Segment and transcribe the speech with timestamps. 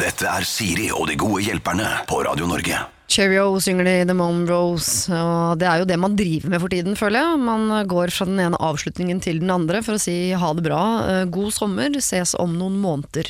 [0.00, 2.78] Dette er Siri og de gode hjelperne på Radio Norge.
[3.10, 6.96] Cheerio synger de The Monroes, og det er jo det man driver med for tiden,
[6.96, 7.40] føler jeg.
[7.42, 10.80] Man går fra den ene avslutningen til den andre for å si ha det bra,
[11.04, 13.28] eh, god sommer, ses om noen måneder.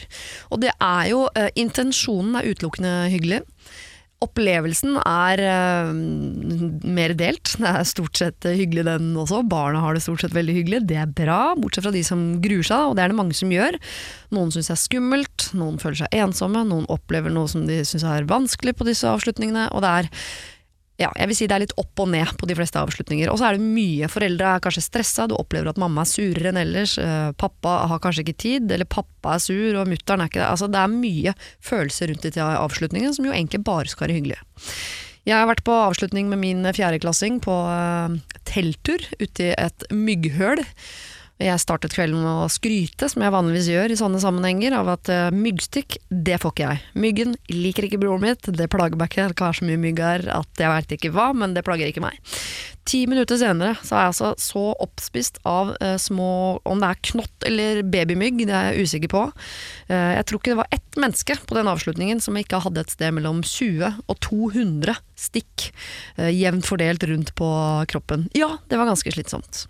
[0.52, 3.40] Og det er jo, eh, intensjonen er utelukkende hyggelig.
[4.20, 7.54] Opplevelsen er uh, mer delt.
[7.56, 9.40] Det er stort sett eh, hyggelig den også.
[9.48, 10.82] Barna har det stort sett veldig hyggelig.
[10.90, 13.54] Det er bra, bortsett fra de som gruer seg, og det er det mange som
[13.54, 13.80] gjør.
[14.36, 18.04] Noen syns det er skummelt, noen føler seg ensomme, noen opplever noe som de syns
[18.04, 19.70] er vanskelig på disse avslutningene.
[19.72, 20.12] Og det er
[21.00, 23.30] ja, jeg vil si det er litt opp og ned på de fleste avslutninger.
[23.32, 24.08] Og så er det mye.
[24.12, 26.98] Foreldre er kanskje stressa, du opplever at mamma er surere enn ellers.
[27.00, 30.48] eh, Pappa har kanskje ikke tid, eller pappa er sur og mutter'n er ikke det.
[30.50, 34.44] Altså, det er mye følelser rundt de avslutningene som jo egentlig bare skal være hyggelige.
[35.28, 40.64] Jeg har vært på avslutning med min fjerdeklassing på eh, telttur ute i et mygghøl.
[41.40, 45.08] Jeg startet kvelden med å skryte, som jeg vanligvis gjør i sånne sammenhenger, av at
[45.08, 46.82] uh, myggstikk, det får ikke jeg.
[47.00, 50.02] Myggen liker ikke broren mitt, det plager meg ikke, det kan være så mye mygg
[50.04, 52.20] her at jeg veit ikke hva, men det plager ikke meg.
[52.90, 57.02] Ti minutter senere så er jeg altså så oppspist av eh, små Om det er
[57.10, 59.24] knott eller babymygg, det er jeg usikker på.
[59.92, 62.94] Eh, jeg tror ikke det var ett menneske på den avslutningen som ikke hadde et
[62.94, 65.68] sted mellom 20 og 200 stikk
[66.16, 67.50] eh, jevnt fordelt rundt på
[67.92, 68.26] kroppen.
[68.36, 69.66] Ja, det var ganske slitsomt.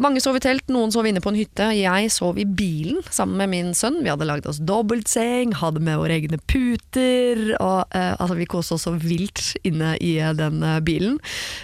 [0.00, 1.66] Mange sov i telt, noen sov inne på en hytte.
[1.76, 3.98] Jeg sov i bilen sammen med min sønn.
[4.00, 7.42] Vi hadde lagd oss dobbeltseng, hadde med våre egne puter.
[7.58, 11.18] Og, eh, altså, vi koste oss så vilt inne i eh, den eh, bilen.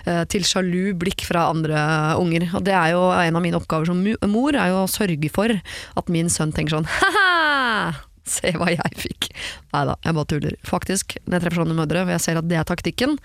[0.04, 1.80] Eh, til sjalu blikk fra andre
[2.20, 2.44] unger.
[2.58, 5.56] Og det er jo en av mine oppgaver som mor, er jo å sørge for
[5.56, 8.04] at min sønn tenker sånn ha-ha!
[8.26, 9.28] Se hva jeg fikk.
[9.72, 10.54] Nei da, jeg bare tuller.
[10.66, 13.16] Faktisk, når jeg treffer sånne mødre, og jeg ser at det er taktikken,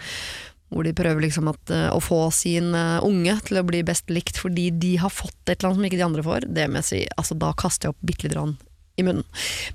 [0.71, 4.11] hvor de prøver liksom at, eh, å få sin eh, unge til å bli best
[4.13, 6.79] likt fordi de har fått et eller annet som ikke de andre får, det må
[6.79, 8.55] jeg si, altså da kaster jeg opp bitte lite grann
[8.99, 9.25] i munnen.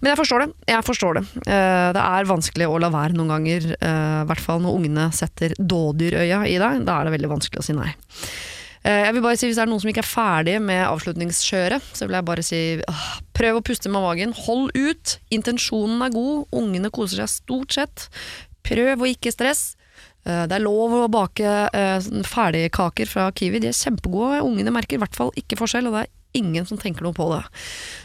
[0.00, 0.48] Men jeg forstår det.
[0.70, 1.22] Jeg forstår det.
[1.48, 5.56] Eh, det er vanskelig å la være noen ganger, i hvert fall når ungene setter
[5.56, 6.84] dådyrøya i deg.
[6.86, 7.92] Da er det veldig vanskelig å si nei.
[8.86, 12.06] Jeg vil bare si Hvis det er noen som ikke er ferdig med avslutningskjøret, så
[12.06, 12.60] vil jeg bare si
[13.34, 14.34] prøv å puste med magen.
[14.46, 15.16] Hold ut.
[15.34, 16.46] Intensjonen er god.
[16.54, 18.06] Ungene koser seg stort sett.
[18.68, 19.72] Prøv å ikke stress.
[20.26, 23.62] Eh, Det er lov å bake eh, ferdigkaker fra Kiwi.
[23.62, 24.42] De er kjempegode.
[24.46, 27.30] Ungene merker i hvert fall ikke forskjell, og det er ingen som tenker noe på
[27.32, 27.44] det.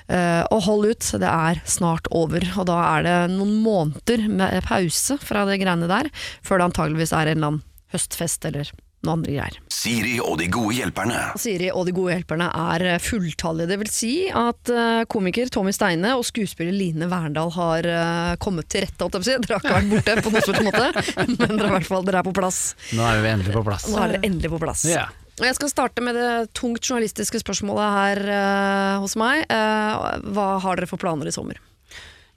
[0.07, 2.45] Uh, Og hold ut, det er snart over.
[2.55, 6.07] Og da er det noen måneder med pause fra det greiene der,
[6.45, 8.71] før det antageligvis er en eller annen høstfest eller
[9.01, 9.57] noen andre greier.
[9.73, 11.21] Siri og de gode hjelperne.
[11.41, 13.69] Siri og de gode hjelperne er fulltallige.
[13.71, 18.69] Det vil si at eh, komiker Tommy Steine og skuespiller Line Verndal har eh, kommet
[18.71, 19.01] til rette.
[19.01, 19.41] holdt jeg.
[19.47, 20.91] Dere har ikke vært borte på noen slags måte,
[21.39, 22.61] men dere er, hvert fall, dere er på plass.
[22.93, 23.89] Nå er vi endelig på plass.
[23.89, 24.85] Nå er dere endelig på plass.
[24.89, 25.07] Ja.
[25.41, 29.47] Jeg skal starte med det tungt journalistiske spørsmålet her uh, hos meg.
[29.49, 31.57] Uh, hva har dere for planer i sommer?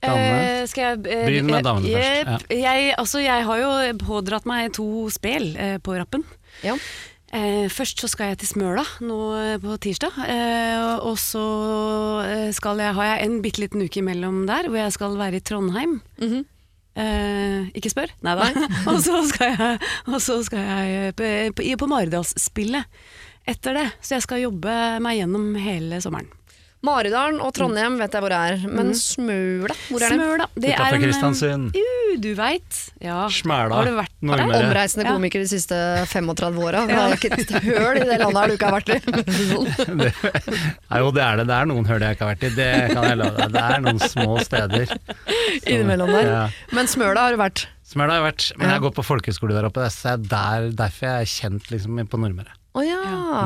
[0.05, 2.55] Eh, skal jeg eh, Begynn med eh, damene først, jepp.
[2.61, 3.71] Jeg, altså, jeg har jo
[4.05, 6.25] pådratt meg to spel eh, på rappen.
[6.63, 6.77] Ja.
[7.35, 10.19] Eh, først så skal jeg til Smøla nå eh, på tirsdag.
[10.31, 11.43] Eh, og så
[12.23, 15.41] eh, skal jeg, har jeg en bitte liten uke imellom der hvor jeg skal være
[15.41, 16.01] i Trondheim.
[16.23, 16.45] Mhm.
[16.95, 18.13] Eh, ikke spør?
[18.23, 18.47] Nei da.
[18.93, 22.87] og så skal jeg, og så skal jeg på, på, på Maridalsspillet
[23.51, 23.89] etter det.
[23.99, 26.31] Så jeg skal jobbe meg gjennom hele sommeren.
[26.85, 30.19] Maridalen og Trondheim vet jeg hvor det er, men Smøla, hvor er det?
[30.19, 30.47] Smøla.
[30.53, 31.79] Det er Utenfor en, Kristiansund.
[31.79, 32.81] Jo, du veit.
[33.03, 33.19] Ja.
[33.33, 33.79] Smæla.
[33.79, 34.43] Har du vært der?
[34.59, 35.79] Omreisende komiker de siste
[36.11, 36.85] 35 åra.
[36.91, 39.01] Det er ikke et høl i det landet her du ikke har vært i.
[39.95, 40.11] Det,
[41.01, 41.45] jo, det er det.
[41.49, 42.51] Det er noen høl jeg ikke har vært i.
[42.55, 43.53] Det kan jeg love deg.
[43.55, 44.93] Det er noen små steder.
[45.63, 46.29] Innimellom der.
[46.29, 46.43] Ja.
[46.77, 47.65] Men Smøla har du vært.
[47.89, 49.87] Smøla har jeg vært, men jeg går på folkehøyskole der oppe.
[49.93, 52.57] Så det er der, derfor jeg er kjent liksom, på Nordmøre.
[52.75, 53.01] Å ja.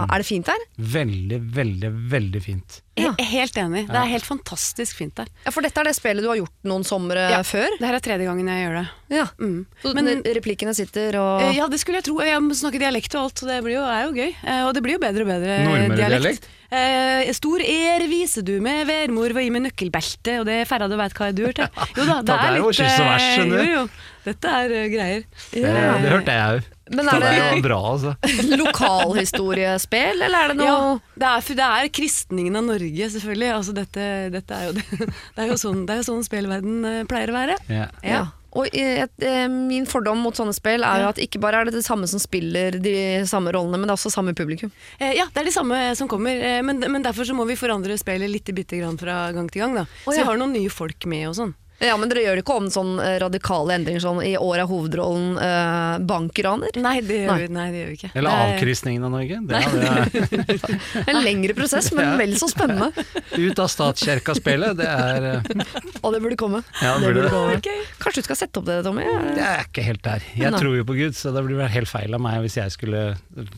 [0.09, 0.62] Er det fint der?
[0.81, 2.78] Veldig, veldig, veldig fint.
[2.99, 3.11] Ja.
[3.21, 3.83] Jeg er helt enig.
[3.87, 5.28] Det er helt fantastisk fint der.
[5.44, 7.43] Ja, For dette er det spillet du har gjort noen somre Ja.
[7.47, 7.69] før?
[7.78, 8.87] Det her er tredje gangen jeg gjør det.
[9.19, 9.27] Ja.
[9.38, 9.59] Mm.
[9.84, 12.17] Så Men replikkene sitter og eh, ja, det skulle jeg tro.
[12.25, 14.33] Jeg må snakke dialekt og alt, så det blir jo, er jo gøy.
[14.49, 15.59] Eh, Og det blir jo bedre og bedre
[15.93, 16.00] dialekt.
[16.00, 16.49] dialekt.
[16.69, 20.88] Eh, stor ære viser du med værmor var i med nøkkelbelte, og det er færre
[20.91, 21.69] du veit hva jeg dur til.
[21.97, 23.69] Jo da, det Det er er jo litt kyss og vers, eh, skjønner du.
[23.69, 23.88] Jo, jo.
[24.29, 25.23] Dette er uh, greier.
[25.55, 26.67] Det, det hørte jeg òg.
[26.94, 28.14] Men er det det bra, altså.
[28.62, 30.81] lokalhistoriespel, eller er det noe Ja,
[31.19, 33.52] det er, det er kristningen av Norge, selvfølgelig.
[33.58, 37.32] Altså, dette, dette er jo, det, det er jo sånn, det sånn spillverden eh, pleier
[37.32, 37.61] å være.
[37.69, 37.94] Yeah.
[38.06, 38.26] Ja.
[38.56, 41.69] Og eh, et, eh, min fordom mot sånne spill er jo at ikke bare er
[41.69, 42.94] det det samme som spiller de
[43.29, 44.73] samme rollene, men det er også samme publikum.
[44.99, 47.99] Eh, ja, det er de samme som kommer, men, men derfor så må vi forandre
[48.00, 49.76] spillet litt bitte grann fra gang til gang.
[49.82, 49.84] Da.
[49.84, 51.56] Å, Så vi har noen nye folk med og sånn.
[51.81, 54.67] Ja, Men dere gjør det ikke om sånn eh, radikale endringer sånn i år er
[54.67, 56.73] hovedrollen eh, bankraner?
[56.83, 57.39] Nei, det gjør, Nei.
[57.45, 58.11] vi- nei, det gjør vi ikke.
[58.19, 59.39] Eller Det er- av Norge.
[59.47, 62.91] Det er En lengre prosess, men vel så spennende.
[63.47, 65.43] ut av statskirka-spillet, det er eh,
[66.05, 66.63] Og det burde komme.
[66.83, 67.31] Ja, det burde det.
[67.31, 67.61] komme.
[68.03, 69.05] Kanskje du skal sette opp det, Tommy?
[69.37, 70.27] Det er ikke helt der.
[70.35, 70.61] Jeg Nei.
[70.63, 73.05] tror jo på Gud, så det blir helt feil av meg hvis jeg skulle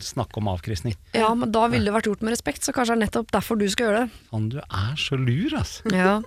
[0.01, 0.93] snakke om avkristning.
[1.17, 3.57] Ja, men da ville det vært gjort med respekt, så kanskje det er nettopp derfor
[3.57, 4.21] du skal gjøre det.
[4.29, 5.89] Faen, du er så lur, altså.
[5.95, 6.19] Ja,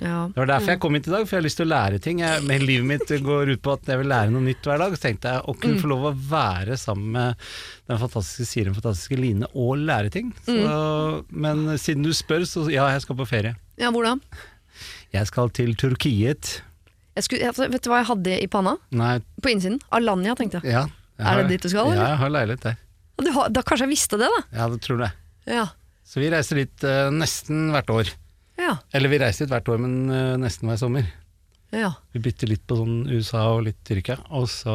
[0.00, 0.20] ja.
[0.32, 1.98] Det var derfor jeg kom hit i dag, for jeg har lyst til å lære
[2.02, 2.22] ting.
[2.24, 4.94] Jeg, men livet mitt går ut på at jeg vil lære noe nytt hver dag.
[4.96, 7.50] Så tenkte jeg å kunne få lov å være sammen med
[7.90, 10.30] den fantastiske Siri, den fantastiske Line, og lære ting.
[10.46, 10.54] Så,
[11.28, 13.54] Men siden du spør, så ja, jeg skal på ferie.
[13.80, 14.22] ja hvordan?
[15.12, 16.60] Jeg skal til Turkiet.
[17.18, 18.76] Jeg skulle, vet du hva jeg hadde i panna?
[18.94, 19.80] Nei, På innsiden?
[19.92, 20.72] Alanya, tenkte jeg.
[20.78, 20.86] ja.
[21.18, 22.00] jeg Er det dit du skal, Eller?
[22.00, 22.80] Ja, jeg har leilighet der.
[23.20, 24.40] Du har, da kanskje jeg visste det, da?
[24.56, 25.12] Ja, det tror jeg.
[25.50, 25.66] Ja.
[26.06, 28.14] Så vi reiser dit uh, nesten hvert år.
[28.60, 28.76] Ja.
[28.92, 31.08] Eller vi reiser ut hvert år, men uh, nesten hver sommer.
[31.74, 31.94] ja.
[32.12, 34.74] Vi bytter litt på sånn USA og litt Tyrkia, og så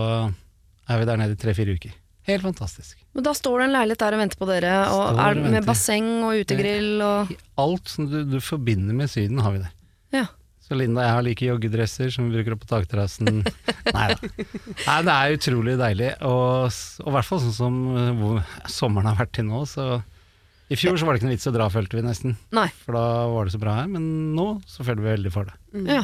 [0.85, 1.93] er vi der nede i tre-fire uker.
[2.25, 2.97] Helt fantastisk.
[3.13, 5.67] Men da står det en leilighet der og venter på dere, og er, med venter.
[5.67, 9.75] basseng og utegrill og Alt som du, du forbinder med Syden, har vi der.
[10.15, 10.25] Ja.
[10.65, 13.43] Så Linda og jeg har like joggedresser som vi bruker opp på takterrassen.
[13.97, 14.17] Nei da.
[14.25, 18.41] Nei, det er utrolig deilig, og i hvert fall sånn som eh, hvor
[18.73, 19.99] sommeren har vært til nå, så
[20.69, 22.35] I fjor så var det ikke noe vits å dra, følte vi nesten.
[22.57, 22.67] Nei.
[22.85, 25.53] For da var det så bra her, men nå så føler vi veldig for det.
[25.91, 26.03] Ja.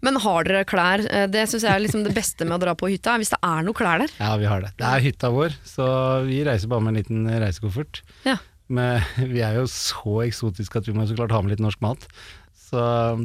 [0.00, 1.02] Men har dere klær?
[1.12, 3.40] Eh, Det syns jeg er liksom det beste med å dra på hytta, hvis det
[3.44, 4.14] er noe klær der.
[4.18, 4.72] Ja, vi har det.
[4.80, 5.86] Det er hytta vår, så
[6.24, 8.00] vi reiser bare med en liten reisekoffert.
[8.24, 8.38] Ja.
[8.68, 9.02] Men
[9.34, 12.08] vi er jo så eksotiske at vi må så klart ha med litt norsk mat.
[12.68, 12.80] Så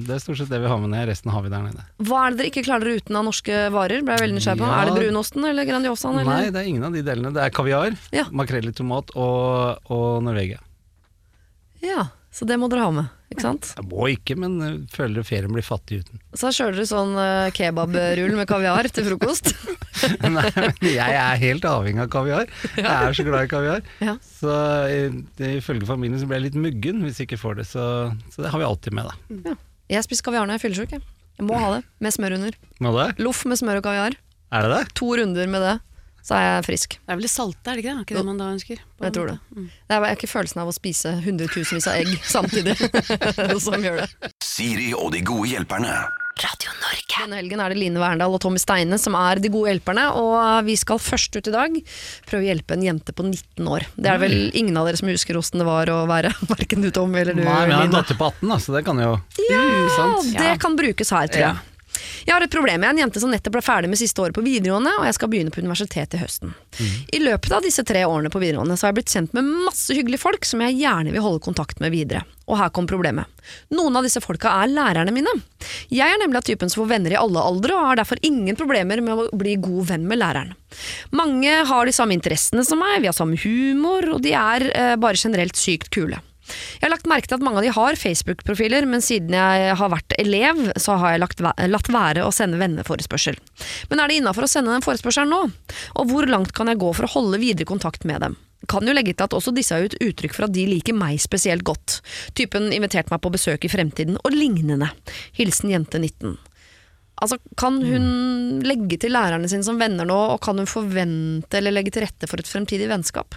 [0.08, 1.82] det er stort sett det vi har med ned, resten har vi der nede.
[2.08, 4.00] Hva er det dere ikke klarer dere uten av norske varer?
[4.08, 4.70] Ble jeg veldig nysgjerrig på.
[4.72, 4.78] Ja.
[4.80, 6.20] Er det brunosten eller Grandiosaen?
[6.22, 6.32] Eller?
[6.32, 7.32] Nei, det er ingen av de delene.
[7.36, 8.24] Det er kaviar, Ja.
[8.32, 10.62] makrell i tomat og, og Norvegia.
[11.84, 13.68] Ja, så det må dere ha med, ikke sant?
[13.78, 16.22] Jeg må ikke, men jeg føler ferien blir fattig uten.
[16.40, 19.52] Så kjører dere sånn uh, kebabrull med kaviar til frokost.
[20.24, 22.48] Nei, men jeg er helt avhengig av kaviar.
[22.80, 23.84] Jeg er så glad i kaviar.
[24.02, 24.16] Ja.
[24.40, 24.56] Så
[24.90, 27.86] i- det- ifølge familien så blir jeg litt muggen hvis jeg ikke får det, så,
[28.34, 29.56] så det har vi alltid med, da.
[29.92, 30.96] Jeg spiser kaviar når jeg er fyllesyk.
[30.98, 31.04] Jeg.
[31.38, 32.58] jeg må ha det, med smør under.
[32.82, 33.10] Må det?
[33.22, 34.16] Loff med smør og kaviar.
[34.54, 34.84] Er det det?
[35.02, 35.76] To runder med det,
[36.24, 36.98] så er jeg frisk.
[37.04, 37.98] Det er vel det salte, er det ikke det?
[38.00, 38.82] Er ikke det man da ønsker?
[38.98, 39.38] på Jeg tror det.
[39.58, 39.70] Mm.
[39.92, 42.78] Det er ikke følelsen av å spise hundretusenvis av egg samtidig
[43.68, 44.34] som gjør det.
[44.44, 45.94] Siri og de gode hjelperne.
[46.42, 47.14] Radio Norge.
[47.14, 50.66] Denne helgen er det Line Verndal og Tommy Steine som er de gode hjelperne, og
[50.66, 51.76] vi skal først ut i dag
[52.26, 53.86] prøve å hjelpe en jente på 19 år.
[53.94, 56.90] Det er vel ingen av dere som husker hvordan det var å være hverken du
[56.96, 59.04] Tommy eller du Nei, men jeg har en datter på 18, da, så det kan
[59.04, 59.12] jo
[59.46, 59.62] Ja,
[60.00, 60.34] sant?
[60.40, 61.54] det kan brukes her, tror jeg.
[61.54, 61.70] Ja.
[62.26, 62.84] Jeg har et problem.
[62.84, 65.32] Er en jente som nettopp ble ferdig med siste året på videregående, og jeg skal
[65.32, 66.54] begynne på universitetet i høsten.
[67.14, 69.96] I løpet av disse tre årene på videregående så har jeg blitt kjent med masse
[69.96, 72.24] hyggelige folk som jeg gjerne vil holde kontakt med videre.
[72.50, 73.30] Og her kom problemet.
[73.72, 75.32] Noen av disse folka er lærerne mine.
[75.94, 78.58] Jeg er nemlig av typen som får venner i alle aldre, og har derfor ingen
[78.60, 80.52] problemer med å bli god venn med læreren.
[81.16, 84.96] Mange har de samme interessene som meg, vi har samme humor, og de er eh,
[85.00, 86.20] bare generelt sykt kule.
[86.44, 89.92] Jeg har lagt merke til at mange av de har Facebook-profiler, men siden jeg har
[89.94, 93.38] vært elev, så har jeg lagt, latt være å sende venneforespørsel.
[93.92, 95.44] Men er det innafor å sende den forespørselen nå?
[96.02, 98.38] Og hvor langt kan jeg gå for å holde videre kontakt med dem?
[98.72, 101.20] Kan jo legge til at også disse har gitt uttrykk for at de liker meg
[101.20, 102.00] spesielt godt.
[102.38, 104.92] Typen invitert meg på besøk i fremtiden, og lignende.
[105.36, 106.38] Hilsen jente 19.
[107.24, 111.76] Altså, Kan hun legge til lærerne sine som venner nå, og kan hun forvente eller
[111.76, 113.36] legge til rette for et fremtidig vennskap?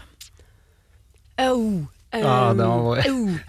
[1.42, 1.84] Oh,
[2.22, 3.02] Ja, um, det var.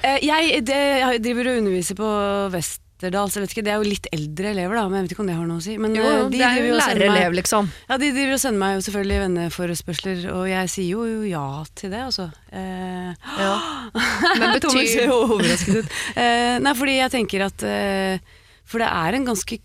[0.04, 2.10] Eh, jeg, det, jeg driver og underviser på
[2.54, 5.24] Westerdals, jeg vet ikke, det er jo litt eldre elever da, men jeg vet ikke
[5.24, 5.76] om det har noe å si.
[5.82, 7.70] Men Jo, eh, de det er jo lærerelev, meg- liksom.
[7.90, 11.46] Ja, de driver og sender meg jo selvfølgelig venneforespørsler, og jeg sier jo, jo ja
[11.78, 12.28] til det, altså.
[12.52, 13.54] Eh, Ja.
[14.42, 15.96] Men Thomas ser jo overrasket ut.
[16.18, 18.18] Eh, nei, fordi jeg tenker at eh,
[18.68, 19.56] For det er en ganske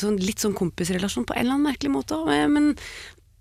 [0.00, 2.70] sånn, litt sånn kompisrelasjon på en eller annen merkelig måte òg, men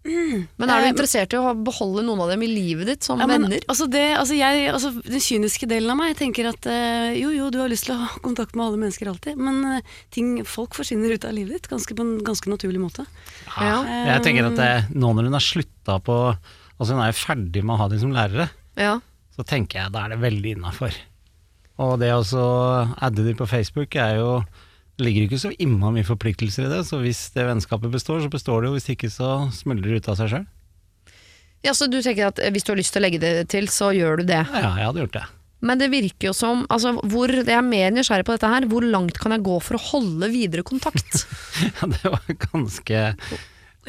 [0.04, 3.20] Men er du Eh, interessert i å beholde noen av dem i livet ditt som
[3.20, 3.66] ja, men, venner?
[3.68, 7.50] altså det, altså jeg, altså den kyniske delen av meg tenker at eh, jo, jo,
[7.52, 10.78] du har lyst til å ha kontakt med alle mennesker alltid, men eh, ting, folk
[10.78, 13.06] forsvinner ut av livet ditt ganske, på en ganske naturlig måte.
[13.58, 13.84] Ja.
[14.14, 16.18] Jeg tenker at det, nå når hun har slutta på
[16.80, 18.46] Altså hun er jo ferdig med å ha dem som lærere,
[18.80, 18.94] Ja.
[19.36, 20.96] så tenker jeg da er det veldig innafor.
[21.84, 22.24] Og det å
[23.04, 24.30] adde dem på Facebook er jo
[25.02, 28.62] ligger ikke så innmari mye forpliktelser i det, så hvis det vennskapet består, så består
[28.64, 28.78] det jo.
[28.78, 30.46] Hvis ikke så smuldrer det ut av seg sjøl.
[31.66, 33.68] ja, Så du tenker at eh, hvis du har lyst til å legge det til,
[33.72, 34.44] så gjør du det.
[34.54, 35.26] Ja, jeg hadde gjort det.
[35.60, 38.64] Men det virker jo som altså, hvor, Jeg er mer nysgjerrig på dette her.
[38.72, 41.26] Hvor langt kan jeg gå for å holde videre kontakt?
[41.82, 43.02] Ja, det var ganske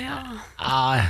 [0.01, 0.17] Ja.
[0.59, 1.05] ja,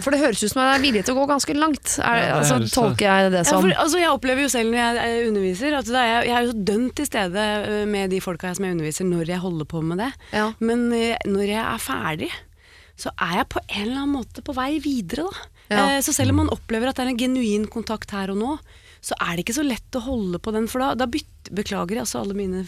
[0.00, 1.96] For det høres ut som jeg er villig til å gå ganske langt.
[1.98, 3.62] Er, Ja, altså, så- tolker jeg det Ja, som.
[3.62, 6.52] for, altså, jeg opplever jo selv når jeg eh, underviser, at er, jeg er jo
[6.52, 7.36] så dønn til stede
[7.68, 10.12] eh, med de folka som jeg underviser når jeg holder på med det.
[10.32, 10.52] Ja.
[10.60, 12.30] Men eh, når jeg er ferdig,
[13.00, 15.48] så er jeg på en eller annen måte på vei videre, da.
[15.70, 15.82] Ja.
[15.96, 18.58] Eh, så selv om man opplever at det er en genuin kontakt her og nå,
[19.00, 21.98] så er det ikke så lett å holde på den, for da, da bytter Beklager
[21.98, 22.60] altså alle mine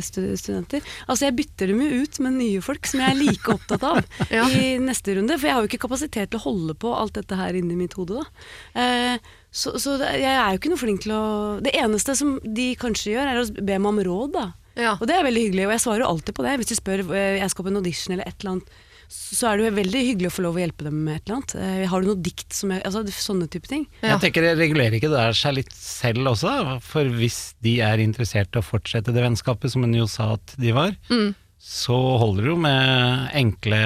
[0.00, 0.84] studenter.
[1.10, 3.98] Altså jeg bytter dem jo ut med nye folk som jeg er like opptatt av
[4.36, 4.46] Ja.
[4.48, 5.36] i neste runde.
[5.36, 7.96] For jeg har jo ikke kapasitet til å holde på alt dette her inni mitt
[7.98, 8.46] hode, da.
[8.78, 11.24] Eh, så så det, jeg er jo ikke noe flink til å
[11.64, 14.46] Det eneste som de kanskje gjør, er å be meg om råd, da.
[14.76, 14.94] Ja.
[15.00, 16.56] Og det er veldig hyggelig, og jeg svarer jo alltid på det.
[16.60, 18.74] Hvis de spør eh, jeg skal på en audition eller et eller annet,
[19.12, 21.36] så er det jo veldig hyggelig å få lov å hjelpe dem med et eller
[21.38, 21.54] annet.
[21.60, 23.86] Eh, Har du noe dikt som jeg Altså sånne type ting.
[24.02, 24.14] Ja.
[24.16, 26.52] Jeg tenker det Regulerer ikke det der seg litt selv også?
[26.84, 30.54] For hvis de er interessert i å fortsette det vennskapet, som hun jo sa at
[30.58, 31.34] de var, Mm.
[31.58, 33.80] så holder det jo med enkle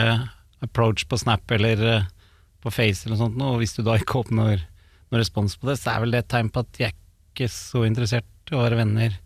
[0.62, 2.08] approach på Snap eller eh,
[2.60, 4.58] på Face eller noe sånt, og hvis du da ikke oppnår
[5.10, 6.92] noen respons på det, så er vel det et tegn på at de er
[7.32, 9.16] ikke så interessert i å være venner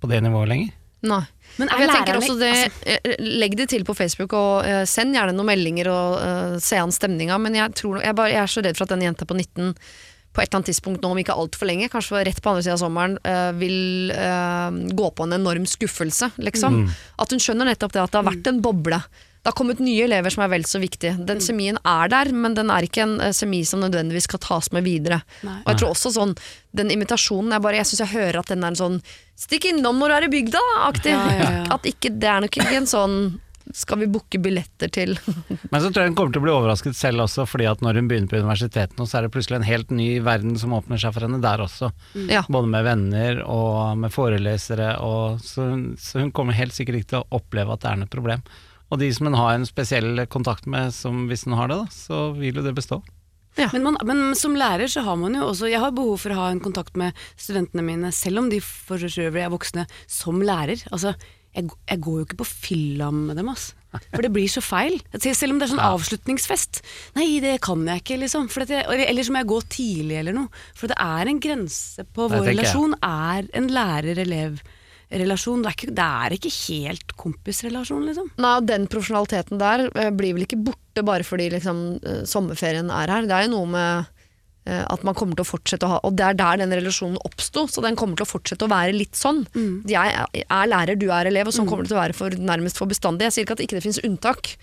[0.00, 0.72] på det nivået lenger.
[1.06, 1.22] Nei.
[1.58, 4.84] Men Jeg tenker lærerne- også det, altså, eh, Legg det til på Facebook, og uh,
[4.84, 8.42] send gjerne noen meldinger og uh, se an stemninga, men jeg, tror, jeg, bare, jeg
[8.42, 9.74] er så redd for at den jenta på 19
[10.30, 12.76] på et eller annet tidspunkt nå, om ikke altfor lenge, kanskje rett på andre sida
[12.76, 14.12] av sommeren, uh, vil
[14.94, 16.84] gå på en enorm skuffelse, liksom.
[17.18, 19.00] At hun skjønner nettopp det at det har vært en boble.
[19.40, 21.14] Det har kommet nye elever som er vel så viktige.
[21.26, 24.68] Den semien er der, men den er ikke en eh, semi som nødvendigvis skal tas
[24.76, 25.22] med videre.
[25.46, 25.62] Nei.
[25.62, 26.34] Og jeg tror også sånn,
[26.76, 28.98] den invitasjonen Jeg, bare, jeg syns jeg hører at den er en sånn
[29.40, 31.14] 'stikk innom når du er i bygda'-aktig.
[31.16, 31.62] Ja, ja, ja.
[31.72, 33.16] At ikke, det er nok ikke en sånn
[33.72, 35.16] 'skal vi booke billetter til'
[35.72, 37.96] Men så tror jeg hun kommer til å bli overrasket selv også, fordi at når
[37.96, 41.00] hun begynner på universitetet nå, så er det plutselig en helt ny verden som åpner
[41.00, 41.94] seg for henne der også.
[42.28, 42.44] Ja.
[42.44, 47.14] Både med venner og med forelesere, og så, hun, så hun kommer helt sikkert ikke
[47.14, 48.44] til å oppleve at det er noe problem.
[48.90, 51.94] Og de som en har en spesiell kontakt med, som hvis en har det, da,
[51.94, 53.00] så vil jo det bestå.
[53.58, 56.36] Men, man, men som lærer så har man jo også Jeg har behov for å
[56.38, 60.84] ha en kontakt med studentene mine, selv om de for øvrig er voksne, som lærer.
[60.94, 61.12] Altså,
[61.56, 63.72] jeg, jeg går jo ikke på fylla med dem, ass.
[64.12, 65.00] For det blir så feil.
[65.18, 66.78] Selv om det er sånn avslutningsfest.
[67.16, 68.46] Nei, det kan jeg ikke, liksom.
[68.52, 70.62] For at jeg, eller så må jeg gå tidlig eller noe.
[70.78, 72.54] For det er en grense på Det vår jeg.
[72.54, 72.94] relasjon.
[73.02, 74.76] Er en lærer-elev-relasjon.
[75.10, 78.30] Det, er ikke- det er ikke helt kompisrelasjon, liksom.
[78.38, 82.90] Nei, og Den profesjonaliteten der eh, blir vel ikke borte bare fordi liksom, eh, sommerferien
[82.90, 83.22] er her.
[83.26, 84.06] Det er jo noe med
[84.66, 87.16] eh, at man kommer til å fortsette å ha Og det er der den relasjonen
[87.24, 89.46] oppsto, så den kommer til å fortsette å være litt sånn.
[89.88, 92.30] Jeg er- er lærer, du er elev, og sånn kommer det til å være for,
[92.30, 93.22] nærmest for bestandig.
[93.26, 94.56] Jeg sier ikke at ikke det finnes unntak.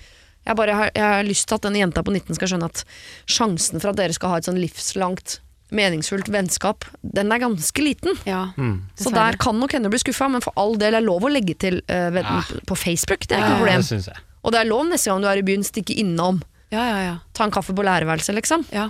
[0.47, 2.85] Jeg, bare har, jeg har lyst til at denne jenta på 19 skal skjønne at
[3.27, 5.39] sjansen for at dere skal ha et sånn livslangt,
[5.75, 8.15] meningsfullt vennskap, den er ganske liten.
[8.27, 8.51] Ja,
[8.95, 11.57] Så der kan nok henne bli skuffa, men for all del er lov å legge
[11.59, 12.41] til uh, ved, Ja.
[12.65, 13.27] på Facebook.
[13.27, 13.81] Det er ikke noe problem.
[14.07, 14.15] Det.
[14.43, 16.39] Og det er lov neste gang du er i byen, stikke innom.
[16.71, 17.17] Ja, ja, ja.
[17.33, 18.65] Ta en kaffe på lærerværelset, liksom.
[18.71, 18.89] ja.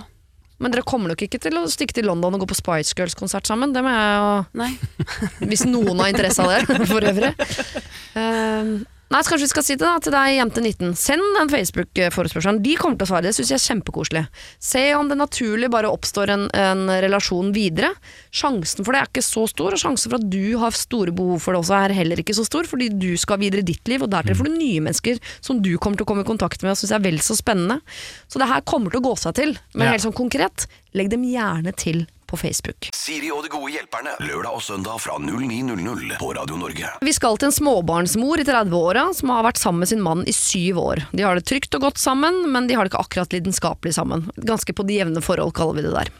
[0.58, 3.46] Men dere kommer nok ikke til å stikke til London og gå på Spice Girls-konsert
[3.46, 3.70] sammen.
[3.70, 7.30] Det må jeg jo Hvis noen har interesse av det, for øvrig.
[8.18, 8.72] Ehm,
[9.10, 10.90] nei, så kanskje vi skal si det da til deg, jente 19.
[11.00, 12.58] Send den Facebook-forespørselen.
[12.64, 13.24] De kommer til å svare.
[13.28, 14.22] Det syns jeg er kjempekoselig.
[14.60, 17.90] Se om det naturlig bare oppstår en, en relasjon videre.
[18.34, 21.40] Sjansen for det er ikke så stor, og sjansen for at du har store behov
[21.44, 24.04] for det også er heller ikke så stor, fordi du skal videre i ditt liv,
[24.04, 26.74] og dertil får du nye mennesker som du kommer til å komme i kontakt med
[26.74, 27.80] og syns er vel så spennende.
[28.28, 29.56] Så det her kommer til å gå seg til.
[29.74, 29.96] Men Ja.
[29.96, 32.90] helt sånn konkret, legg dem gjerne til på Facebook.
[32.94, 34.14] Siri og de gode hjelperne.
[34.20, 36.90] Lørdag og søndag fra 09.00 på Radio Norge.
[37.04, 40.34] Vi skal til en småbarnsmor i 30-åra som har vært sammen med sin mann i
[40.36, 41.04] syv år.
[41.16, 44.28] De har det trygt og godt sammen, men de har det ikke akkurat lidenskapelig sammen.
[44.36, 46.12] Ganske på de jevne forhold, kaller vi det der.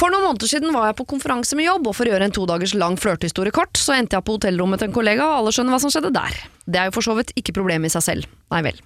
[0.00, 2.32] For noen måneder siden var jeg på konferanse med jobb, og for å gjøre en
[2.32, 5.52] to dagers lang flørtehistorie kort, så endte jeg på hotellrommet til en kollega, og alle
[5.52, 6.38] skjønner hva som skjedde der.
[6.64, 8.30] Det er jo for så vidt ikke problemet i seg selv.
[8.54, 8.78] Nei vel.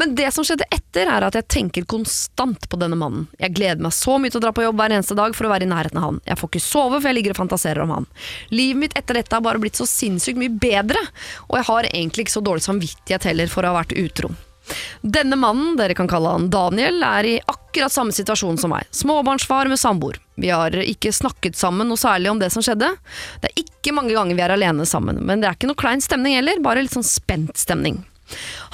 [0.00, 3.26] Men det som skjedde etter, er at jeg tenker konstant på denne mannen.
[3.36, 5.52] Jeg gleder meg så mye til å dra på jobb hver eneste dag for å
[5.52, 6.22] være i nærheten av han.
[6.24, 8.08] Jeg får ikke sove, for jeg ligger og fantaserer om han.
[8.54, 11.04] Livet mitt etter dette har bare blitt så sinnssykt mye bedre,
[11.50, 14.32] og jeg har egentlig ikke så dårlig samvittighet heller for å ha vært utro.
[15.04, 18.88] Denne mannen, dere kan kalle han Daniel, er i akkurat samme situasjon som meg.
[18.96, 20.18] Småbarnsfar med samboer.
[20.40, 22.90] Vi har ikke snakket sammen noe særlig om det som skjedde.
[23.42, 26.04] Det er ikke mange ganger vi er alene sammen, men det er ikke noe klein
[26.04, 28.02] stemning heller, bare litt sånn spent stemning.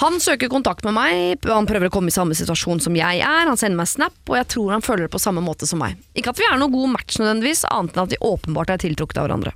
[0.00, 3.49] Han søker kontakt med meg, han prøver å komme i samme situasjon som jeg er,
[3.49, 5.99] han sender meg snap, og jeg tror han føler det på samme måte som meg.
[6.16, 9.21] Ikke at vi er noen god match nødvendigvis, annet enn at vi åpenbart er tiltrukket
[9.21, 9.52] av hverandre.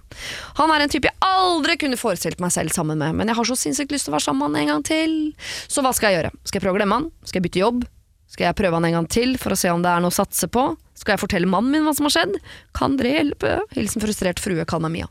[0.61, 3.49] Han er en type jeg aldri kunne forestilt meg selv sammen med, men jeg har
[3.49, 5.19] så sinnssykt lyst til å være sammen med han en gang til.
[5.67, 6.35] Så hva skal jeg gjøre?
[6.45, 7.13] Skal jeg prøve å glemme han?
[7.25, 7.87] Skal jeg bytte jobb?
[8.33, 10.17] Skal jeg prøve han en gang til for å se om det er noe å
[10.17, 10.65] satse på?
[10.99, 12.39] Skal jeg fortelle mannen min hva som har skjedd?
[12.77, 13.53] Kan dere hjelpe?
[13.77, 15.09] Hilsen frustrert frue, kall meg Mia.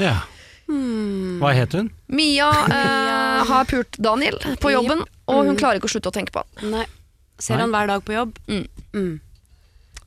[0.00, 0.16] Ja.
[0.66, 1.90] Hva het hun?
[2.08, 6.32] Mia eh, har pult Daniel på jobben, og hun klarer ikke å slutte å tenke
[6.34, 6.70] på han.
[6.72, 6.86] Nei.
[7.38, 7.64] Ser Nei.
[7.66, 8.38] han hver dag på jobb?
[8.48, 8.64] Mm.
[8.94, 9.12] Mm.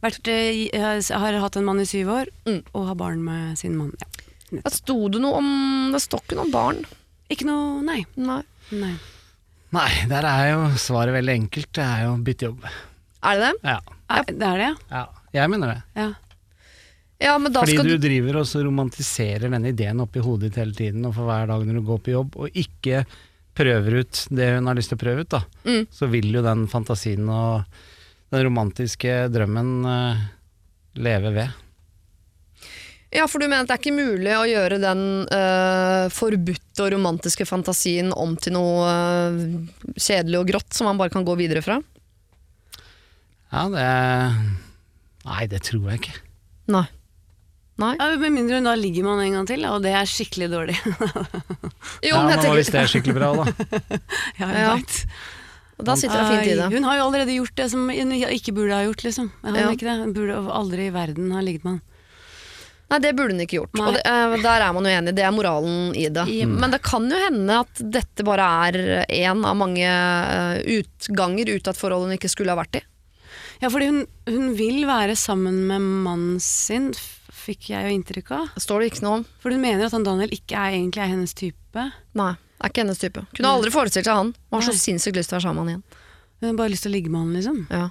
[0.02, 2.64] Vært, eh, har hatt en mann i syv år, Mm.
[2.74, 3.94] og har barn med sin mann.
[4.52, 4.62] Ja.
[4.72, 6.86] Sto det noe om Det står ikke noe om barn.
[7.30, 8.06] Ikke noe Nei.
[8.16, 8.42] Nei.
[8.72, 8.94] nei.
[9.76, 11.70] Nei, der er jo svaret veldig enkelt.
[11.76, 12.64] Det er jo bytte jobb.
[13.28, 13.72] Er det det?
[13.74, 13.80] Ja.
[14.16, 15.02] Er, det er det, ja.
[15.36, 15.82] Jeg mener det.
[16.00, 16.08] ja?
[17.20, 21.06] Ja, Fordi du du driver og så romantiserer denne ideen oppi hodet ditt hele tiden,
[21.10, 23.00] og for hver dag når du går på jobb, og ikke
[23.58, 25.88] prøver ut det hun har lyst til å prøve ut, da, Mm.
[25.92, 27.64] så vil jo den fantasien og
[28.32, 30.22] den romantiske drømmen uh,
[31.02, 31.50] leve ved.
[33.18, 35.00] Ja, for du mener at det er ikke mulig å gjøre den
[35.32, 39.40] uh, forbudte og romantiske fantasien om til noe uh,
[39.98, 41.80] kjedelig og grått som man bare kan gå videre fra?
[43.50, 43.88] Ja, det
[45.28, 46.14] Nei, det tror jeg ikke.
[46.72, 46.86] Nei.
[47.82, 47.94] Nei?
[48.00, 50.78] Ja, Med mindre hun da ligger man en gang til, og det er skikkelig dårlig.
[52.08, 53.46] Jo, ja, men hvis det er skikkelig bra, da?
[54.40, 54.54] ja, Ja.
[54.54, 55.02] jeg vet.
[55.88, 56.70] Da sitter det fint i det.
[56.74, 59.28] Hun har jo allerede gjort det som hun ikke burde ha gjort, liksom.
[59.44, 59.68] Hun Ja.
[59.74, 59.98] ikke det?
[60.06, 61.84] Hun burde aldri i verden ha ligget med han.
[62.88, 63.74] Nei, det burde hun ikke gjort.
[63.76, 63.88] Nei.
[63.90, 66.24] Og det, eh, der er man jo enig, det er moralen i det.
[66.24, 66.54] Mm.
[66.62, 68.78] Men det kan jo hende at dette bare er
[69.12, 72.84] én av mange eh, utganger ut av et forhold hun ikke skulle ha vært i.
[73.60, 76.92] Ja, fordi hun, hun vil være sammen med mannen sin,
[77.34, 78.50] fikk jeg jo inntrykk av.
[78.62, 79.28] Står det ikke noe om.
[79.44, 81.88] For hun mener at han Daniel ikke er egentlig er hennes type.
[82.18, 83.24] Nei, er ikke hennes type.
[83.36, 84.34] Kunne aldri forestilt seg han.
[84.48, 86.04] Hun har så sinnssykt lyst til å være sammen med han igjen.
[86.38, 87.64] Hun har bare lyst til å ligge med han, liksom.
[87.74, 87.88] Ja.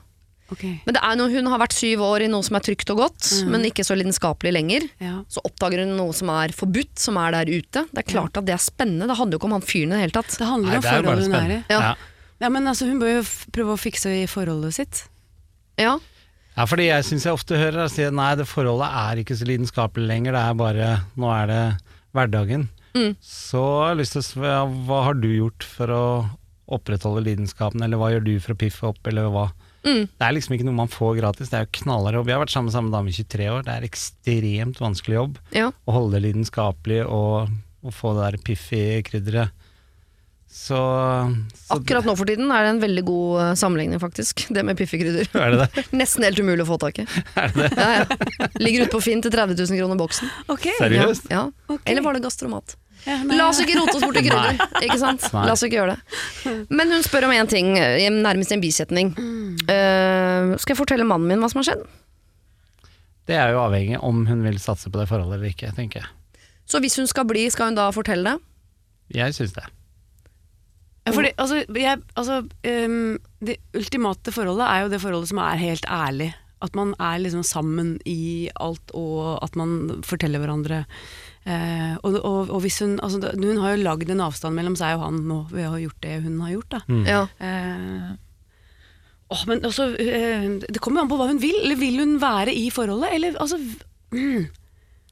[0.53, 2.91] Ok, Men det er når hun har vært syv år i noe som er trygt
[2.95, 3.49] og godt, mm.
[3.51, 4.89] men ikke så lidenskapelig lenger.
[5.03, 5.17] ja.
[5.33, 7.83] Så oppdager hun noe som er forbudt, som er der ute.
[7.91, 9.09] Det er klart at det er spennende.
[9.11, 10.37] Det handler jo ikke om han fyren i det hele tatt.
[10.39, 11.59] Det handler Nei, om forholdet hun er i.
[11.73, 11.81] Ja.
[11.89, 12.13] Ja.
[12.45, 13.25] Ja, men altså, hun bør jo
[13.55, 15.07] prøve å fikse i forholdet sitt.
[15.81, 15.97] Ja,
[16.57, 19.45] Ja, fordi jeg syns jeg ofte hører deg si nei, det forholdet er ikke så
[19.45, 20.87] lidenskapelig lenger, det er bare
[21.21, 21.65] Nå er det
[22.17, 22.63] hverdagen.
[22.97, 23.13] Mm.
[23.21, 26.05] Så jeg har lyst til å spørre, hva har du gjort for å
[26.67, 29.49] opprettholde lidenskapen, eller hva gjør du for å piffe opp, eller hva?
[29.87, 30.09] Mm.
[30.11, 32.31] Det er liksom ikke noe man får gratis, det er jo knallhard jobb.
[32.31, 35.39] Jeg har vært sammen med samme dame i 23 år, det er ekstremt vanskelig jobb
[35.55, 35.71] ja.
[35.71, 37.55] å holde det lidenskapelig og,
[37.87, 39.55] og få det der piff i krydderet.
[40.57, 40.79] Så,
[41.55, 44.47] så Akkurat nå for tiden er det en veldig god eh, sammenligning, faktisk.
[44.49, 45.29] Det med piffikrydder.
[45.37, 45.85] er det det?
[46.01, 47.07] Nesten helt umulig å få tak i.
[47.43, 47.71] Er det det?
[47.77, 48.49] Ja, ja.
[48.63, 50.31] Ligger ute på Finn til 30 000 kroner boksen.
[50.55, 50.73] Okay.
[50.79, 51.29] Seriøst?
[51.35, 51.49] Ja.
[51.67, 51.93] Okay.
[51.93, 52.79] Eller var det gastromat?
[53.07, 55.29] Ja, nei, La oss ikke rote oss bort i krydder, ikke sant?
[55.35, 56.55] La oss ikke gjøre det.
[56.75, 59.13] Men hun spør om én ting, eh, nærmest en bisetning.
[59.17, 61.87] Eh, skal jeg fortelle mannen min hva som har skjedd?
[63.27, 66.43] Det er jo avhengig om hun vil satse på det forholdet eller ikke, tenker jeg.
[66.67, 68.43] Så hvis hun skal bli, skal hun da fortelle det?
[69.23, 69.67] Jeg syns det.
[71.07, 75.61] Ja, fordi, altså, jeg, altså, um, det ultimate forholdet er jo det forholdet som er
[75.63, 76.33] helt ærlig.
[76.65, 80.83] At man er liksom sammen i alt, og at man forteller hverandre.
[81.47, 84.97] Eh, og, og, og hvis hun, altså, hun har jo lagd en avstand mellom seg
[84.99, 86.71] og han nå ved å ha gjort det hun har gjort.
[86.75, 86.81] Da.
[86.91, 87.05] Mm.
[87.07, 87.23] Ja.
[87.39, 88.13] Eh,
[89.31, 91.61] åh, men altså, eh, det kommer jo an på hva hun vil.
[91.63, 93.15] Eller vil hun være i forholdet?
[93.15, 93.61] Eller, altså,
[94.11, 94.49] mm,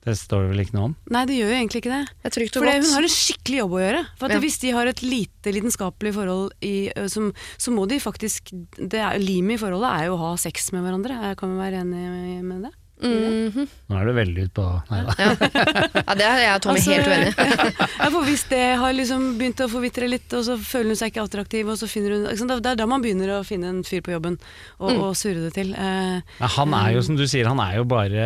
[0.04, 0.94] Det står det vel ikke noe om?
[1.14, 2.02] nei, det gjør jo egentlig ikke det.
[2.26, 4.04] Det For hun har en skikkelig jobb å gjøre.
[4.18, 4.42] For at Ja.
[4.42, 9.56] Hvis de har et lite lidenskapelig forhold, i, som, så må de faktisk det Limet
[9.56, 11.22] i forholdet er jo å ha sex med hverandre.
[11.30, 12.74] Jeg kan vi være enig med det?
[13.04, 13.66] Mhm.
[13.90, 15.14] Nå er du veldig ute på Nei da.
[15.18, 17.88] Ja, det er jeg og Tommy Altså, helt uenig i.
[18.00, 21.12] ja, for Hvis det har liksom begynt å forvitre litt, og så føler hun seg
[21.12, 22.48] ikke attraktiv, og så finner hun, liksom.
[22.54, 24.38] Det er da man begynner å finne en fyr på jobben
[24.80, 25.00] og, Mm.
[25.04, 25.74] og surre det til.
[25.74, 28.24] Eh, ja, han er jo, som du sier, han er jo bare,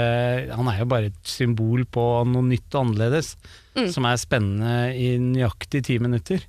[0.54, 3.34] han er jo bare et symbol på noe nytt og annerledes.
[3.74, 3.90] Mm.
[3.94, 6.40] Som er spennende i nøyaktig ti minutter.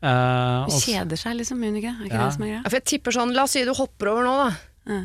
[0.00, 1.60] Eh, og kjeder seg, liksom.
[1.60, 2.08] Unike, hun ikke?
[2.08, 2.26] Er ikke Ja.
[2.28, 2.62] det som er greia?
[2.64, 4.56] Ja, for jeg tipper sånn, La oss si du hopper over nå, da.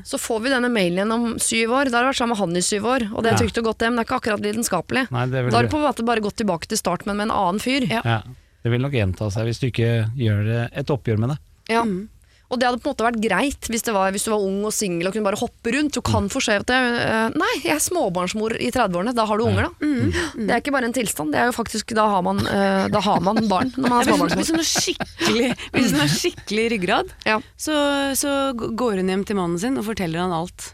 [0.07, 1.91] Så får vi denne mailen igjen om syv år.
[1.91, 3.67] Da har du vært sammen med han i syv år, og det er trygt og
[3.69, 5.03] godt, det, men det er ikke akkurat lidenskapelig.
[5.13, 7.19] Nei, det vil, Da har du på en måte bare gått tilbake til start, men
[7.19, 7.85] med en annen fyr.
[7.91, 8.01] Ja.
[8.05, 8.21] ja,
[8.63, 11.39] det vil nok gjenta seg hvis du ikke gjør det, et oppgjør med det.
[11.75, 11.83] Ja.
[11.85, 12.07] Mm.
[12.53, 14.59] Og det hadde på en måte vært greit hvis, det var, hvis du var ung
[14.67, 15.95] og singel og kunne bare hoppe rundt.
[15.97, 19.45] Du kan få skjevt det, eh, Nei, jeg er småbarnsmor i 30-årene, da har du
[19.47, 19.71] unger, da.
[19.81, 20.45] Mm.
[20.45, 23.01] Det er ikke bare en tilstand, det er jo faktisk Da har man, eh, da
[23.01, 24.37] har man barn når man er småbarnsmor.
[24.43, 27.39] hvis hun har skikkelig, hvis hun har skikkelig ryggrad, Ja.
[27.57, 27.73] så,
[28.15, 30.73] så går hun hjem til mannen sin og forteller han alt.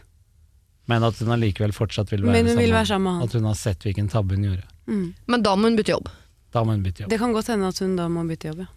[0.90, 3.28] Men at hun allikevel fortsatt vil være, hun vil være sammen med han.
[3.30, 4.64] At hun har sett hvilken tabbe hun gjorde.
[4.90, 5.14] Mm.
[5.30, 6.08] Men da må hun bytte jobb.
[6.52, 7.10] Da må hun bytte jobb.
[7.14, 8.70] Det kan godt hende at hun da må bytte jobb, ja.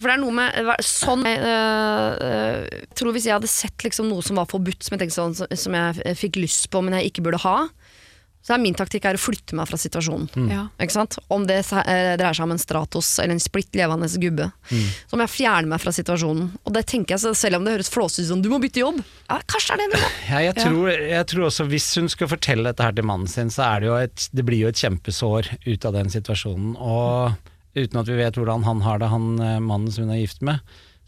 [0.00, 4.08] For det er noe med eh, sånn Jeg øh, tror Hvis jeg hadde sett liksom
[4.08, 6.96] noe som var forbudt, som jeg, tenkte sånn, som- jeg eh, fikk lyst på, men
[6.98, 7.56] jeg ikke burde ha,
[8.40, 10.48] så er min taktikk er å flytte meg fra situasjonen.
[10.48, 10.62] ja.
[10.80, 11.18] Ikke sant?
[11.28, 14.46] Om det eh, dreier seg om en Stratos eller en splitt levende gubbe.
[15.10, 16.48] Så må jeg fjerne meg fra situasjonen.
[16.64, 19.02] Og det tenker jeg, selv om det høres flåsete ut som du må bytte jobb,
[19.28, 20.02] ja, kanskje er det det.
[20.30, 23.52] Ja, jeg, tror, jeg tror også hvis hun skal fortelle dette her til mannen sin,
[23.52, 26.72] så er det jo et, det blir jo et kjempesår ut av den situasjonen.
[26.80, 30.22] Og uten at vi vet hvordan han har det, han eh, mannen som hun er
[30.22, 30.60] gift med,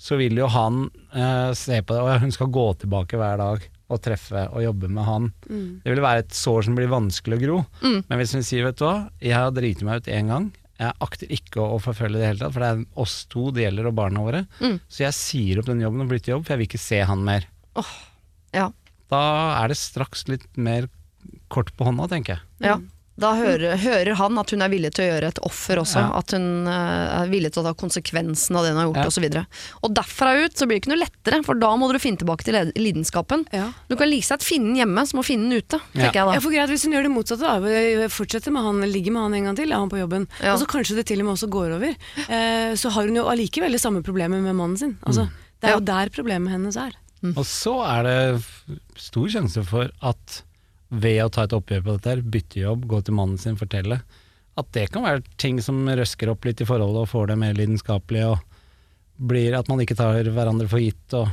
[0.03, 3.68] så vil jo han eh, se på det, og hun skal gå tilbake hver dag
[3.92, 5.29] og treffe og jobbe med han.
[5.85, 7.59] Det vil være et sår som blir vanskelig å gro.
[8.09, 10.46] Men hvis hun sier vet du hva, jeg har driti meg ut én gang,
[10.81, 13.66] jeg akter ikke å forfølge det i hele tatt, for det er oss to det
[13.66, 14.40] gjelder og barna våre,
[14.88, 17.22] så jeg sier opp den jobben og bytter jobb, for jeg vil ikke se han
[17.29, 17.44] mer.
[18.57, 18.70] Ja.
[19.12, 19.20] Da
[19.61, 20.88] er det straks litt mer
[21.53, 22.42] kort på hånda, tenker jeg.
[22.64, 22.79] Ja.
[23.23, 26.01] Da hører, hører han at hun er villig til å gjøre et offer også.
[26.03, 26.09] Ja.
[26.19, 29.07] At hun eh, er villig til å ta konsekvensen av det hun har gjort Ja.
[29.07, 29.13] osv.
[29.13, 29.43] Og, så videre.
[29.87, 32.43] og derfra ut så blir det ikke noe lettere, for da må du finne tilbake
[32.49, 33.47] til lidenskapen.
[33.55, 33.69] Ja.
[33.89, 36.09] Du kan like seg finne den hjemme som å finne den ute, Ja.
[36.09, 36.41] tenker jeg Ja, da.
[36.41, 39.45] for greit, Hvis hun gjør det motsatte, da, fortsetter med han, ligger med han en
[39.51, 40.55] gang til, er han på jobben, Ja.
[40.55, 41.95] og så kanskje det til og med også går over,
[42.29, 44.99] eh, så har hun jo allikevel det samme problemet med mannen sin.
[45.07, 45.29] Altså,
[45.61, 46.91] Det er jo der problemet hennes er.
[47.37, 48.43] Og så er det
[48.99, 50.43] stor sjanse for at
[50.92, 54.02] ved å ta et oppgjør på dette, her, bytte jobb, gå til mannen sin, fortelle,
[54.61, 57.57] at det kan være ting som røsker opp litt i forholdet og får det mer
[57.57, 61.31] lidenskapelig, og blir at man ikke tar hverandre for gitt, og,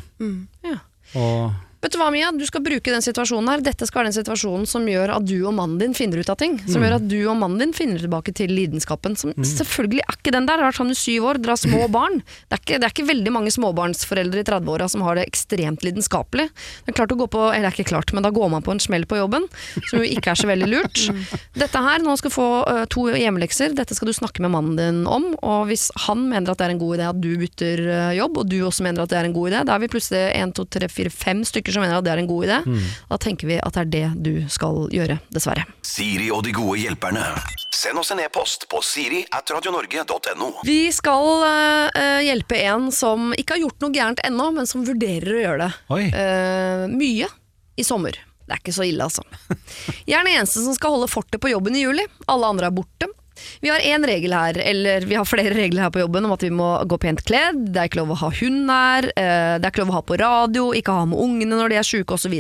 [0.63, 0.77] Ja.
[1.19, 2.27] og Vet du hva, Mia?
[2.35, 3.61] Du skal bruke den situasjonen her.
[3.63, 6.35] Dette skal være den situasjonen som gjør at du og mannen din finner ut av
[6.41, 6.57] ting.
[6.67, 9.15] Som gjør at du og mannen din finner tilbake til lidenskapen.
[9.19, 10.59] Som selvfølgelig er ikke den der.
[10.59, 12.19] Det har vært sammen i syv år, dere har små barn.
[12.19, 15.85] Det er, ikke, det er ikke veldig mange småbarnsforeldre i 30-åra som har det ekstremt
[15.87, 16.49] lidenskapelig.
[16.83, 18.65] Det er klart å gå på, eller det er ikke klart, men da går man
[18.65, 19.47] på en smell på jobben,
[19.87, 21.05] som jo ikke er så veldig lurt.
[21.63, 23.71] Dette her, nå skal du få uh, to hjemmelekser.
[23.77, 25.31] Dette skal du snakke med mannen din om.
[25.39, 28.43] Og hvis han mener at det er en god idé at du bytter uh, jobb,
[28.43, 30.51] og du også mener at det er en god idé, da er vi plutselig én,
[30.51, 32.59] to, tre, fire, fem stykker som mener at det er en god idé.
[33.09, 35.65] Da tenker vi at det er det du skal gjøre, dessverre.
[35.85, 37.25] Siri og de gode hjelperne.
[37.75, 40.49] Send oss en e-post på siri at radionorge.no.
[40.67, 45.35] Vi skal uh, hjelpe en som ikke har gjort noe gærent ennå, men som vurderer
[45.35, 45.69] å gjøre det.
[45.95, 46.01] Oi.
[46.09, 47.29] Eh, mye
[47.79, 48.17] i sommer.
[48.49, 49.23] Det er ikke så ille, altså.
[50.09, 52.05] Jeg er den eneste som skal holde fortet på jobben i juli.
[52.27, 53.09] Alle andre er borte.
[53.63, 56.45] Vi har én regel her, eller vi har flere regler her på jobben om at
[56.45, 59.67] vi må gå pent kledd, det er ikke lov å ha hund her, eh, det
[59.67, 62.17] er ikke lov å ha på radio, ikke ha med ungene når de er sjuke
[62.17, 62.35] osv.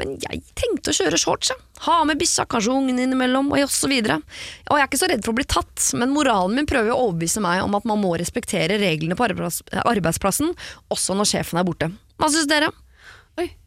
[0.00, 1.58] Men jeg tenkte å kjøre shorts, ja.
[1.84, 3.92] Ha med bikkja, kanskje ungene innimellom, og osv.
[3.94, 7.08] Og jeg er ikke så redd for å bli tatt, men moralen min prøver å
[7.08, 10.54] overbevise meg om at man må respektere reglene på arbeidsplassen,
[10.94, 11.92] også når sjefen er borte.
[12.18, 12.70] Hva syns dere?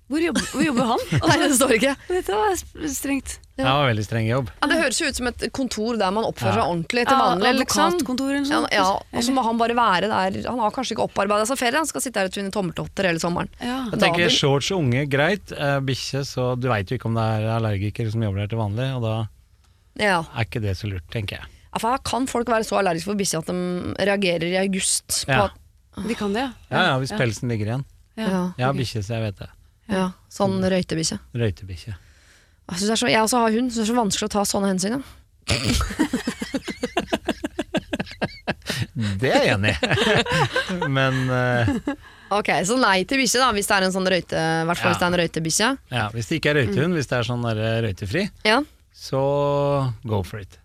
[0.08, 1.02] Hvor jobber, hvor jobber han?
[1.28, 1.94] Nei, det står ikke.
[2.08, 2.94] Dette var strengt.
[2.96, 3.32] strengt.
[3.58, 4.50] Det var veldig streng jobb.
[4.62, 6.68] Ja, det høres jo ut som et kontor der man oppfører seg Ja.
[6.72, 7.52] ordentlig til vanlig.
[7.58, 7.82] liksom.
[7.90, 8.72] Advokatkontor eller Ja, sånt.
[8.78, 8.86] ja,
[9.18, 10.38] og så må han bare være der.
[10.48, 13.20] Han har kanskje ikke opparbeida seg ferie, han skal sitte her og tvinne tommeltotter hele
[13.20, 13.50] sommeren.
[13.60, 13.80] Ja.
[13.92, 15.52] Jeg tenker shorts og unge, greit.
[15.52, 18.62] Eh, Bikkje, så du veit jo ikke om det er allergikere som jobber der til
[18.62, 19.16] vanlig, og da
[20.00, 20.20] Ja.
[20.38, 21.46] er ikke det så lurt, tenker jeg.
[21.74, 25.26] Ja, for her kan folk være så allergiske for bikkje at de reagerer i august
[25.28, 25.44] på Ja.
[25.98, 26.52] at De kan det, ja.
[26.72, 27.86] Ja, ja, hvis pelsen ligger igjen.
[28.16, 29.50] ja, Jeg har bikkje, så jeg vet det.
[29.90, 31.20] Ja, Sånn røytebikkje.
[31.34, 31.94] Røytebikkje.
[31.96, 34.34] Jeg, synes det er så- jeg også har hund, så det er så vanskelig å
[34.36, 34.98] ta sånne hensyn.
[34.98, 35.02] Ja.
[39.22, 39.78] Det er jeg enig i.
[40.98, 41.70] Men eh,
[42.34, 44.90] Ok, Så nei til bikkje, da, hvis det er en sånn røyte, i hvert fall
[44.90, 44.94] Ja.
[44.94, 45.70] hvis det er en røytebikkje.
[45.96, 48.60] ja, hvis det ikke er røytehund, hvis det er sånn der, eh, røytefri, Ja.
[48.94, 49.22] så
[50.06, 50.58] go for it.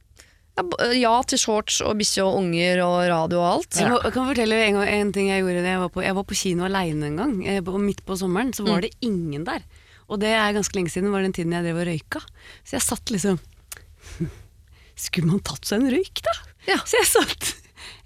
[0.58, 3.78] Ja, ja til shorts og bikkje og unger og radio og alt.
[3.80, 6.18] Jeg, må, jeg kan fortelle en, gang, en ting jeg gjorde jeg var på, jeg
[6.18, 7.32] var på kino aleine en gang.
[7.48, 9.64] eh, Midt på sommeren så var det ingen der.
[10.12, 12.20] Og det er ganske lenge siden, var den tiden jeg drev og røyka.
[12.68, 13.40] Så jeg satt liksom
[15.02, 16.34] Skulle man tatt seg en røyk, da?
[16.68, 16.76] Ja.
[16.84, 17.54] Så jeg satt,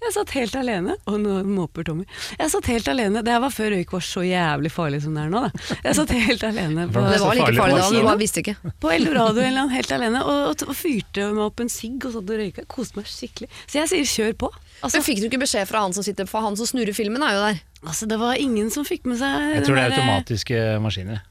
[0.05, 0.93] jeg satt helt alene.
[1.09, 2.05] Og nå måper Tommy.
[2.37, 3.23] Jeg satt helt alene.
[3.25, 5.41] Det her var før røyk var så jævlig farlig som det er nå.
[5.47, 5.77] Da.
[5.83, 8.55] Jeg satt helt alene på, Det var like farlig da, du visste ikke.
[8.83, 10.21] på Eldorado eller noe, helt alene.
[10.23, 12.65] Og, og fyrte meg opp en sigg og satt og røyka.
[12.71, 13.49] Koste meg skikkelig.
[13.65, 14.51] Så jeg sier kjør på.
[14.81, 17.23] Altså, Men Fikk du ikke beskjed fra han som sitter For han som snurrer filmen,
[17.25, 17.61] er jo der.
[17.81, 21.23] altså, det var ingen som fikk med seg Jeg tror det er automatiske maskiner.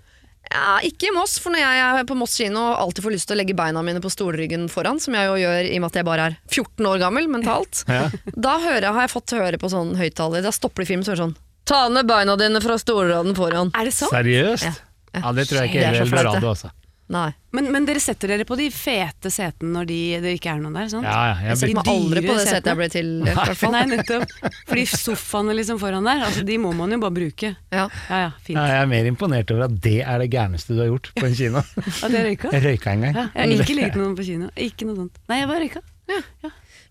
[0.53, 3.29] Ja, Ikke i Moss, for når jeg er på Moss kino og alltid får lyst
[3.29, 5.91] til å legge beina mine på stolryggen foran, som jeg jo gjør i og med
[5.91, 8.07] at jeg bare er 14 år gammel mentalt, Ja.
[8.35, 10.43] da hører, har jeg fått høre på sånn høyttaler.
[10.47, 13.73] Da stopper de filmen så hører sånn Ta ned beina dine fra stolraden foran.
[13.75, 14.13] Er det sant?
[14.15, 14.63] Seriøst?
[14.63, 14.73] Ja.
[15.17, 16.71] Ja, det tror jeg ikke Det er Eldorado, altså.
[17.07, 17.29] Nei.
[17.55, 20.75] Men, men dere setter dere på de fete setene når de, det ikke er noen
[20.75, 21.07] der, sant?
[21.07, 23.13] Ja, ja, jeg Jeg setter meg aldri på det setet jeg ble til.
[23.23, 23.75] i hvert fall.
[23.77, 24.35] Nei, nettopp.
[24.73, 27.53] Fordi sofaene liksom foran der, altså, de må man jo bare bruke.
[27.71, 27.87] Ja.
[28.11, 28.59] Ja ja, fint.
[28.59, 31.27] Ja, jeg er mer imponert over at det er det gærneste du har gjort på
[31.31, 31.63] en kino.
[31.87, 32.53] At jeg røyka?
[32.59, 33.15] Jeg røyka en gang.
[33.23, 34.51] Ja, jeg har ikke ligget med noen på kino.
[34.67, 35.23] Ikke noe sånt.
[35.31, 35.85] Nei, jeg bare røyka.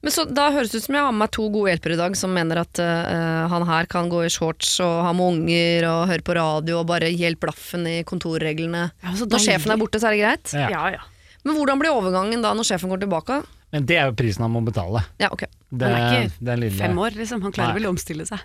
[0.03, 1.99] Men så, Da høres det ut som jeg har med meg to gode hjelpere i
[2.01, 5.87] dag som mener at uh, han her kan gå i shorts og ha med unger
[5.89, 8.89] og høre på radio og bare hjelpe blaffen i kontorreglene.
[9.03, 10.53] Ja, Når sjefen er borte, så er det greit.
[10.53, 10.69] Ja.
[10.73, 11.03] Ja ja.
[11.45, 13.43] Men hvordan blir overgangen da når sjefen går tilbake?
[13.73, 15.01] Men det er jo prisen han må betale.
[15.21, 15.45] Ja, ok.
[15.69, 17.41] Det, Han er ikke den lille- Fem år, liksom.
[17.43, 17.79] Han klarer Nei.
[17.81, 18.39] vel å omstille seg.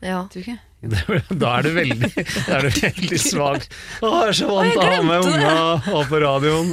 [0.00, 0.22] Ja.
[0.32, 0.58] Tror ikke?
[0.80, 2.08] Da er du veldig,
[2.46, 3.66] da er du veldig svak.
[4.00, 6.70] Å, jeg er så vant til å ha med unga og på radioen.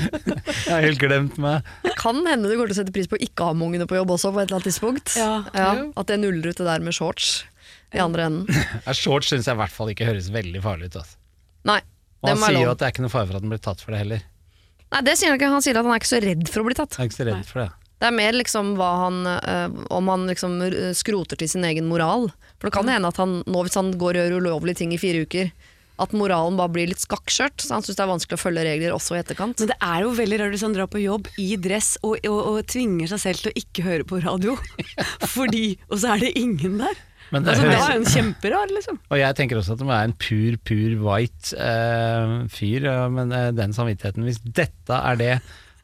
[0.60, 1.66] Jeg har helt glemt meg.
[1.98, 3.98] Kan hende du kommer til å sette pris på å ikke ha med ungene på
[3.98, 5.16] jobb også, på et eller annet tidspunkt.
[5.18, 5.32] Ja.
[5.50, 7.40] At det nuller ut det der med shorts
[7.90, 8.60] i andre enden.
[8.86, 11.00] Ja, Shorts syns jeg i hvert fall ikke høres veldig farlig ut.
[11.02, 11.18] Altså.
[11.70, 11.80] Nei.
[12.22, 13.82] Og han sier jo at det er ikke noe fare for at han blir tatt
[13.82, 14.24] for det heller.
[14.90, 15.50] Nei, det sier han ikke.
[15.54, 16.98] Han sier at han er ikke så redd for å bli tatt.
[16.98, 17.68] Han er ikke så redd for det.
[18.00, 20.54] Det er mer liksom hva han øh, Om han liksom
[20.96, 22.30] skroter til sin egen moral.
[22.60, 25.00] For det kan hende at han nå, hvis han går og gjør ulovlige ting i
[25.00, 25.52] fire uker,
[26.00, 27.60] at moralen bare blir litt skakkskjørt.
[27.60, 29.60] Så han syns det er vanskelig å følge regler også i etterkant.
[29.60, 32.40] Men det er jo veldig rart hvis han drar på jobb i dress og, og,
[32.40, 34.56] og tvinger seg selv til å ikke høre på radio.
[35.36, 37.06] Fordi, Og så er det ingen der.
[37.30, 39.00] Men det Altså, det er jo en kjemperar, liksom.
[39.06, 43.04] Og jeg tenker også at det må være en pur, pur white uh, fyr, uh,
[43.12, 45.34] men uh, den samvittigheten Hvis dette er det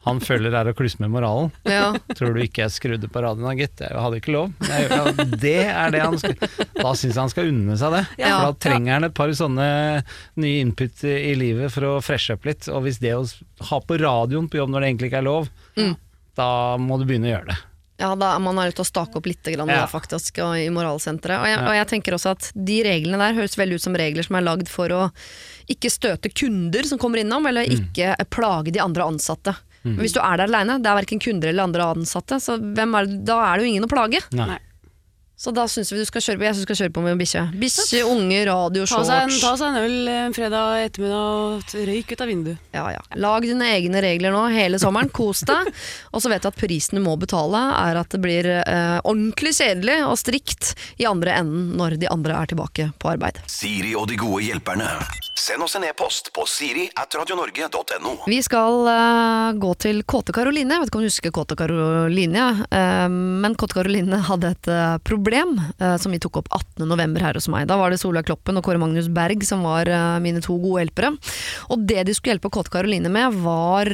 [0.07, 1.91] han føler er å klusse med moralen, Ja.
[2.15, 3.83] tror du ikke jeg skrudde på radioen gitt?
[3.83, 4.53] Jeg hadde ikke lov.
[4.67, 6.35] Jeg, ja, det er det han skal
[6.77, 8.03] Da syns jeg han skal unne seg det.
[8.23, 8.33] Ja.
[8.39, 9.69] For da trenger han et par sånne
[10.41, 12.67] nye input i, livet for å freshe opp litt.
[12.73, 13.23] Og hvis det å
[13.71, 15.49] ha på radioen på jobb når det egentlig ikke er lov,
[16.37, 17.57] da må du begynne å gjøre det.
[17.97, 19.79] Ja, da er man nødt til å stake opp litt grann, Ja.
[19.81, 21.39] da, faktisk, og i moralsenteret.
[21.41, 24.21] Og jeg, og jeg tenker også at de reglene der høres veldig ut som regler
[24.27, 24.99] som er lagd for å
[25.73, 29.55] ikke støte kunder som kommer innom, eller ikke plage de andre ansatte.
[29.95, 32.95] Men hvis du er der aleine, det er verken kunder eller andre ansatte, så hvem
[32.99, 34.23] er, det- da er det jo ingen å plage.
[34.33, 34.59] Nei.
[35.37, 37.19] Så da syns vi du skal kjøre på, jeg synes du skal kjøre på med
[37.19, 37.41] bikkje.
[37.61, 39.41] Bikkje, unge, radio, Ta en, shorts.
[39.43, 41.27] ta seg en øl en fredag ettermiddag
[41.61, 42.57] og røyk ut av vinduet.
[42.73, 43.03] Ja, ja.
[43.21, 45.69] Lag dine egne regler nå hele sommeren, kos deg.
[46.17, 49.53] Og så vet du at prisen du må betale er at det blir eh, ordentlig
[49.59, 53.37] kjedelig og strikt i andre enden når de andre er tilbake på arbeid.
[53.45, 54.89] Siri og de gode hjelperne.
[55.37, 58.13] Send oss en e-post på siri at radionorge.no.
[58.25, 60.73] Vi skal uh, gå til Kåte Karoline.
[60.73, 62.45] Jeg vet ikke om du husker Kåte Karoline.
[62.73, 63.03] Eh,
[63.43, 65.59] men Kåte Karoline hadde et uh, problem
[66.01, 67.19] som vi tok opp 18.11.
[67.21, 67.67] her hos meg.
[67.69, 69.91] Da var det Solveig Kloppen og Kåre Magnus Berg som var
[70.23, 71.13] mine to gode hjelpere.
[71.69, 73.93] Og det de skulle hjelpe Kåte Karoline med, var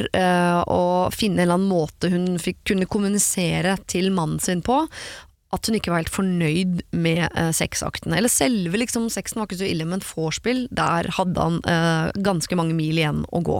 [0.63, 4.85] å finne en eller annen måte hun fikk kunne kommunisere til mannen sin på
[5.53, 8.17] at hun ikke var helt fornøyd med eh, sexaktene.
[8.17, 12.57] Eller selve liksom, sexen var ikke så ille, men vorspiel, der hadde han eh, ganske
[12.57, 13.59] mange mil igjen å gå.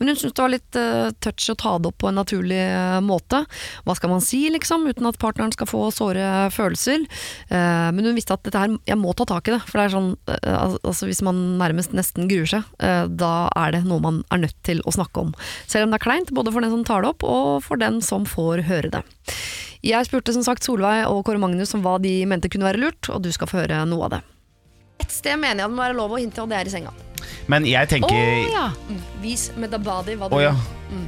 [0.00, 2.58] Men hun syntes det var litt eh, touch å ta det opp på en naturlig
[2.58, 3.44] eh, måte.
[3.86, 7.06] Hva skal man si, liksom, uten at partneren skal få såre følelser?
[7.48, 9.86] Eh, men hun visste at dette her, jeg må ta tak i det, for det
[9.86, 14.20] er sånn, eh, altså hvis man nærmest nesten gruer seg, da er det noe man
[14.34, 15.32] er nødt til å snakke om.
[15.70, 18.00] Selv om det er kleint, både for den som tar det opp, og for den
[18.04, 19.02] som får høre det.
[19.86, 23.10] Jeg spurte som sagt Solveig og Kåre Magnus om hva de mente kunne være lurt,
[23.12, 24.22] og du skal få høre noe av det.
[25.04, 26.92] Et sted mener jeg det må være lov å hinte, og det er i senga.
[27.50, 28.14] Men jeg tenker
[28.52, 28.68] ja.
[29.22, 30.52] Vis med the body hva du oh, ja.
[30.90, 31.06] vil.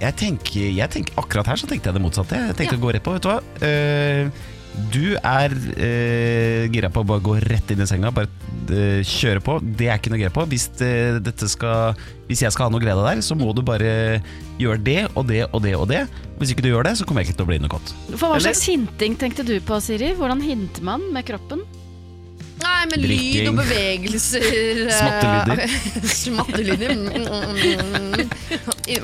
[0.00, 2.38] Jeg tenker, jeg tenker Akkurat her så tenkte jeg det motsatte.
[2.50, 3.40] Jeg tenkte å gå rett på, vet du hva.
[3.64, 4.48] Eh,
[4.92, 8.30] du er eh, gira på å bare gå rett inn i senga, bare
[8.72, 9.58] eh, kjøre på.
[9.62, 10.46] Det er ikke noe gira på.
[10.50, 10.92] Hvis, det,
[11.26, 11.98] dette skal,
[12.30, 14.20] hvis jeg skal ha noe glede der, så må du bare
[14.60, 16.04] gjøre det og det og det og det.
[16.40, 17.92] Hvis ikke du gjør det, så kommer jeg ikke til å bli noe godt.
[18.14, 20.14] For hva Eller- slags hinting tenkte du på, Siri?
[20.16, 21.66] Hvordan hinter man med kroppen?
[22.60, 24.46] Nei, med lyd og bevegelser.
[24.86, 25.58] eh, Smattelyder.
[26.20, 26.94] Smattelyder.
[26.94, 28.24] Mm, mm, mm, mm.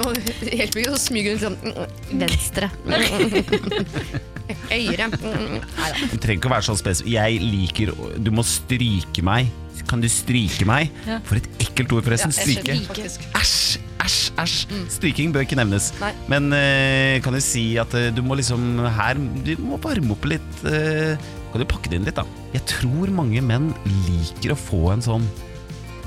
[0.07, 1.77] Og Det hjelper ikke å smyge rundt sånn mm,
[2.25, 2.71] venstre.
[4.47, 5.89] Mm, Nei.
[6.11, 7.11] Du trenger ikke å være sånn spesifikk.
[7.17, 7.91] Jeg liker
[8.23, 9.49] Du må stryke meg.
[9.91, 10.91] Kan du stryke meg?
[11.07, 11.19] Ja.
[11.27, 12.31] For et ekkelt ord, forresten.
[12.35, 13.07] Ja, Stryke.
[13.39, 14.57] Æsj, æsj, æsj.
[14.97, 15.93] Stryking bør ikke nevnes.
[16.03, 16.13] Nei.
[16.31, 20.27] Men uh, kan du si at uh, du må liksom her Du må varme opp
[20.31, 20.63] litt.
[20.67, 21.15] eh,
[21.53, 22.25] kan du pakke det inn litt, da?
[22.53, 25.25] Jeg tror mange menn liker å få en sånn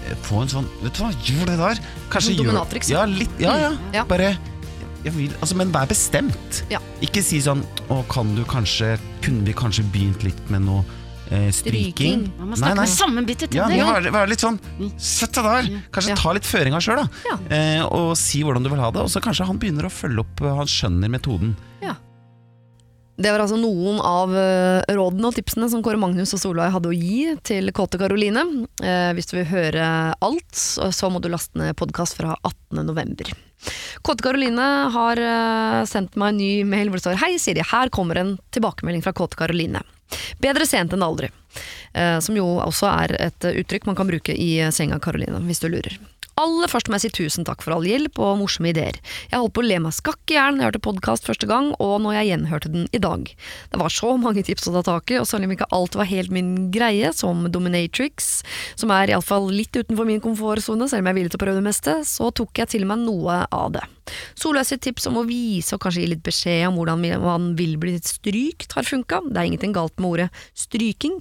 [0.06, 1.82] eh, Få en sånn Vet du hva, gjør det der!
[2.13, 3.69] Kanskje gjør dominatrix, Ja, litt, ja, ja.
[3.75, 4.06] Mm, ja.
[4.10, 4.34] Bare
[4.99, 6.58] jeg vil, altså, Men vær bestemt.
[6.67, 6.82] Ja.
[7.06, 10.82] Ikke si sånn Å, kan du kanskje Kunne vi kanskje begynt litt med noe
[11.32, 11.56] eh, stryking?
[11.56, 12.25] Stryking.
[12.41, 13.80] Man må snakke med sammenbitte Ja, tenner.
[13.80, 14.60] Ja, vær, vær litt sånn
[14.99, 15.71] Sett deg der!
[15.95, 16.19] Kanskje Ja.
[16.19, 17.23] ta litt føringa sjøl, da.
[17.32, 17.38] Ja.
[17.56, 19.06] Eh, og si hvordan du vil ha det.
[19.08, 21.56] Og så kanskje han begynner å følge opp, eh, han skjønner metoden.
[23.20, 26.88] Det var altså noen av eh, rådene og tipsene som Kåre Magnus og Solveig hadde
[26.88, 28.46] å gi til Kåte Karoline.
[28.80, 29.88] Eh, hvis du vil høre
[30.24, 32.80] alt, så må du laste ned podkast fra 18.
[32.88, 33.34] november.
[34.08, 37.92] Kåte Karoline har eh, sendt meg en ny mail hvor det står Hei Siri, her
[37.92, 39.84] kommer en tilbakemelding fra Kåte Karoline.
[40.40, 41.28] Bedre sent enn aldri.
[42.24, 45.98] Som jo også er et uttrykk man kan bruke i senga Karoline, hvis du lurer.
[46.39, 48.95] Aller først må jeg si tusen takk for all hjelp og morsomme ideer.
[49.28, 51.73] Jeg holdt på å le meg skakk i hjel da jeg hørte podkast første gang,
[51.84, 53.28] og når jeg gjenhørte den i dag.
[53.73, 56.08] Det var så mange tips å ta tak i, og selv om ikke alt var
[56.08, 58.32] helt min greie, som Dominatrix,
[58.80, 61.60] som er iallfall litt utenfor min komfortsone, selv om jeg er villig til å prøve
[61.60, 63.84] det meste, så tok jeg til meg noe av det.
[64.39, 67.95] Solveig tips om å vise og kanskje gi litt beskjed om hvordan man vil bli
[68.02, 69.21] strykt, har funka.
[69.28, 71.19] Det er ingenting galt med ordet stryking.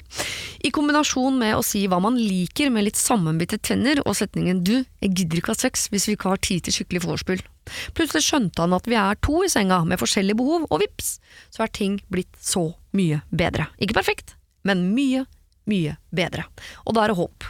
[0.65, 4.77] I kombinasjon med å si hva man liker med litt sammenbitte tenner og setningen du,
[5.09, 7.43] jeg gidder ikke ha sex hvis vi ikke har tid til skikkelig vorspiel.
[7.97, 11.17] Plutselig skjønte han at vi er to i senga med forskjellige behov, og vips,
[11.53, 13.69] så er ting blitt så mye bedre.
[13.81, 14.35] Ikke perfekt,
[14.67, 15.25] men mye,
[15.69, 16.47] mye bedre.
[16.89, 17.47] Og da er det håp.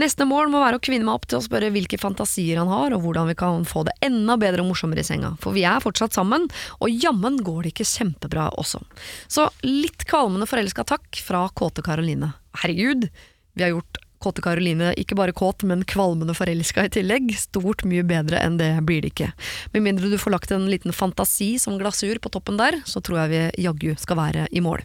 [0.00, 2.96] Neste mål må være å kvinne meg opp til å spørre hvilke fantasier han har,
[2.96, 5.34] og hvordan vi kan få det enda bedre og morsommere i senga.
[5.42, 6.48] For vi er fortsatt sammen,
[6.80, 8.80] og jammen går det ikke kjempebra også.
[9.28, 12.32] Så litt kvalmende forelska takk fra kåte Karoline.
[12.62, 13.10] Herregud,
[13.58, 17.30] vi har gjort Kåte Karoline ikke bare kåt, men kvalmende forelska i tillegg.
[17.38, 19.32] Stort mye bedre enn det blir det ikke.
[19.74, 23.24] Med mindre du får lagt en liten fantasi som glasur på toppen der, så tror
[23.24, 24.82] jeg vi jaggu skal være i mål.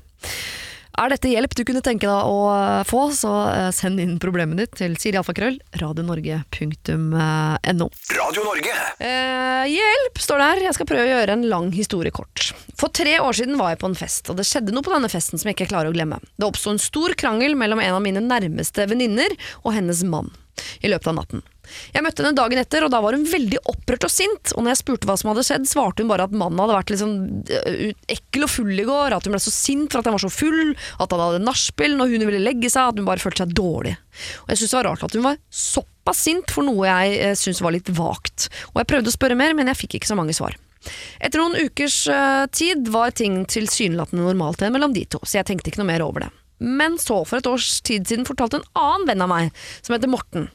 [0.93, 4.59] Er dette hjelp du kunne tenke deg å eh, få, så eh, send inn problemet
[4.61, 7.87] ditt til sirialfakrøll radionorge.no.
[8.13, 8.75] Radio Norge.
[9.01, 10.61] Eh, hjelp, står det her.
[10.67, 12.51] Jeg skal prøve å gjøre en lang historie kort.
[12.77, 15.09] For tre år siden var jeg på en fest, og det skjedde noe på denne
[15.09, 16.21] festen som jeg ikke klarer å glemme.
[16.37, 20.29] Det oppsto en stor krangel mellom en av mine nærmeste venninner og hennes mann
[20.85, 21.41] i løpet av natten.
[21.93, 24.53] Jeg møtte henne dagen etter, og da var hun veldig opprørt og sint.
[24.53, 26.93] Og når jeg spurte hva som hadde skjedd, svarte hun bare at mannen hadde vært
[26.93, 27.13] liksom
[28.11, 29.15] ekkel og full i går.
[29.15, 31.97] At hun ble så sint for at han var så full, at han hadde nachspiel
[31.99, 32.91] når hun ville legge seg.
[32.91, 33.95] At hun bare følte seg dårlig.
[34.43, 37.37] Og jeg syntes det var rart at hun var såpass sint for noe jeg eh,
[37.39, 38.49] syntes var litt vagt.
[38.73, 40.57] Og jeg prøvde å spørre mer, men jeg fikk ikke så mange svar.
[41.23, 45.47] Etter noen ukers øh, tid var ting tilsynelatende normalt igjen mellom de to, så jeg
[45.47, 46.33] tenkte ikke noe mer over det.
[46.63, 50.11] Men så, for et års tid siden, fortalte en annen venn av meg, som heter
[50.11, 50.47] Morten,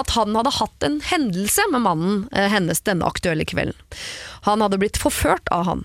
[0.00, 3.78] at han hadde hatt en hendelse med mannen eh, hennes denne aktuelle kvelden.
[4.48, 5.84] Han hadde blitt forført av han.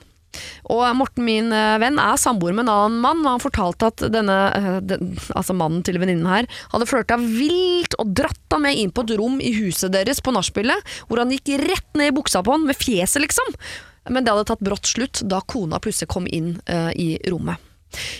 [0.73, 4.05] Og Morten, min eh, venn, er samboer med en annen mann, og han fortalte at
[4.13, 8.81] denne, eh, den, altså mannen til venninnen her, hadde flørta vilt og dratt henne med
[8.81, 12.17] inn på et rom i huset deres på nachspielet, hvor han gikk rett ned i
[12.17, 13.53] buksa på han, med fjeset liksom.
[14.09, 17.59] Men det hadde tatt brått slutt da kona plutselig kom inn uh, i rommet.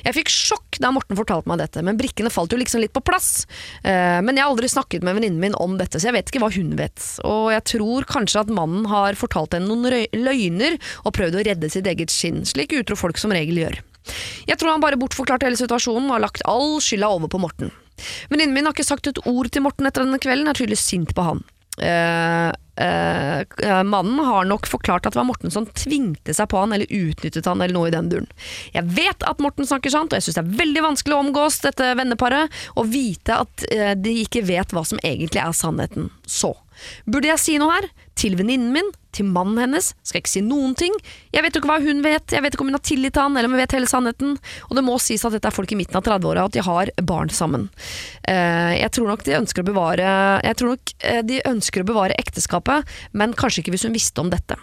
[0.05, 3.03] Jeg fikk sjokk da Morten fortalte meg dette, men brikkene falt jo liksom litt på
[3.05, 3.45] plass.
[3.83, 6.43] Eh, men jeg har aldri snakket med venninnen min om dette, så jeg vet ikke
[6.43, 7.03] hva hun vet.
[7.27, 11.71] Og jeg tror kanskje at mannen har fortalt henne noen løgner og prøvd å redde
[11.73, 13.81] sitt eget skinn, slik utro folk som regel gjør.
[14.47, 17.73] Jeg tror han bare bortforklarte hele situasjonen og har lagt all skylda over på Morten.
[18.31, 21.13] Venninnen min har ikke sagt et ord til Morten etter denne kvelden, er tydeligvis sint
[21.17, 21.43] på han.
[21.77, 26.75] Eh, eh, mannen har nok forklart at det var Morten som tvingte seg på han
[26.75, 28.29] eller utnyttet han eller noe i den duren.
[28.75, 31.61] Jeg vet at Morten snakker sant, og jeg syns det er veldig vanskelig å omgås
[31.65, 36.11] dette venneparet og vite at eh, de ikke vet hva som egentlig er sannheten.
[36.27, 36.53] Så
[37.09, 37.89] burde jeg si noe her?
[38.17, 38.88] Til venninnen min?
[39.13, 39.91] Til mannen hennes?
[40.06, 40.93] Skal ikke si noen ting?
[41.34, 43.23] Jeg vet jo ikke hva hun vet, jeg vet ikke om hun har tillit til
[43.23, 44.36] han eller om hun vet hele sannheten.
[44.67, 46.63] Og det må sies at dette er folk i midten av 30-åra, og at de
[46.65, 47.67] har barn sammen.
[48.23, 50.08] Eh, jeg tror nok de ønsker å bevare
[50.45, 54.23] Jeg tror nok eh, de ønsker å bevare ekteskapet, men kanskje ikke hvis hun visste
[54.23, 54.58] om dette.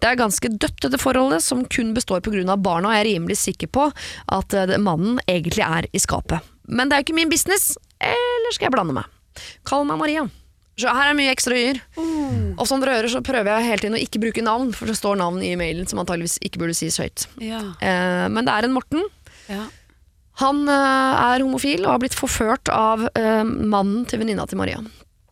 [0.00, 2.56] Det er ganske dødt, dette forholdet, som kun består pga.
[2.56, 3.90] barna, og jeg er rimelig sikker på
[4.38, 6.40] at eh, mannen egentlig er i skapet.
[6.68, 9.12] Men det er jo ikke min business, eller skal jeg blande meg?
[9.68, 10.24] Kall meg Maria.
[10.76, 11.78] Så her er mye ekstra y-er.
[12.58, 14.96] Og som dere hører, så prøver jeg hele tiden å ikke bruke navn, for det
[14.98, 17.28] står navn i mailen som antageligvis ikke burde sies høyt.
[17.42, 17.60] Ja.
[17.78, 19.04] Eh, men det er en Morten.
[19.50, 19.66] ja.
[20.42, 24.80] Han eh, er homofil og har blitt forført av eh, mannen til venninna til Maria.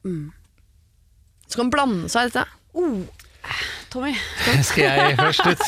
[0.07, 0.28] Mm.
[1.50, 2.44] Skal han blande seg i dette?
[3.90, 4.12] Tommy.
[4.68, 5.64] Skal jeg først ut?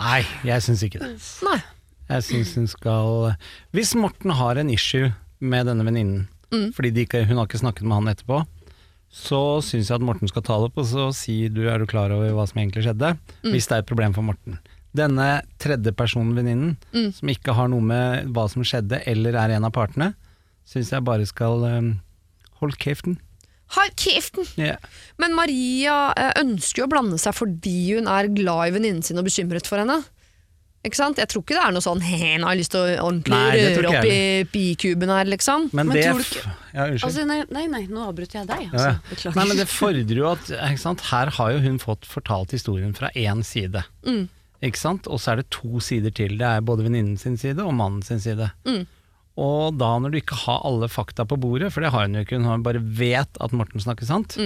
[0.00, 1.10] Nei, jeg syns ikke det.
[1.44, 1.58] Nei.
[2.06, 3.34] Jeg syns hun skal
[3.76, 5.10] Hvis Morten har en issue
[5.44, 6.68] med denne venninnen, Mm.
[6.76, 8.36] fordi de ikke, hun har ikke snakket med han etterpå,
[9.12, 11.86] så syns jeg at Morten skal ta det opp og så si du er du
[11.88, 13.14] klar over hva som egentlig skjedde,
[13.44, 13.52] Mm.
[13.52, 14.58] hvis det er et problem for Morten.
[14.96, 17.12] Denne tredjepersonvenninnen, Mm.
[17.14, 20.14] som ikke har noe med hva som skjedde eller er en av partene,
[20.66, 22.00] syns jeg bare skal um,
[22.60, 23.18] holde kjeften.
[23.74, 24.46] Hold kjeften!
[24.56, 24.76] Ja.
[25.18, 29.18] Men Maria eh, ønsker jo å blande seg fordi hun er glad i venninnen sin
[29.18, 30.04] og bekymret for henne.
[30.86, 31.18] Ikke sant?
[31.18, 33.34] Jeg tror ikke det er noe sånn «He, nå har jeg lyst til å ordentlig
[33.34, 35.66] Nei, det tror røre ikke opp i jeg bikuben her, liksom.
[35.72, 37.04] Men, Men det tror du ikke- Ja, unnskyld.
[37.08, 38.62] Altså, nei, nei, nei, nå avbrøt jeg deg.
[38.66, 38.86] Ja, Altså.
[38.86, 38.96] ja.
[39.10, 39.36] Beklager.
[39.40, 41.00] Nei, men det fordrer jo at ikke sant?
[41.10, 43.84] Her har jo hun fått fortalt historien fra én side.
[44.06, 44.28] Mm.
[44.62, 45.06] Ikke sant?
[45.12, 46.36] Og så er det to sider til.
[46.38, 48.50] Det er både venninnen sin side og mannen sin side.
[48.64, 48.86] Mm.
[49.36, 52.24] Og da når du ikke har alle fakta på bordet, for det har hun jo
[52.24, 54.36] ikke, hun bare vet at Morten snakker sant.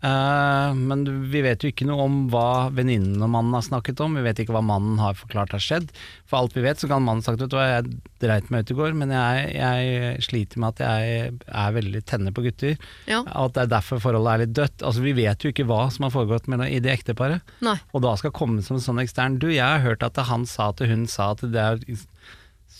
[0.00, 4.16] Eh, men vi vet jo ikke noe om hva venninnen og mannen har snakket om.
[4.16, 5.90] Vi vet ikke hva mannen har forklart har skjedd.
[6.30, 8.72] For alt vi vet, så kan mannen sagt vet du hva, jeg dreit meg ut
[8.72, 12.78] i går, men jeg, jeg sliter med at jeg er veldig tenner på gutter.
[13.10, 13.22] Ja.
[13.28, 14.86] At det er derfor forholdet er litt dødt.
[14.86, 17.54] Altså Vi vet jo ikke hva som har foregått mellom, i det ekteparet.
[17.64, 17.76] Nei.
[17.92, 20.70] Og da skal komme som en sånn ekstern Du, jeg har hørt at han sa
[20.76, 21.80] til hun sa at det er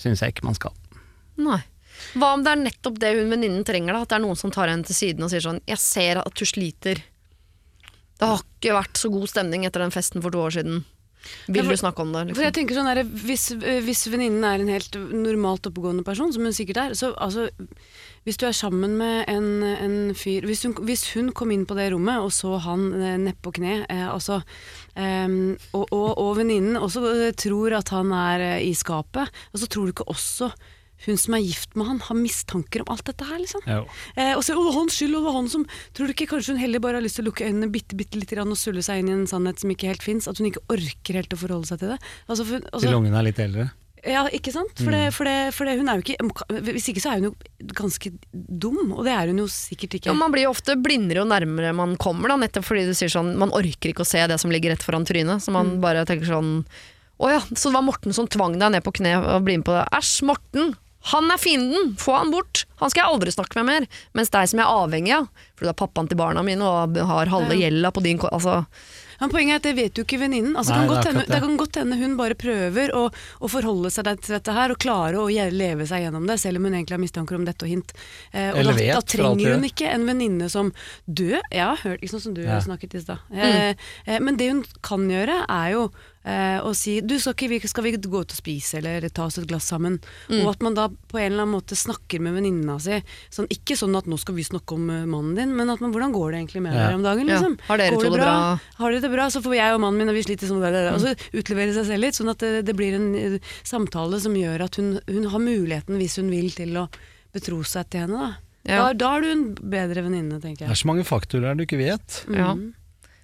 [0.01, 0.73] Syns jeg ikke man skal.
[1.41, 1.59] Nei.
[2.17, 3.93] Hva om det er nettopp det hun venninnen trenger?
[3.93, 6.23] da At det er noen som tar henne til siden og sier sånn Jeg ser
[6.23, 7.03] at du sliter.
[8.21, 10.83] Det har ikke vært så god stemning etter den festen for to år siden.
[11.49, 12.35] Vil for- du snakke om det?
[12.35, 12.57] For jeg Liksom?
[12.57, 16.53] tenker sånn der, Hvis, eh, hvis venninnen er en helt normalt oppegående person, som hun
[16.53, 17.51] sikkert er så altså,
[18.25, 21.75] Hvis du er sammen med en, en fyr hvis hun, hvis hun kom inn på
[21.77, 24.43] det rommet og så han eh, nedpå kne, eh, altså,
[24.97, 29.67] eh, og, og, og venninnen også eh, tror at han er i skapet, og så
[29.69, 30.51] tror du ikke også
[31.07, 33.65] hun som er gift med han, har mistanker om alt dette her, liksom.
[34.17, 36.29] Eh, og så, over det hans skyld, og det var han som Tror du ikke
[36.35, 38.83] kanskje hun heller bare har lyst til å lukke øynene bitte, bitte litt og sulle
[38.85, 40.29] seg inn i en sannhet som ikke helt fins?
[40.29, 42.01] At hun ikke orker helt å forholde seg til det?
[42.27, 43.67] Altså, for, altså, Til ungene er litt eldre.
[44.07, 44.75] ja, ikke sant?
[44.81, 47.31] For, det, for, det, for det, hun er jo ikke Hvis ikke så er hun
[47.31, 50.13] jo ganske dum, og det er hun jo sikkert ikke.
[50.13, 53.13] Ja, man blir jo ofte blindere jo nærmere man kommer, da, nettopp fordi du sier
[53.13, 56.05] sånn Man orker ikke å se det som ligger rett foran trynet, så man bare
[56.09, 56.55] tenker sånn
[57.21, 59.69] Å ja, så det var Morten som tvang deg ned på kne og bli med
[59.69, 59.89] på det.
[59.97, 60.73] Æsj, Morten!
[61.03, 61.95] Han er fienden!
[61.99, 62.67] Få han bort!
[62.81, 63.87] Han skal jeg aldri snakke med mer!
[64.17, 66.99] Mens deg som jeg er avhengig av, for du er pappaen til barna mine og
[67.09, 68.65] har halve gjelda på din Altså,
[69.21, 70.57] Men poenget er at det vet jo ikke venninnen.
[70.57, 71.41] Altså, kan det det.
[71.41, 73.07] kan godt hende hun bare prøver å,
[73.41, 76.69] å forholde seg til dette her, og klare å leve seg gjennom det, selv om
[76.69, 77.93] hun egentlig har mistanker om dette og hint.
[78.33, 80.73] Eh, og Eller da, vet, da trenger hun ikke en venninne som
[81.05, 82.61] død, jeg har hørt, ikke sånn som du Ja.
[82.65, 83.19] snakket i stad.
[83.33, 83.75] Eh,
[84.07, 85.91] eh, men det hun kan gjøre, er jo
[86.25, 89.25] eh, å si du, skal, ikke, vi, skal vi gå ut og spise eller ta
[89.29, 89.99] oss et glass sammen?
[90.29, 92.99] Og at man da på en eller annen måte snakker med venninna si.
[93.33, 95.93] Sånn, ikke sånn at nå skal vi snakke om eh, mannen din, men at man,
[95.95, 96.85] hvordan går det egentlig med Ja.
[96.89, 97.29] dere om dagen?
[97.29, 97.39] Ja.
[97.41, 97.57] Liksom?
[97.71, 98.35] Har dere Går to det bra?
[98.83, 100.73] Har dere det bra, så får jeg og mannen min, og vi sliter sånn, der,
[100.77, 100.93] der.
[100.95, 104.37] og så utlevere seg selv litt, sånn at det, det blir en eh, samtale som
[104.37, 106.89] gjør at hun, hun har muligheten, hvis hun vil, til å
[107.33, 108.19] betro seg til henne.
[108.21, 108.93] Da, Ja.
[108.93, 111.79] da, da er du en bedre venninne, tenker Det er så mange faktorer du ikke
[111.81, 112.25] vet.
[112.29, 112.53] ja.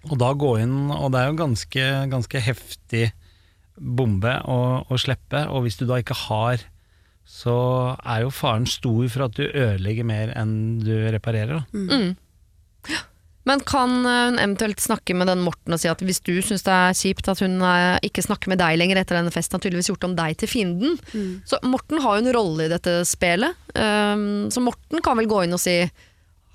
[0.07, 3.09] Og da gå inn, og det er jo ganske, ganske heftig
[3.77, 6.63] bombe å, å slippe, og hvis du da ikke har,
[7.27, 7.57] så
[8.07, 11.59] er jo faren stor for at du ødelegger mer enn du reparerer.
[11.59, 11.99] Da.
[11.99, 13.03] Mm.
[13.47, 16.65] Men kan eh, hun eventuelt snakke med den Morten og si at hvis du syns
[16.67, 19.63] det er kjipt at hun eh, ikke snakker med deg lenger etter denne festen, har
[19.63, 20.99] tydeligvis gjort om deg til fienden.
[21.47, 23.55] Så Morten har jo en rolle i dette spelet.
[23.75, 25.79] Um, så Morten kan vel gå inn og si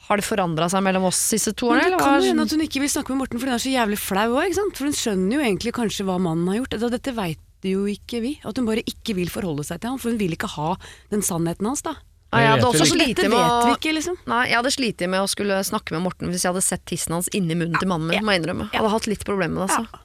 [0.07, 1.95] har det forandra seg mellom oss disse to Men årene?
[1.97, 3.73] det kan jo hende at hun ikke vil snakke med Morten fordi hun er så
[3.75, 6.77] jævlig flau òg, for hun skjønner jo egentlig kanskje hva mannen har gjort.
[6.91, 8.31] Dette veit jo ikke vi.
[8.43, 10.71] At hun bare ikke vil forholde seg til ham, for hun vil ikke ha
[11.13, 11.93] den sannheten hans, da.
[12.31, 14.15] Nei, jeg hadde også slitt dette med å ikke, liksom.
[14.31, 17.13] Nei, jeg hadde slitt med å skulle snakke med Morten hvis jeg hadde sett tissen
[17.13, 18.23] hans inni munnen til mannen min, Ja.
[18.23, 18.69] må jeg innrømme.
[18.71, 19.99] Jeg hadde hatt litt problemer med det, altså.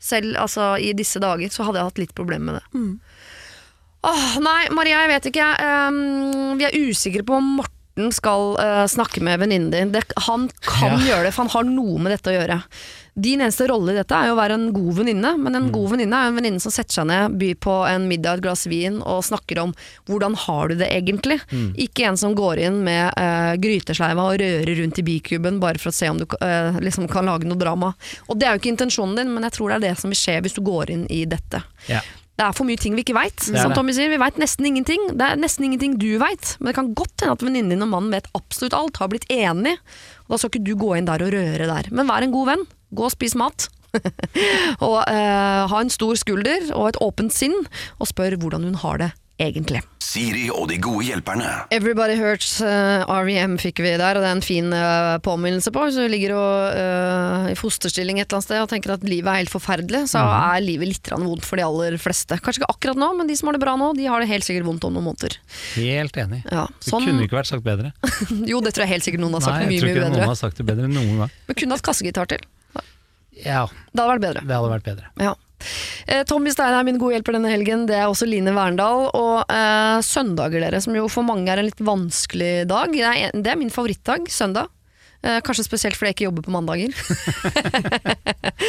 [0.00, 2.64] Selv altså, i disse dager så hadde jeg hatt litt problemer med det.
[2.72, 3.00] Mm.
[4.08, 5.48] Åh, nei, Maria, jeg vet ikke.
[5.90, 7.74] Um, vi er usikre på om Morten
[8.14, 9.92] skal uh, snakke med venninnen din.
[9.94, 11.04] Det, han kan Ja.
[11.10, 12.62] gjøre det, for han har noe med dette å gjøre.
[13.18, 15.88] Din eneste rolle i dette er jo å være en god venninne, men en god
[15.90, 19.00] venninne er en venninne som setter seg ned, byr på en middag, et glass vin
[19.02, 19.72] og snakker om
[20.06, 21.40] hvordan har du det egentlig.
[21.82, 25.90] Ikke en som går inn med uh, grytesleiva og rører rundt i bikuben bare for
[25.90, 27.90] å se om du uh, liksom kan lage noe drama.
[28.30, 30.22] Og det er jo ikke intensjonen din, men jeg tror det er det som vil
[30.22, 31.64] skje hvis du går inn i dette.
[31.90, 32.04] Ja.
[32.38, 33.42] Det er for mye ting vi ikke veit.
[33.42, 33.72] Som.
[33.74, 35.08] Tommy sier, vi veit nesten ingenting.
[35.18, 37.90] Det er nesten ingenting du veit, men det kan godt hende at venninnen din og
[37.90, 39.74] mannen vet absolutt alt, har blitt enig,
[40.28, 41.90] og da skal ikke du gå inn der og røre der.
[41.90, 42.64] Men vær en god venn.
[42.94, 43.66] Gå og spis mat.
[44.86, 47.56] og eh, ha en stor skulder og et åpent sinn,
[47.98, 49.80] og spør hvordan hun har det egentlig.
[50.02, 51.48] Siri og de gode hjelperne.
[51.74, 55.82] Everybody Hurts uh, REM fikk vi der, og det er en fin uh, påminnelse på.
[55.84, 59.28] Hvis du ligger og, uh, i fosterstilling et eller annet sted og tenker at livet
[59.30, 62.38] er helt forferdelig, så er livet litt vondt for de aller fleste.
[62.40, 64.48] Kanskje ikke akkurat nå, men de som har det bra nå, de har det helt
[64.48, 65.36] sikkert vondt om noen måneder.
[65.76, 66.40] Helt enig.
[66.48, 67.92] Ja, Det sånn, kunne ikke vært sagt bedre.
[68.52, 70.14] jo, det tror jeg helt sikkert noen har sagt Nei, jeg mye, tror mye ikke
[70.16, 71.36] noen har sagt det bedre enn noen gang.
[71.50, 72.48] Men kunne hatt kassegitar til.
[73.38, 74.40] Ja, Det hadde vært bedre.
[74.48, 75.12] det hadde vært bedre.
[75.22, 75.36] Ja.
[76.06, 77.86] Eh, Tommy Stein er min gode hjelper denne helgen.
[77.88, 79.08] Det er også Line Verndal.
[79.12, 82.94] Og eh, søndager, dere, som jo for mange er en litt vanskelig dag.
[82.94, 84.72] Det er, det er min favorittdag, søndag.
[85.18, 86.92] Eh, kanskje spesielt fordi jeg ikke jobber på mandager.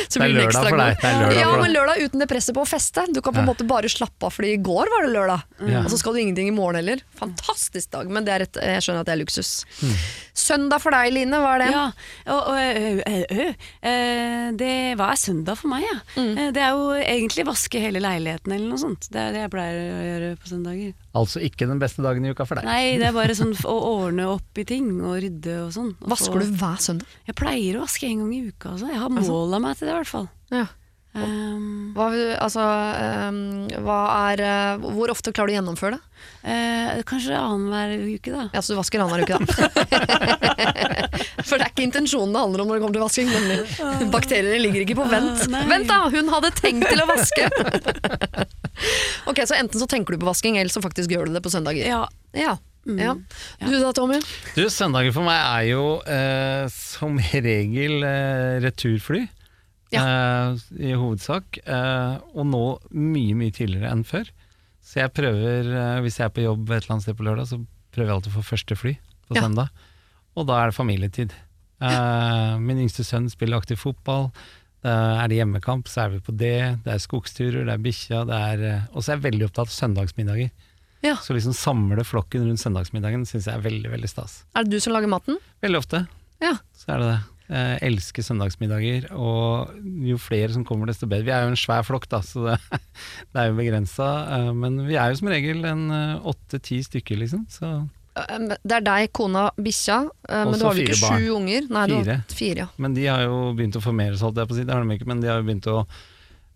[0.09, 2.67] Så Det er lørdag for deg, lørdag ja, men lørdag uten det presset på å
[2.69, 3.03] feste.
[3.13, 3.51] Du kan på en Ja.
[3.51, 5.43] måte bare slappe av, fordi i går var det lørdag.
[5.61, 5.83] Mm.
[5.83, 7.03] Og så skal du ingenting i morgen heller.
[7.19, 9.51] Fantastisk dag, men det er et, jeg skjønner at det er luksus.
[9.83, 9.93] Mm.
[10.39, 11.69] Søndag for deg, Line, hva er det?
[11.75, 11.85] Ja,
[12.33, 13.47] og, og ø, ø, ø,
[13.85, 15.97] ø, det Hva er søndag for meg, ja?
[16.17, 16.53] Mm.
[16.55, 19.09] Det er jo egentlig vaske hele leiligheten eller noe sånt.
[19.13, 20.93] Det er det jeg pleier å gjøre på søndager.
[21.17, 22.67] Altså ikke den beste dagen i uka for deg.
[22.69, 25.95] Nei, det er bare sånn å ordne opp i ting og rydde og sånn.
[26.03, 27.15] Og Vasker få- du hver søndag?
[27.25, 28.91] Jeg pleier å vaske en gang i uka, altså.
[28.91, 30.29] Jeg har mål av meg til det, i hvert fall.
[30.53, 30.67] Ja.
[31.11, 32.05] Um, Hva,
[32.37, 33.95] altså, um, hva
[34.29, 34.43] er,
[34.77, 36.03] uh, hvor ofte klarer du å gjennomføre det?
[36.45, 38.43] Uh, kanskje annenhver uke, da.
[38.53, 39.45] Ja, så du vasker annenhver uke, da.
[41.49, 44.11] For det er ikke intensjonen det handler om når det kommer til vasking.
[44.13, 45.47] Bakteriene ligger ikke på vent.
[45.49, 45.65] Uh.
[45.73, 46.03] Vent, da!
[46.13, 47.49] Hun hadde tenkt til å vaske!
[49.29, 51.51] ok, Så enten så tenker du på vasking, eller så faktisk gjør du det på
[51.53, 51.85] søndager.
[51.87, 52.03] Ja.
[52.37, 52.57] Ja.
[52.87, 52.99] Mm.
[53.01, 53.13] ja.
[53.59, 54.21] Du da, Tommy?
[54.55, 57.17] Du, Søndager for meg er jo eh, som
[57.49, 59.25] regel eh, returfly.
[59.91, 61.59] Eh, I hovedsak.
[61.65, 62.63] Eh, og nå
[62.95, 64.29] mye, mye tidligere enn før.
[64.85, 67.49] Så jeg prøver, eh, hvis jeg er på jobb et eller annet sted på lørdag,
[67.51, 67.59] så
[67.93, 68.95] prøver jeg alltid å få første fly
[69.29, 69.43] på Ja.
[69.45, 69.69] søndag.
[70.37, 71.33] Og da er det familietid.
[71.81, 74.29] Eh, min yngste sønn spiller aktiv fotball.
[74.83, 76.55] Eh, er det hjemmekamp, så er vi på det.
[76.85, 80.51] Det er skogsturer, det er bikkja, eh, Og så er jeg veldig opptatt av søndagsmiddager.
[81.03, 81.15] Ja.
[81.23, 84.43] Så liksom samle flokken rundt søndagsmiddagen syns jeg er veldig, veldig stas.
[84.55, 85.37] Er det du som lager maten?
[85.63, 86.07] Veldig ofte
[86.43, 86.57] Ja.
[86.75, 87.19] så er det det.
[87.49, 89.71] Jeg elsker søndagsmiddager, og
[90.05, 91.25] jo flere som kommer, desto bedre.
[91.25, 92.59] Vi er jo en svær flokk, da, så det,
[93.33, 94.09] det er jo begrensa.
[94.53, 97.47] Men vi er jo som regel en eh, åtte-ti stykker, liksom.
[97.49, 101.19] Så, Eh, Det er deg, kona, bikkja, men Også du har vel ikke barn.
[101.21, 101.67] sju unger?
[101.71, 102.15] Nei, Fire.
[102.35, 102.69] fire ja.
[102.77, 104.65] men de har jo begynt å formere seg, holdt jeg på å si.
[104.67, 105.83] Det har de ikke, men de har jo begynt å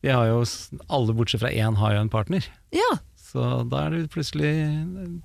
[0.04, 0.41] de har jo,
[0.91, 2.43] Alle bortsett fra én har jo en partner.
[2.76, 2.91] ja.
[3.34, 4.49] Så da er det plutselig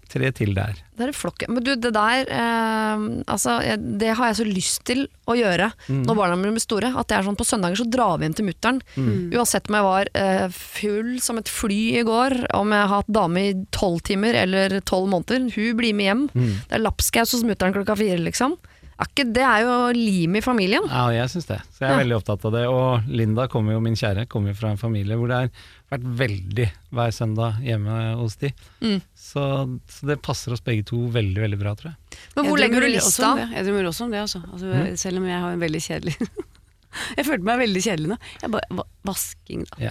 [0.08, 0.78] tre til der.
[0.96, 1.52] Det er flokken.
[1.52, 3.58] Men du, det der eh, altså,
[4.00, 6.02] Det har jeg så lyst til å gjøre Mm.
[6.08, 6.88] når barna mine blir store.
[6.96, 8.80] At det er sånn På søndager så drar vi hjem til mutter'n.
[8.96, 9.34] Mm.
[9.36, 13.12] Uansett om jeg var eh, full som et fly i går, om jeg har hatt
[13.12, 15.46] dame i tolv timer eller tolv måneder.
[15.54, 16.24] Hun blir med hjem.
[16.32, 16.50] Mm.
[16.68, 18.56] Det er lapskaus hos mutter'n klokka fire, liksom.
[18.98, 20.82] Ikke, det er jo limet i familien.
[20.90, 21.60] Ja, og jeg syns det.
[21.70, 21.98] Så jeg er Ja.
[22.02, 22.64] veldig opptatt av det.
[22.66, 25.50] Og Linda kommer jo, min kjære, kommer jo fra en familie hvor det har
[25.92, 28.50] vært veldig hver søndag hjemme hos de.
[28.82, 29.00] Mm.
[29.14, 29.44] Så,
[29.88, 32.18] så det passer oss begge to veldig, veldig bra, tror jeg.
[32.34, 33.30] Men hvor Jeg legger du lista?
[33.54, 34.42] Jeg drømmer også om det, altså.
[34.52, 34.96] altså Mm.
[34.98, 36.16] Selv om jeg har en veldig kjedelig
[37.18, 38.16] Jeg følte meg veldig kjedelig nå.
[38.42, 39.76] Jeg bare, vasking, da.
[39.84, 39.90] Ja.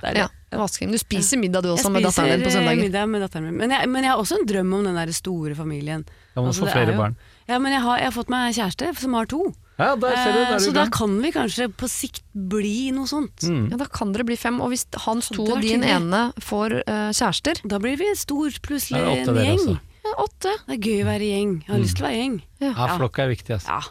[0.51, 0.91] Ja, vasking.
[0.91, 2.83] Du spiser middag du også med datteren din på spiser, Jeg søndager.
[2.89, 3.57] middag med datteren min.
[3.61, 6.03] Men jeg, men jeg har også en drøm om den der store familien.
[6.35, 7.15] Da må Altså, du få det er flere jo- barn.
[7.47, 9.41] Ja, men jeg har, jeg har fått meg kjæreste som har to.
[9.77, 10.91] Ja, der ser du, Eh, der er så du da gang.
[10.97, 13.43] kan vi kanskje på sikt bli noe sånt.
[13.45, 13.69] Mm.
[13.71, 14.59] Ja, Da kan dere bli fem.
[14.59, 18.97] Og hvis hans to og din ene får eh, kjærester Da blir vi stor, plutselig
[18.97, 19.59] Da er opp til en dere gjeng.
[19.67, 19.79] også.
[20.03, 20.55] ja, Åtte.
[20.67, 21.53] Det er gøy å være gjeng.
[21.67, 22.41] Jeg har lyst til å være gjeng.
[22.59, 23.67] Ja, flokka er viktig, altså.
[23.67, 23.81] Ja.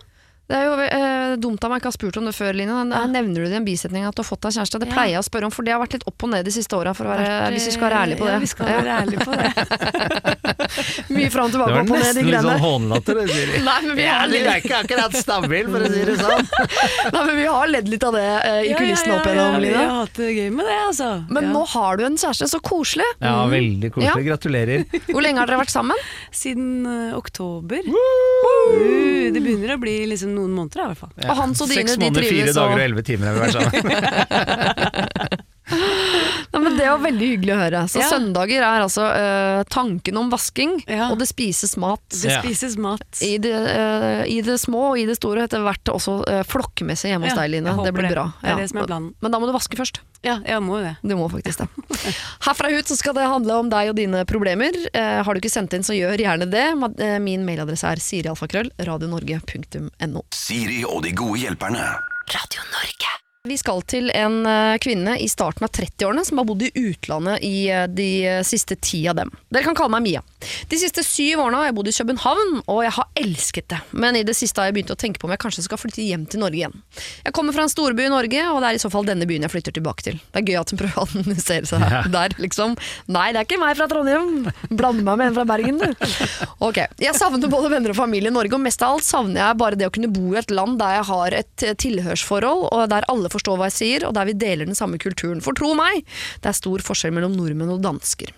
[0.47, 2.71] Det er jo eh, dumt av meg ikke å ha spurt om det før, Line.
[2.95, 4.79] Her nevner du det i en bisetning at du har fått deg kjæreste.
[4.79, 4.95] Det Ja.
[4.95, 6.77] pleier jeg å spørre om, for det har vært litt opp og ned de siste
[6.79, 8.33] åra, Vært, hvis vi skal være ærlige på det.
[8.33, 9.49] Ja, vi skal være ærlige på det.
[11.17, 13.61] Mye fram og tilbake, var opp og ned, de nesten litt sånn hånlatter, det, Siri.
[13.69, 16.47] Nei, men vi har, ledd, ikke akkurat stabil, for å si det sånn.
[17.17, 19.35] nei, men vi har ledd litt av det eh, i Ja, kulissene ja, opp ja,
[19.35, 19.83] igjennom, ja, Vi Line.
[19.83, 21.11] har hatt det gøy med det, altså.
[21.37, 21.53] Men ja.
[21.59, 23.11] nå har du en kjæreste, så koselig.
[23.19, 24.13] Ja, veldig koselig.
[24.15, 24.27] Ja.
[24.31, 24.87] Gratulerer.
[25.11, 26.07] Hvor lenge har dere vært sammen?
[26.35, 27.83] Siden uh, oktober.
[27.91, 31.13] Uh, det begynner å bli liksom noen måneder, i hvert fall.
[31.27, 33.41] Og Hans og dine, Seks de måneder, fire dager og- og elleve timer har vi
[33.47, 33.73] vært sammen.
[36.57, 37.81] Ja, men det var veldig hyggelig å høre.
[37.93, 38.09] Så Ja.
[38.09, 41.11] søndager er altså uh, tanken om vasking, Ja.
[41.13, 42.01] og det spises mat.
[42.09, 43.05] Det spises mat.
[43.21, 47.13] I det, uh, I det små og i det store, etter hvert også uh, flokkmessig
[47.13, 47.77] hjemme hos deg, Line.
[47.85, 48.15] Det blir det.
[48.17, 48.25] bra.
[48.41, 49.11] Det er det som er planen.
[49.21, 50.01] Men da må du vaske først.
[50.25, 50.95] Ja, jeg må jo det.
[51.05, 51.69] Du må faktisk det.
[52.49, 54.73] Herfra ut så skal det handle om deg og dine problemer.
[54.97, 56.65] Har du ikke sendt inn, så gjør gjerne det.
[57.23, 60.25] Min mailadresse er sirialfakrøll, radionorge.no.
[60.35, 61.85] Siri og de gode hjelperne.
[62.33, 63.13] Radio Norge.
[63.47, 67.45] Vi skal til en eh, kvinne i starten av 30-årene som har bodd i utlandet
[67.47, 68.09] i eh, de
[68.47, 69.31] siste ti av dem.
[69.55, 70.23] Dere kan kalle meg Mia.
[70.71, 73.79] De siste syv årene har jeg bodd i København, og jeg har elsket det.
[73.95, 76.05] Men i det siste har jeg begynt å tenke på om jeg kanskje skal flytte
[76.05, 76.75] hjem til Norge igjen.
[77.25, 79.47] Jeg kommer fra en storby i Norge, og det er i så fall denne byen
[79.47, 80.19] jeg flytter tilbake til.
[80.35, 81.87] Det er gøy at hun prøver å analysere seg
[82.17, 82.77] der, liksom.
[83.13, 84.51] Nei, det er ikke meg fra Trondheim.
[84.71, 86.07] Blande meg med en fra Bergen, du.
[86.67, 89.61] Ok, Jeg savner både venner og familie i Norge, og mest av alt savner jeg
[89.63, 92.87] bare det å kunne bo i et land der jeg har et eh, tilhørsforhold, og
[92.93, 95.45] der alle forstår hva jeg sier, og der vi deler den samme kulturen.
[95.45, 96.03] For tro meg,
[96.43, 98.35] det er stor forskjell mellom nordmenn og dansker.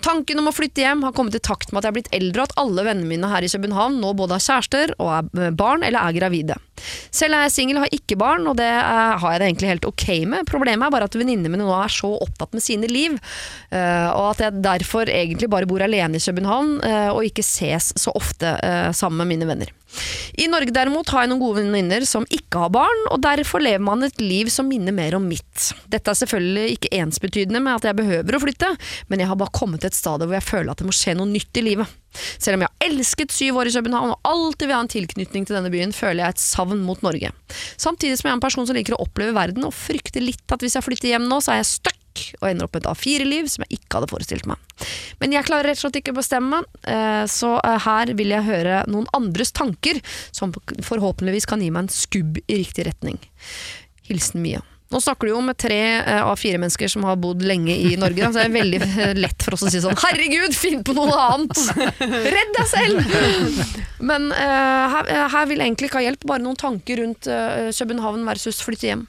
[0.00, 2.42] Tanken om å flytte hjem har kommet i takt med at jeg er blitt eldre,
[2.42, 5.54] og at alle vennene mine her i København nå både har kjærester og er eh,
[5.54, 6.56] barn eller er gravide.
[7.14, 9.88] Selv er jeg singel, har ikke barn, og det er, har jeg det egentlig helt
[9.88, 10.46] ok med.
[10.48, 13.16] Problemet er bare at venninnene mine nå er så opptatt med sine liv,
[13.72, 17.92] uh, og at jeg derfor egentlig bare bor alene i København uh, og ikke ses
[17.98, 19.74] så ofte uh, sammen med mine venner.
[20.38, 23.82] I Norge derimot har jeg noen gode venninner som ikke har barn, og derfor lever
[23.82, 25.70] man et liv som minner mer om mitt.
[25.90, 28.70] Dette er selvfølgelig ikke ensbetydende med at jeg behøver å flytte,
[29.10, 31.16] men jeg har bare kommet til et stadium hvor jeg føler at det må skje
[31.18, 31.99] noe nytt i livet.
[32.12, 35.46] Selv om jeg har elsket syv år i København og alltid vil ha en tilknytning
[35.46, 37.32] til denne byen, føler jeg et savn mot Norge.
[37.80, 40.64] Samtidig som jeg er en person som liker å oppleve verden, og frykter litt at
[40.64, 41.96] hvis jeg flytter hjem nå, så er jeg stuck
[42.40, 44.58] og ender opp med et A4-liv som jeg ikke hadde forestilt meg.
[45.22, 48.48] Men jeg klarer rett og slett ikke å bestemme, eh, så eh, her vil jeg
[48.48, 50.02] høre noen andres tanker,
[50.34, 53.20] som forhåpentligvis kan gi meg en skubb i riktig retning.
[54.10, 54.64] Hilsen Mia.
[54.90, 58.32] Nå snakker du jo med tre av A4-mennesker som har bodd lenge i Norge, da,
[58.32, 61.14] så det er veldig eh, lett for oss å si sånn Herregud, finn på noe
[61.14, 61.60] annet!
[62.34, 63.14] Redd deg selv!
[64.10, 68.26] Men eh, her, her vil egentlig ikke ha hjelp, bare noen tanker rundt eh, København
[68.26, 69.06] versus flytte hjem.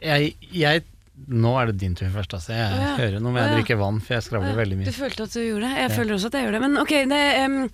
[0.00, 0.84] Jeg, jeg,
[1.30, 2.52] nå er det din tur først, altså.
[2.52, 2.96] Jeg Ja.
[2.98, 3.54] hører nå må jeg Ja.
[3.56, 4.84] drikke vann, for jeg skravler veldig mye.
[4.84, 5.76] Du følte at du gjorde det?
[5.78, 6.60] Jeg føler også at jeg gjør det.
[6.60, 7.70] Men ok, det, um,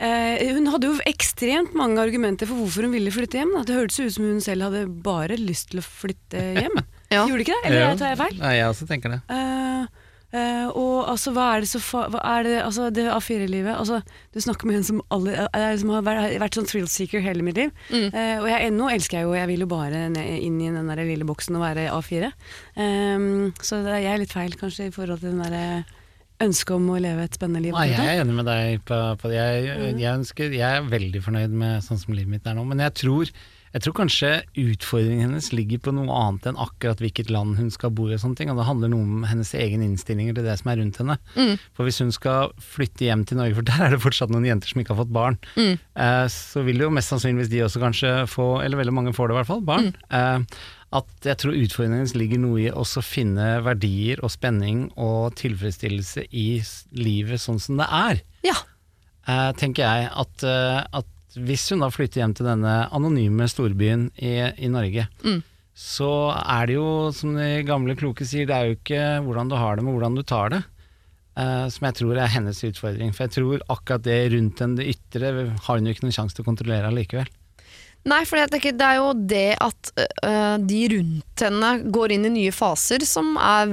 [0.00, 3.52] uh, hun hadde jo ekstremt mange argumenter for hvorfor hun ville flytte hjem.
[3.54, 3.62] Da.
[3.64, 6.80] Det hørtes ut som hun selv hadde bare lyst til å flytte hjem.
[7.10, 7.26] Ja.
[7.28, 7.66] Gjorde det ikke det?
[7.70, 7.94] Eller Ja.
[7.96, 8.38] tar jeg feil?
[8.40, 9.20] Nei, jeg også tenker det.
[9.28, 9.86] Eh,
[10.36, 14.00] eh, og altså, hva er det så fa er det, altså, det A4-livet altså,
[14.34, 17.44] Du snakker med en som, alle, eh, som har vært, vært sånn thrill seeker hele
[17.46, 17.70] mitt liv.
[17.92, 18.08] Mm.
[18.12, 21.04] Uh, og jeg, nå elsker jeg jo Jeg vil jo bare inn i den der
[21.06, 22.32] lille boksen og være A4.
[22.76, 25.84] Um, så det jeg er litt feil, kanskje, i forhold til den derre
[26.44, 27.74] ønske om å leve et spennende liv?
[27.74, 30.00] Nei, jeg er enig med deg på, på jeg, mm.
[30.00, 32.94] jeg, ønsker, jeg er veldig fornøyd med sånn som livet mitt er nå, men jeg
[33.02, 33.32] tror,
[33.74, 37.92] jeg tror kanskje utfordringen hennes ligger på noe annet enn akkurat hvilket land hun skal
[37.94, 40.56] bo i og sånne ting, og det handler noe om hennes egen innstillinger til det
[40.60, 41.18] som er rundt henne.
[41.76, 44.72] For hvis hun skal flytte hjem til Norge, for der er det fortsatt noen jenter
[44.72, 48.48] som ikke har fått barn, eh, så vil jo mest sannsynligvis de også kanskje få,
[48.64, 49.92] eller veldig mange får det i hvert fall, barn.
[50.08, 50.58] Eh,
[50.98, 56.24] at jeg tror utfordringen hennes ligger noe i å finne verdier og spenning og tilfredsstillelse
[56.32, 56.48] i
[56.96, 58.22] livet sånn som det er.
[58.46, 58.56] Ja.
[59.28, 64.08] Eh, tenker jeg at, eh, at hvis hun da flytter hjem til denne anonyme storbyen
[64.16, 65.08] i, i Norge,
[65.78, 69.54] så er det jo, som de gamle kloke sier, det er jo ikke hvordan du
[69.60, 70.62] har det, men hvordan du tar det.
[71.38, 73.12] Uh, som jeg tror er hennes utfordring.
[73.14, 76.34] For jeg tror akkurat det rundt henne, det ytre, har hun jo ikke noen sjanse
[76.34, 77.30] til å kontrollere allikevel.
[78.08, 82.24] Nei, for jeg tenker, det er jo det at øh, de rundt henne går inn
[82.28, 83.72] i nye faser som er,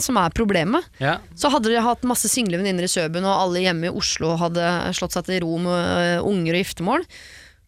[0.00, 0.86] som er problemet.
[1.02, 4.36] Ja, Så hadde de hatt masse single venninner i Søben, og alle hjemme i Oslo
[4.40, 4.64] hadde
[4.96, 7.04] slått seg til ro med øh, unger og giftermål,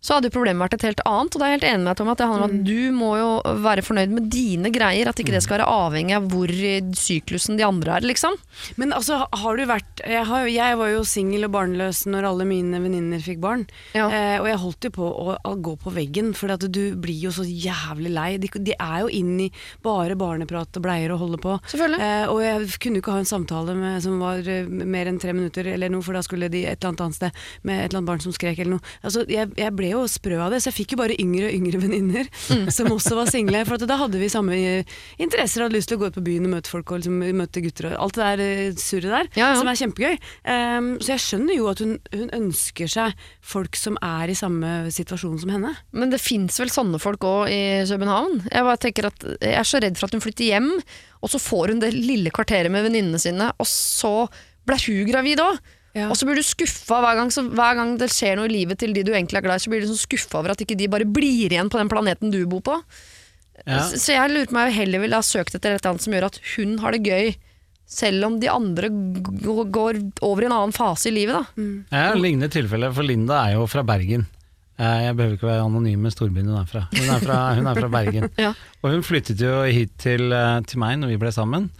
[0.07, 1.35] så hadde jo problemet vært et helt annet.
[1.35, 2.95] Og da er jeg helt enig med deg, Tom, at det handler om at du
[2.95, 3.31] må jo
[3.67, 7.59] være fornøyd med dine greier, at ikke det skal være avhengig av hvor i syklusen
[7.59, 8.37] de andre er, liksom.
[8.81, 12.47] Men altså, har du vært Jeg, har, jeg var jo singel og barnløs når alle
[12.49, 13.67] mine venninner fikk barn.
[13.97, 14.07] Ja.
[14.07, 17.33] Eh, og jeg holdt jo på å, å gå på veggen, for du blir jo
[17.35, 18.29] så jævlig lei.
[18.43, 19.51] De, de er jo inn i
[19.85, 21.57] bare barneprat og bleier og holder på.
[21.77, 25.21] Eh, og jeg kunne jo ikke ha en samtale med, som var eh, mer enn
[25.23, 27.89] tre minutter, eller noe, for da skulle de et eller annet annet sted med et
[27.89, 28.95] eller annet barn som skrek eller noe.
[29.03, 31.57] Altså, jeg, jeg ble jo sprø av det, så jeg fikk jo bare yngre og
[31.57, 32.29] yngre venninner
[32.77, 33.65] som også var single.
[33.69, 36.47] For da hadde vi samme interesser interesser, hadde lyst til å gå ut på byen
[36.49, 39.51] og møte folk og liksom, møte gutter og alt det der eh, surret der, Ja,
[39.53, 39.59] ja.
[39.61, 40.17] som er kjempegøy.
[40.47, 44.73] Um, så jeg skjønner jo at hun, hun ønsker seg folk som er i samme
[44.95, 45.75] situasjon som henne.
[45.97, 48.43] Men det fins vel sånne folk òg i København?
[48.51, 50.71] Jeg bare tenker at jeg er så redd for at hun flytter hjem,
[51.23, 54.15] og så får hun det lille kvarteret med venninnene sine, og så
[54.67, 55.61] blir hun gravid òg.
[55.97, 56.11] Ja.
[56.13, 57.17] Og så blir du skuffa hver
[57.57, 59.71] hver gang det skjer noe i livet til de du egentlig er glad i, så
[59.73, 62.43] blir du sånn skuffa over at ikke de bare blir igjen på den planeten du
[62.51, 62.77] bor på.
[63.65, 63.81] ja.
[63.89, 66.13] Så, så jeg lurer på meg heller ville ha søkt etter et eller annet som
[66.19, 67.33] gjør at hun har det gøy,
[67.89, 71.39] selv om de andre går over i en annen fase i livet.
[71.57, 71.67] da.
[71.97, 74.27] Ja, lignende tilfelle, for Linda er jo fra Bergen.
[74.77, 76.83] Eh, Jeg behøver ikke være anonym med storbyen hun er fra.
[76.93, 78.29] Hun er fra, hun er fra Bergen.
[78.45, 78.53] Ja.
[78.83, 81.71] Og hun flyttet jo hit til, eh, til meg når vi ble sammen.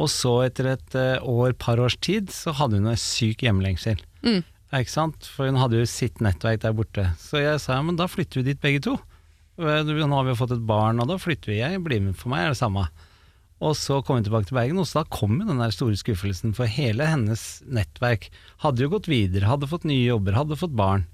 [0.00, 4.00] Og så etter et eh, år, par års tid, så hadde hun en syk hjemlengsel.
[4.24, 4.40] Mm.
[4.80, 5.26] Ikke sant?
[5.28, 7.08] For hun hadde jo sitt nettverk der borte.
[7.20, 8.96] Så jeg sa ja, men da flytter vi dit begge to.
[9.60, 11.60] Eh, Nå har vi jo fått et barn, og da flytter vi.
[11.60, 12.86] Jeg blir med for meg, er det samme.
[13.60, 15.98] Og så kom hun tilbake til Bergen, og så da kom jo den der store
[16.00, 18.30] skuffelsen, for hele hennes nettverk
[18.64, 21.04] hadde jo gått videre, hadde fått nye jobber, hadde fått barn.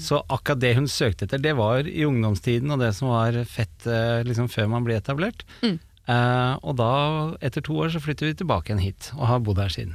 [0.00, 3.84] Så akkurat det hun søkte etter, det var i ungdomstiden, og det som var fett
[3.84, 5.44] eh, liksom før man ble etablert.
[6.10, 6.92] Eh, og da,
[7.44, 9.94] etter to år, så flytter vi tilbake igjen hit, og har bodd her siden.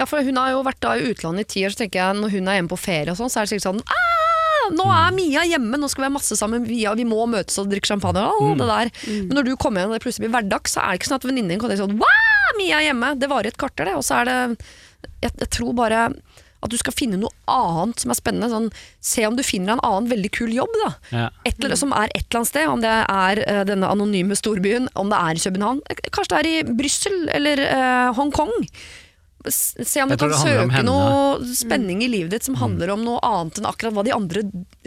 [0.00, 2.18] Ja, for hun har jo vært da i utlandet i ti år, så tenker jeg
[2.18, 4.86] når hun er hjemme på ferie og sånn, så er det sikkert sånn «Ah, nå
[4.94, 7.92] er Mia hjemme, nå skal vi ha masse sammen, vi, vi må møtes og drikke
[7.92, 8.92] champagne og alt det der.
[9.28, 11.20] Men når du kommer igjen og det plutselig blir hverdag, så er det ikke sånn
[11.20, 13.14] at venninnen din kan si sånn Wow, Mia er hjemme!
[13.18, 13.96] Det varer et kvarter, det.
[13.98, 14.38] Og så er det
[15.22, 16.06] jeg, jeg tror bare
[16.62, 18.48] at du skal finne noe annet som er spennende.
[18.52, 18.68] Sånn,
[19.02, 20.90] se om du finner en annen veldig kul jobb, da.
[21.10, 21.28] Ja.
[21.44, 24.88] Et, eller- som er et eller annet sted, om det er uh, denne anonyme storbyen,
[24.94, 28.52] om det er i København, eh, kanskje det er i Brussel eller uh, Hongkong.
[29.50, 33.58] Se om du kan søke noe spenning i livet ditt som handler om noe annet
[33.58, 34.44] enn akkurat hva de andre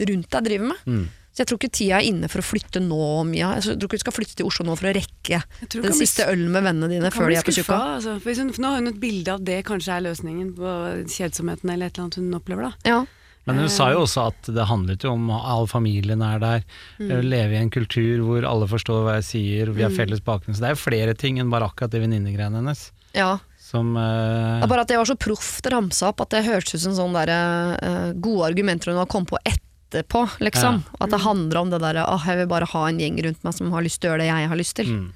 [0.08, 0.78] rundt deg driver med.
[0.88, 1.06] Mm.
[1.36, 3.50] Så jeg tror ikke tida er inne for å flytte nå, Mia.
[3.58, 6.24] Jeg tror ikke du skal flytte til Oslo nå for å rekke Jeg den siste
[6.24, 7.80] bli ølen med vennene dine før de er på tjukka.
[7.98, 8.14] Altså.
[8.24, 10.76] For hun, for nå har hun et bilde av det kanskje er løsningen på
[11.12, 12.70] kjedsomheten eller et eller annet hun opplever.
[12.72, 12.94] da.
[12.94, 13.02] Ja.
[13.46, 16.64] Men hun sa jo også at det handlet jo om all familien er der,
[17.04, 17.12] mm.
[17.28, 20.56] leve i en kultur hvor alle forstår hva jeg sier, vi har felles bakgrunn.
[20.56, 22.88] Så det er jo flere ting enn bare akkurat de venninnegreiene hennes.
[23.12, 23.36] ja.
[23.66, 24.62] Som uh...
[24.70, 27.78] Bare at det var så proft ramsa opp at det hørtes ut som sånne der,
[27.82, 29.40] eh, gode argumenter hun har kommet på
[29.86, 30.26] etterpå.
[30.44, 30.82] Liksom.
[31.00, 33.56] At det handler om det derre åh, jeg vil bare ha en gjeng rundt meg
[33.58, 34.92] som har lyst til å gjøre det jeg har lyst til.
[34.92, 35.14] Mm.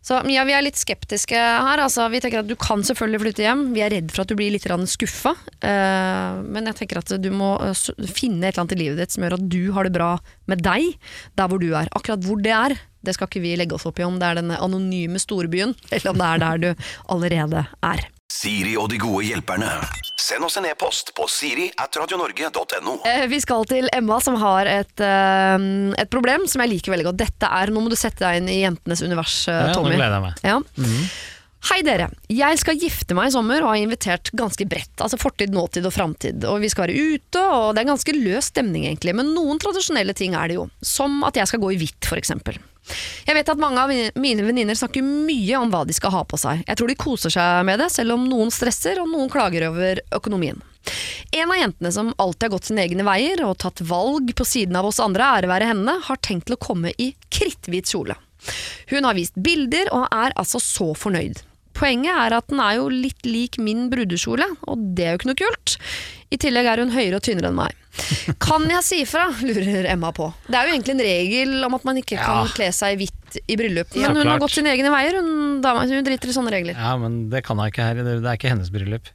[0.00, 1.80] Så ja, vi er litt skeptiske her.
[1.84, 3.66] Altså, vi tenker at Du kan selvfølgelig flytte hjem.
[3.74, 5.34] Vi er redd for at du blir litt skuffa.
[5.60, 7.76] Uh, men jeg tenker at du må eh,
[8.08, 10.14] finne et eller annet i livet ditt som gjør at du har det bra
[10.48, 10.96] med deg
[11.36, 11.90] der hvor du er.
[11.92, 14.40] Akkurat hvor det er, det skal ikke vi legge oss opp i om det er
[14.40, 18.08] denne anonyme storbyen, eller om det er der du allerede er.
[18.40, 19.68] Siri og de gode hjelperne.
[20.20, 22.94] Send oss en e-post på siri at radionorge.no.
[23.08, 25.66] Eh, Vi skal til Emma som har et, eh,
[26.00, 27.20] et problem som jeg liker veldig godt.
[27.20, 29.68] Dette er, Nå må du sette deg inn i jentenes univers, Tommy.
[29.68, 30.40] Ja, nå gleder jeg meg.
[30.46, 30.56] Ja.
[31.68, 32.08] Hei dere.
[32.32, 34.96] Jeg skal gifte meg i sommer og har invitert ganske bredt.
[35.04, 36.46] Altså fortid, nåtid og framtid.
[36.48, 39.12] Og vi skal være ute, og det er ganske løs stemning egentlig.
[39.20, 40.70] Men noen tradisjonelle ting er det jo.
[40.80, 42.32] Som at jeg skal gå i hvitt, f.eks.
[43.26, 46.38] Jeg vet at mange av mine- venninner snakker mye om hva de skal ha på
[46.40, 46.64] seg.
[46.66, 50.00] Jeg tror de koser seg med det, selv om noen stresser og noen klager over
[50.16, 50.60] økonomien.
[51.36, 54.76] En av jentene som alltid har gått sine egne veier og tatt valg på siden
[54.80, 58.16] av oss andre, ære være henne, har tenkt til å komme i kritthvit kjole.
[58.90, 61.44] Hun har vist bilder og er altså så fornøyd.
[61.76, 65.30] Poenget er at den er jo litt lik min brudekjole, og det er jo ikke
[65.30, 65.76] noe kult.
[66.30, 67.76] I tillegg er hun høyere og tynnere enn meg.
[68.38, 70.28] Kan jeg si ifra, lurer Emma på.
[70.46, 72.52] Det er jo egentlig en regel om at man ikke kan Ja.
[72.54, 75.60] kle seg i hvitt i bryllup, Ja, men hun har gått sine egne veier, hun,
[75.60, 76.78] dama, hun driter i sånne regler.
[76.78, 77.94] Ja, men det kan hun ikke her.
[77.98, 79.10] Det er ikke hennes bryllup.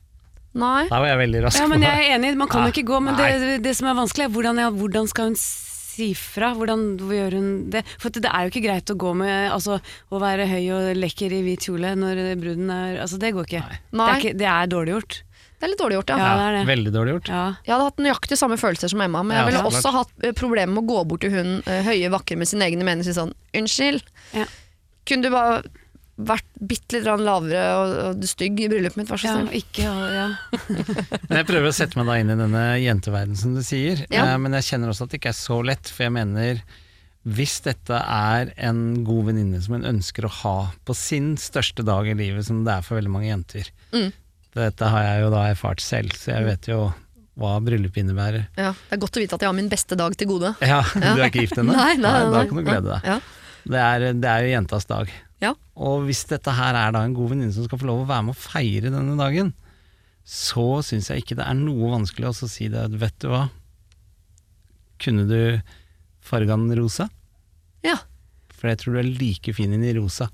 [0.56, 0.84] Nei.
[0.88, 1.60] Der var jeg veldig rask.
[1.60, 3.88] Ja, men jeg er enig, man kan Ja, jo ikke gå, men det, det som
[3.92, 6.54] er vanskelig er hvordan, ja, hvordan skal hun si fra?
[6.56, 7.84] Hvordan hvor gjør hun det?
[8.00, 9.80] For det er jo ikke greit å gå med, altså
[10.12, 13.64] å være høy og lekker i hvit kjole når bruden er, altså det går ikke.
[13.68, 13.80] Nei.
[13.92, 15.22] Det, er ikke det er dårlig gjort.
[15.56, 16.18] Det er litt dårlig gjort, ja.
[16.20, 16.64] Ja, det er det.
[16.68, 17.30] Veldig dårlig gjort.
[17.32, 17.44] Ja.
[17.66, 20.12] Jeg hadde hatt nøyaktig samme følelser som Emma, men jeg Ja, ville så også hatt
[20.28, 23.06] eh, problemer med å gå bort til hun eh, høye, vakre med sine egne meninger
[23.08, 24.04] og si sånn Unnskyld,
[24.36, 24.46] Ja.
[25.08, 25.64] kunne du bare
[26.16, 29.58] vært bitte litt grann lavere og, og stygg i bryllupet mitt, vær så Ja, snill?
[29.60, 29.84] ikke,
[30.16, 30.28] ja.
[31.28, 34.24] Men jeg prøver å sette meg da inn i denne jenteverdenen som du sier, Ja.
[34.34, 36.62] eh, men jeg kjenner også at det ikke er så lett, for jeg mener
[37.26, 42.08] hvis dette er en god venninne som hun ønsker å ha på sin største dag
[42.08, 44.12] i livet, som det er for veldig mange jenter Mm.
[44.56, 46.80] Dette har jeg jo da erfart selv, så jeg vet jo
[47.36, 48.46] hva bryllup innebærer.
[48.56, 50.54] Ja, det er godt å vite at jeg har min beste dag til gode.
[50.64, 51.76] Ja, du er ikke gift ennå?
[51.80, 53.10] Nei, nei, nei, Da kan du glede deg.
[53.12, 53.18] Ja.
[53.66, 55.12] Det er, det er jo jentas dag.
[55.44, 55.52] Ja.
[55.76, 58.28] Og hvis dette her er da en god venninne som skal få lov å være
[58.30, 59.52] med å feire denne dagen,
[60.26, 62.86] så syns jeg ikke det er noe vanskelig å si det.
[63.02, 63.44] Vet du hva?
[65.04, 65.40] Kunne du
[66.26, 67.10] farga den rosa?
[67.86, 68.00] ja,
[68.56, 70.30] For jeg tror du er like fin inn i rosa.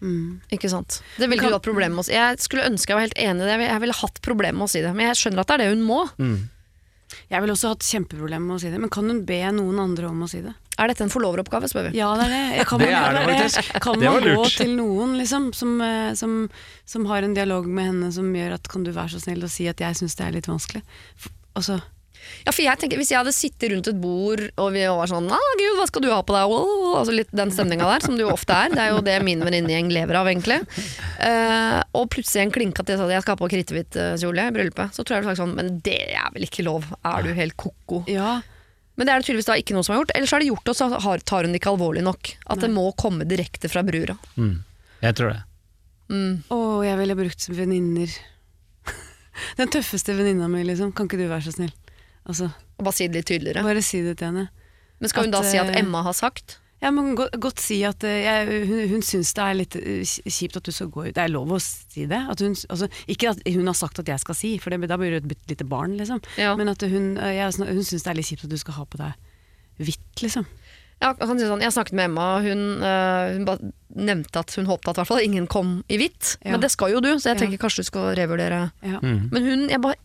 [0.00, 0.40] Mm.
[0.52, 1.02] ikke sant.
[1.18, 2.14] Det ville Kan- du hatt problemer med å si.
[2.16, 4.72] Jeg skulle ønske jeg var helt enig i det, jeg ville hatt problemer med å
[4.72, 6.00] si det, men jeg skjønner at det er det hun må.
[6.18, 6.48] Mm.
[7.30, 10.08] Jeg ville også hatt kjempeproblemer med å si det, men kan hun be noen andre
[10.08, 10.54] om å si det?
[10.80, 11.98] Er dette en forloveroppgave, spør vi.
[11.98, 12.56] Ja, det er det.
[12.56, 13.80] Jeg Kan Det man, er det faktisk.
[13.84, 16.36] Kan man gå til noen liksom, som, eh, som,
[16.88, 19.50] som har en dialog med henne som gjør at kan du være så snill og
[19.52, 20.82] si at jeg syns det er litt vanskelig?
[21.16, 21.80] For, altså,
[22.46, 25.28] Ja, for jeg tenker, Hvis jeg hadde sittet rundt et bord og vi var sånn
[25.32, 26.54] ah, 'Gud, hva skal du ha på deg?'
[27.00, 28.72] Altså litt den stemninga der, som det jo ofte er.
[28.74, 30.60] Det er jo det min venninnegjeng lever av, egentlig.
[31.20, 34.54] Uh, og plutselig en klinka til at jeg skal ha på kritthvit eh, kjole i
[34.54, 34.94] bryllupet.
[34.96, 36.88] Så tror jeg sånn Men det er vel ikke lov?
[37.06, 38.02] Er du helt ko-ko?
[38.10, 38.40] ja,
[38.96, 40.16] Men det er det tydeligvis da ikke noen som har gjort.
[40.16, 42.34] Ellers så er det gjort, og så har, tar hun det ikke alvorlig nok.
[42.52, 44.16] At det må komme direkte fra brura.
[44.36, 44.58] Mm.
[45.00, 45.40] Jeg tror det.
[46.10, 46.42] Mm.
[46.50, 48.12] oh, jeg ville brukt venninner.
[49.60, 50.92] Den tøffeste venninna mi, liksom.
[50.92, 51.72] Kan ikke du være så snill?
[52.28, 53.62] Altså, Og bare si det litt tydeligere.
[53.64, 54.48] bare si det til henne.
[55.00, 56.58] Men skal hun at, da si at eh, Emma har sagt?
[56.82, 60.04] Ja, men godt, godt si at eh, jeg, hun, hun syns det er litt eh,
[60.04, 61.14] kjipt at du skal gå ut.
[61.16, 62.20] Det er lov å si det.
[62.32, 64.96] At hun, altså, ikke at hun har sagt at jeg skal si, for det, da
[65.00, 66.20] blir du et bitte lite barn, liksom.
[66.40, 66.54] Ja.
[66.56, 69.00] Men at hun, jeg, hun syns det er litt kjipt at du skal ha på
[69.00, 69.12] deg
[69.80, 70.44] hvitt, liksom.
[71.00, 74.52] Ja, jeg, kan si sånn, jeg snakket med Emma, hun, øh, hun bare nevnte at
[74.60, 76.34] hun håpet at hvert fall ingen kom i hvitt.
[76.44, 76.52] Ja.
[76.52, 77.40] Men det skal jo du, så jeg Ja.
[77.46, 78.66] tenker kanskje du skal revurdere.
[78.84, 79.00] Ja.
[79.00, 79.30] Mm.
[79.32, 79.96] Men hun, jeg bare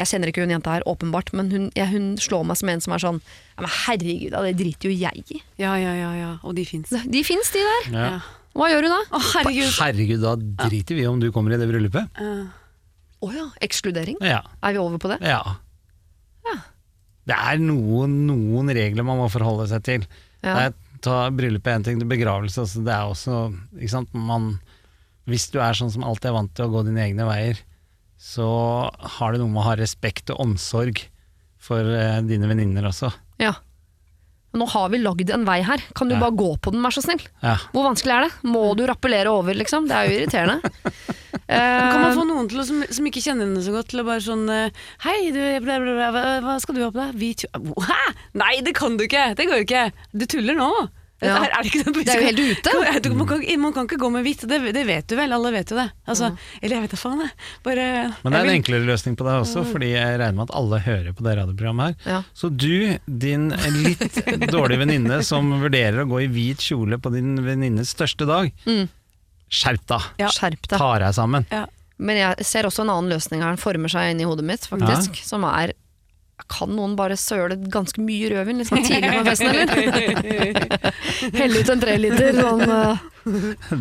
[0.00, 2.80] jeg kjenner ikke hun jenta her, åpenbart, men hun, ja, hun slår meg som en
[2.82, 5.42] som er sånn ja, men Herregud, det driter jo jeg i.
[5.62, 6.30] ja, ja, ja, ja.
[6.42, 6.90] Og de fins.
[6.90, 7.90] De fins, de der.
[7.94, 8.16] Ja.
[8.54, 9.02] Hva gjør hun da?
[9.10, 9.70] Å, herregud.
[9.78, 10.34] Herregud, da
[10.68, 12.10] driter vi i om du kommer i det bryllupet.
[12.10, 12.48] Å uh.
[13.26, 14.18] oh, ja, ekskludering?
[14.22, 14.42] Ja.
[14.62, 15.22] Er vi over på det?
[15.26, 15.42] ja.
[17.24, 20.02] Det er noen, noen regler man må forholde seg til.
[20.44, 20.54] Ja.
[20.54, 20.74] Det er,
[21.04, 22.82] ta bryllupet er en ting, det er begravelse også.
[22.84, 23.38] Det er også
[23.78, 24.16] ikke sant?
[24.16, 24.50] Man,
[25.30, 27.62] Hvis du er sånn som alltid er vant til å gå dine egne veier,
[28.24, 28.46] så
[29.18, 31.02] har det noe med å ha respekt og omsorg
[31.60, 33.12] for eh, dine venninner også.
[33.42, 33.52] ja.
[34.54, 36.20] Nå har vi lagd en vei her, kan du Ja.
[36.22, 37.24] bare gå på den, vær så snill?
[37.42, 37.56] Ja.
[37.72, 38.36] Hvor vanskelig er det?
[38.46, 39.88] Må du rappellere over, liksom?
[39.90, 40.60] Det er jo irriterende.
[41.50, 44.04] kan man Eh, få noen til å, som, som ikke kjenner henne så godt, til
[44.04, 44.70] å bare sånn eh,
[45.02, 47.18] Hei, du, bla, bla, bla, hva, hva skal du ha på deg?
[47.18, 47.98] Hvit kjole Hæ?
[48.44, 49.24] Nei, det kan du ikke!
[49.34, 49.82] Det går jo ikke!
[50.14, 50.70] Du tuller nå!
[51.24, 51.36] Ja.
[51.40, 52.72] Er, er det, ikke sånn Det er jo helt ute.
[52.74, 55.32] Kan, du, man, kan, man kan ikke gå med hvitt, det, det vet du vel,
[55.36, 55.86] alle vet jo det.
[56.10, 57.32] Altså, Eller jeg vet da faen, jeg.
[57.66, 57.86] Bare
[58.22, 60.56] Men det er en vil- enklere løsning på det også, fordi jeg regner med at
[60.60, 62.10] alle hører på det radioprogrammet her.
[62.14, 62.18] Ja.
[62.36, 63.48] Så du, din
[63.84, 64.18] litt
[64.56, 68.86] dårlige venninne som vurderer å gå i hvit kjole på din venninnes største dag, Mm.
[69.54, 70.10] skjerp deg!
[70.22, 70.28] Ja.
[70.34, 70.78] Skjerp deg.
[70.78, 71.46] Ta deg sammen.
[71.52, 71.64] ja.
[71.96, 74.64] Men jeg ser også en annen løsning her, den former seg inn i hodet mitt,
[74.66, 75.14] faktisk.
[75.22, 75.70] Som er
[76.52, 80.82] Kan noen bare søle ganske mye rødvin sånn tidlig på festen, eller?
[81.38, 83.06] Helle ut en treliter sånn uh,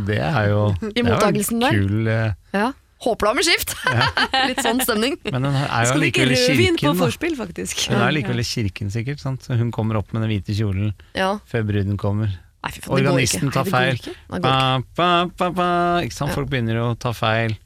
[0.07, 0.61] Det er jo
[0.93, 1.75] I jo der.
[1.75, 2.69] Kul, uh, Ja.
[3.03, 3.73] Håper du har med skift!
[4.47, 5.17] litt sånn stemning.
[5.27, 6.95] men hun er jo allikevel i rødvin på kirken.
[6.95, 7.03] Da.
[7.03, 7.81] vorspiel, faktisk.
[7.91, 9.19] Hun er likevel i kirken, sikkert.
[9.19, 9.43] Sant?
[9.43, 11.33] Så hun kommer opp med den hvite kjolen Ja.
[11.51, 12.31] før bruden kommer.
[12.63, 13.03] Nei, faen, det går ikke.
[13.03, 13.99] Organisten tar Nei, det går feil.
[13.99, 14.39] ikke.
[14.47, 14.55] Ba,
[14.95, 15.67] ba, ba, ba.
[16.07, 16.31] Ikke sant?
[16.31, 17.57] Folk begynner å ta feil.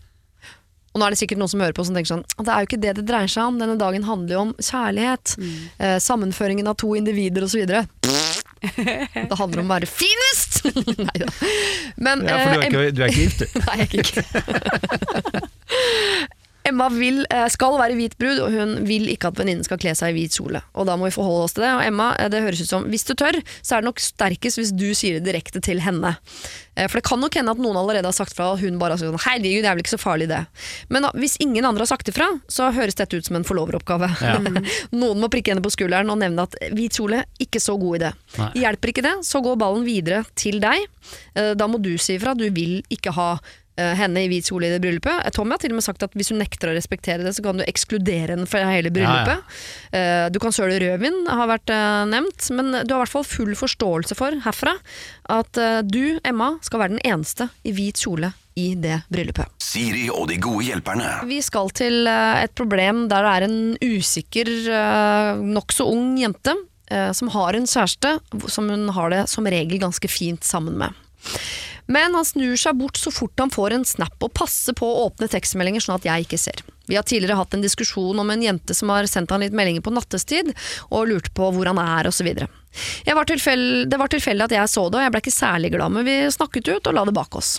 [0.98, 2.68] Og nå er det sikkert noen som hører på som tenker sånn Det er jo
[2.72, 3.60] ikke det det dreier seg om.
[3.62, 5.36] Denne dagen handler jo om kjærlighet.
[5.38, 5.52] Mm.
[5.78, 7.68] Eh, sammenføringen av to individer osv.
[7.70, 10.64] Det handler om å være finest!
[11.06, 11.30] Neida.
[12.02, 13.60] Men Ja, for du eh, er ikke, du er ikke gift, du.
[13.68, 15.46] Nei, jeg er ikke
[16.68, 19.94] Emma vil, eh, skal være hvit brud, og hun vil ikke at venninnen skal kle
[19.96, 20.62] seg i hvit kjole.
[20.76, 21.72] Og da må vi forholde oss til det.
[21.78, 24.60] Og Emma, eh, det høres ut som hvis du tør, så er det nok sterkest
[24.60, 26.18] hvis du sier det direkte til henne.
[26.76, 28.92] Eh, For det kan nok hende at noen allerede har sagt fra, og hun bare
[28.96, 30.46] har sagt sånn herregud, det er vel ikke så farlig det.
[30.90, 34.10] Men da, hvis ingen andre har sagt ifra, så høres dette ut som en forloveroppgave.
[35.02, 38.12] noen må prikke henne på skulderen og nevne at hvit kjole, ikke så god idé.
[38.38, 38.52] Nei.
[38.66, 40.84] Hjelper ikke det, så går ballen videre til deg.
[41.34, 43.30] Da må du si ifra, du vil ikke ha
[44.00, 45.26] henne i hvit kjole i det bryllupet.
[45.26, 47.44] Eh, Tommy har til og med sagt at hvis hun nekter å respektere det, så
[47.46, 49.44] kan du ekskludere henne fra hele bryllupet.
[49.92, 53.28] Eh, Du kan søle rødvin, har vært eh, nevnt, men du har i hvert fall
[53.28, 54.74] full forståelse for herfra
[55.30, 59.52] at eh, du, Emma, skal være den eneste i hvit kjole i det bryllupet.
[59.62, 61.12] Siri og de gode hjelperne.
[61.30, 64.50] Vi skal til eh, et problem der det er en usikker,
[65.44, 66.56] nokså ung jente
[66.90, 68.16] eh, som har en kjæreste
[68.50, 70.96] som hun har det som regel ganske fint sammen med.
[71.88, 75.06] Men han snur seg bort så fort han får en snap og passer på å
[75.08, 76.64] åpne tekstmeldinger sånn at jeg ikke ser.
[76.88, 79.84] Vi har tidligere hatt en diskusjon om en jente som har sendt han litt meldinger
[79.84, 80.54] på nattestid
[80.88, 82.30] og lurte på hvor han er osv.
[82.36, 86.20] Det var tilfeldig at jeg så det, og jeg ble ikke særlig glad, men vi
[86.32, 87.58] snakket ut og la det bak oss.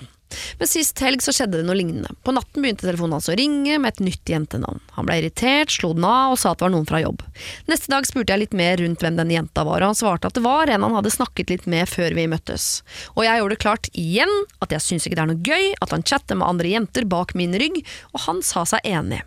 [0.59, 2.12] Men sist helg så skjedde det noe lignende.
[2.26, 4.81] På natten begynte telefonen hans å ringe med et nytt jentenavn.
[4.97, 7.24] Han ble irritert, slo den av og sa at det var noen fra jobb.
[7.70, 10.37] Neste dag spurte jeg litt mer rundt hvem den jenta var, og han svarte at
[10.39, 12.68] det var en han hadde snakket litt med før vi møttes.
[13.16, 15.95] Og jeg gjorde det klart igjen at jeg syns ikke det er noe gøy at
[15.97, 19.22] han chatter med andre jenter bak min rygg, og han sa seg enig.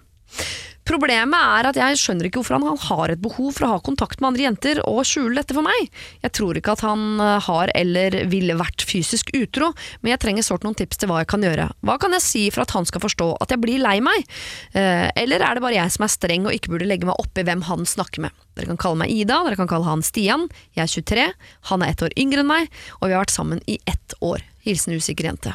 [0.87, 4.21] Problemet er at jeg skjønner ikke hvorfor han har et behov for å ha kontakt
[4.21, 5.91] med andre jenter og skjule dette for meg.
[6.23, 9.71] Jeg tror ikke at han eh, har eller ville vært fysisk utro,
[10.01, 11.69] men jeg trenger sårt noen tips til hva jeg kan gjøre.
[11.85, 14.25] Hva kan jeg si for at han skal forstå at jeg blir lei meg?
[14.73, 17.37] Eh, eller er det bare jeg som er streng og ikke burde legge meg opp
[17.37, 18.41] i hvem han snakker med?
[18.57, 20.49] Dere kan kalle meg Ida, dere kan kalle han Stian.
[20.77, 21.27] Jeg er 23,
[21.69, 24.41] han er ett år yngre enn meg, og vi har vært sammen i ett år.
[24.65, 25.53] Hilsen usikker jente.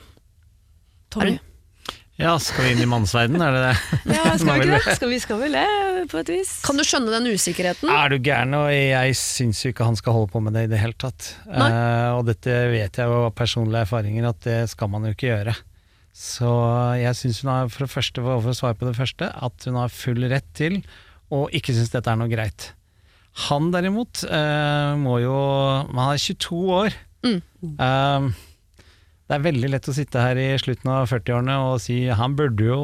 [1.10, 1.38] Tommy.
[2.16, 3.98] Ja, skal vi inn i mannsverden, er det det?
[4.16, 4.94] Ja, skal vi ikke det?
[4.96, 6.52] Skal vi skal vel det, på et vis.
[6.64, 7.90] Kan du skjønne den usikkerheten?
[7.92, 10.70] Er du gæren, og jeg syns jo ikke han skal holde på med det i
[10.72, 11.34] det hele tatt.
[11.44, 15.28] Eh, og dette vet jeg jo av personlige erfaringer at det skal man jo ikke
[15.28, 15.56] gjøre.
[16.16, 16.48] Så
[16.96, 19.76] jeg syns hun har, for det første, for å svare på det første, at hun
[19.76, 20.80] har full rett til
[21.28, 22.70] å ikke synes dette er noe greit.
[23.50, 25.36] Han derimot uh, må jo
[25.92, 26.96] Han er 22 år.
[27.26, 27.40] Mm.
[27.76, 28.28] Eh,
[29.26, 32.68] det er veldig lett å sitte her i slutten av 40-årene og si han burde
[32.68, 32.78] jo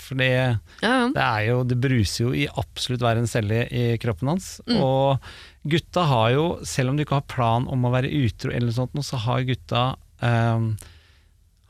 [0.00, 1.06] For det Ja, ja.
[1.14, 4.52] det, jo, det bruser jo i absolutt hver en celle i kroppen hans.
[4.68, 4.76] Mm.
[4.84, 5.30] Og
[5.70, 8.76] gutta har jo, selv om de ikke har plan om å være utro, eller noe
[8.76, 9.84] sånt, så har gutta,
[10.20, 10.70] um,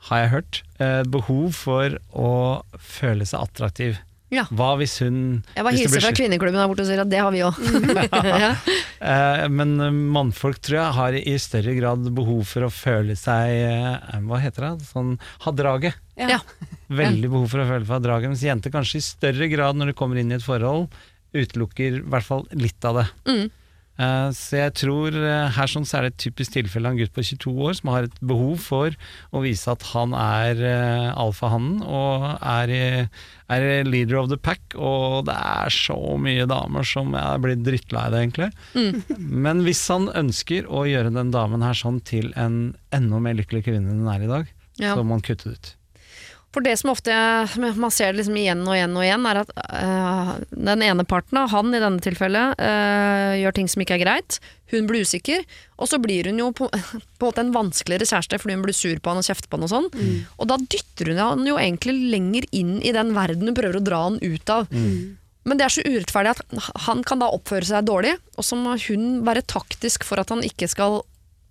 [0.07, 2.31] har jeg hørt, eh, behov for å
[2.79, 3.99] føle seg attraktiv.
[4.31, 4.45] Ja.
[4.47, 5.17] Hva hvis hun
[5.57, 7.57] Jeg bare hilser fra kvinneklubben der borte og sier at det har vi òg.
[8.45, 8.51] ja.
[9.03, 13.51] Eh, Men eh, mannfolk tror jeg har i større grad behov for å føle seg
[13.67, 14.87] eh, Hva heter det?
[14.87, 15.99] Sånn ha draget.
[16.15, 16.39] Ja.
[16.87, 18.31] Veldig behov for å føle seg draget.
[18.31, 20.87] Mens jenter kanskje i større grad når de kommer inn i et forhold,
[21.35, 23.07] utelukker i hvert fall litt av det.
[23.27, 23.45] Mm.
[24.01, 27.01] Eh, Så jeg tror eh, her sånn så er det et typisk tilfelle av en
[27.01, 28.95] gutt på 22 år som har et behov for
[29.35, 32.73] å vise at han er eh, alfahannen og er,
[33.51, 38.07] er leader of the pack, og det er så mye damer som er blitt drittlei
[38.13, 38.49] det, egentlig.
[38.73, 39.27] Mm.
[39.47, 43.65] Men hvis han ønsker å gjøre den damen her sånn til en enda mer lykkelig
[43.67, 44.49] kvinne enn hun er i dag,
[44.79, 44.95] Ja.
[44.95, 45.75] så må han kutte det ut.
[46.51, 47.15] For det som ofte
[47.79, 51.53] man ser liksom igjen og igjen og igjen, er at øh, den ene parten, av
[51.53, 54.39] han i denne tilfellet, øh, gjør ting som ikke er greit.
[54.73, 55.45] Hun blir usikker,
[55.79, 56.67] og så blir hun jo på,
[57.23, 59.71] på en vanskeligere kjæreste fordi hun blir sur på han og kjefter på han og
[59.71, 59.89] sånn.
[60.37, 63.85] Og da dytter hun han jo egentlig lenger inn i den verden hun prøver å
[63.87, 64.67] dra han ut av.
[65.47, 68.75] Men det er så urettferdig at han kan da oppføre seg dårlig, og så må
[68.89, 70.99] hun være taktisk for at han ikke skal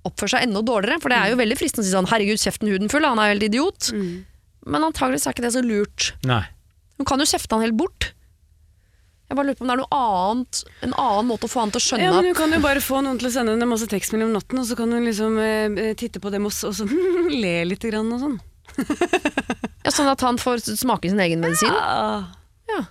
[0.07, 1.01] oppføre seg enda dårligere.
[1.03, 3.31] For det er jo veldig fristende å si sånn 'herregud, kjeften huden full', han er
[3.31, 3.89] jo helt idiot.
[4.67, 6.11] Men antageligvis er ikke det så lurt.
[6.29, 6.43] Nei.
[7.01, 8.11] Hun kan jo kjefte han helt bort.
[9.31, 11.71] Jeg bare lurer på om det er noe annet, en annen måte å få han
[11.71, 13.69] til å skjønne Ja, men Hun kan jo bare få noen til å sende henne
[13.71, 16.75] masse tekstmeldinger om natten, og så kan hun liksom eh, titte på dem og, og
[16.75, 16.87] så
[17.45, 18.35] le litt grann og sånn.
[19.87, 21.71] ja, Sånn at han får smake sin egen medisin.
[21.71, 22.35] Ja.
[22.75, 22.83] Ja.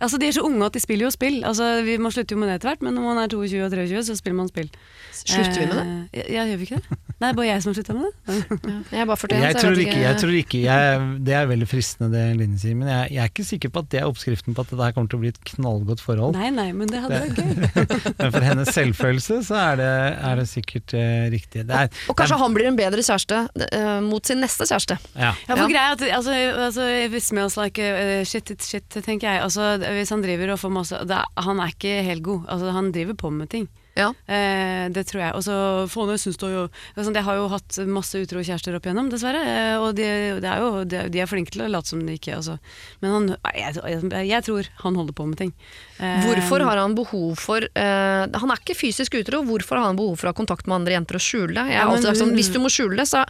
[0.00, 1.38] Altså, De er så unge at de spiller jo spill.
[1.48, 3.70] Altså, vi, må slutte jo med det etter hvert, men når man er 22 og
[3.72, 4.68] 23, så spiller man spill.
[5.16, 5.84] Slutter vi med det?
[6.12, 6.98] Eh, ja, ja, gjør vi ikke det?
[7.16, 8.72] Nei, bare jeg som har slutta med det.
[8.92, 12.10] Jeg er bare 41, Jeg tror ikke, jeg tror ikke jeg, Det er veldig fristende
[12.12, 14.64] det Linn sier, men jeg, jeg er ikke sikker på at det er oppskriften på
[14.66, 16.36] at det der kommer til å bli et knallgodt forhold.
[16.36, 17.54] Nei, nei, men det hadde vært gøy.
[18.20, 19.88] Men for hennes selvfølelse så er det,
[20.28, 21.64] er det sikkert uh, riktig.
[21.68, 24.98] Det er, Og kanskje han blir en bedre kjæreste uh, mot sin neste kjæreste.
[25.16, 25.32] ja.
[25.46, 25.68] Ja, for Ja.
[25.72, 26.32] greia er at altså,
[26.66, 29.42] altså, If it smells like uh, shit, it's shit, tenker jeg.
[29.46, 32.46] Altså, hvis han driver og får masse det, Han er ikke helt god.
[32.52, 33.68] Altså, han driver på med ting.
[33.96, 34.10] Ja.
[34.28, 35.32] Eh, det tror jeg.
[35.38, 35.56] Og så
[35.88, 36.64] faen, jeg syns det jo
[37.00, 39.40] Jeg har jo hatt masse utro kjærester opp igjennom, dessverre.
[39.40, 40.08] Eh, og de,
[40.44, 42.58] det er jo, de, er flinke til å late som de ikke altså.
[43.00, 43.80] Men han, jeg,
[44.28, 45.54] jeg, tror han holder på med ting.
[45.96, 49.98] Eh, Hvorfor har han behov for eh, Han er ikke fysisk utro, hvorfor har han
[49.98, 51.68] behov for å ha kontakt med andre jenter og skjule det?
[51.72, 53.24] Jeg Ja, har men alltid sagt sånn, Hvis du må skjule det, så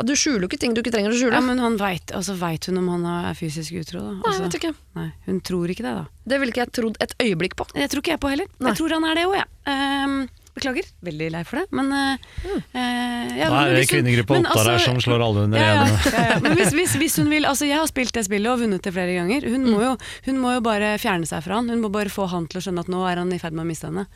[0.00, 1.36] ja, Du skjuler jo ikke ting du ikke trenger å skjule.
[1.36, 4.16] Ja, men han vet, altså, vet hun om han er fysisk utro, da?
[4.16, 4.74] Nei, Altså, vet du ikke.
[4.96, 6.04] nei, hun tror ikke det, da.
[6.32, 7.68] Det ville ikke jeg trodd et øyeblikk på.
[7.76, 8.52] Det tror ikke jeg på heller.
[8.58, 8.72] Nei.
[8.72, 9.50] Jeg tror han er det òg, jeg.
[9.70, 10.20] Ehm,
[10.56, 10.88] beklager.
[11.06, 12.62] Veldig lei for det, men uh, mm.
[12.74, 15.70] uh, ja, Nei, det er kvinnegruppa men altså, der altså- som slår alle under ja,
[15.70, 16.38] ja, ja, ja.
[16.44, 18.92] Men hvis, hvis, hvis hun vil Altså, jeg har spilt det spillet og vunnet det
[18.94, 19.46] flere ganger.
[19.50, 19.94] Hun, må jo,
[20.26, 21.70] hun må jo bare fjerne seg fra han.
[21.72, 23.66] Hun må bare få han til å skjønne at nå er han i ferd med
[23.66, 24.06] å miste henne.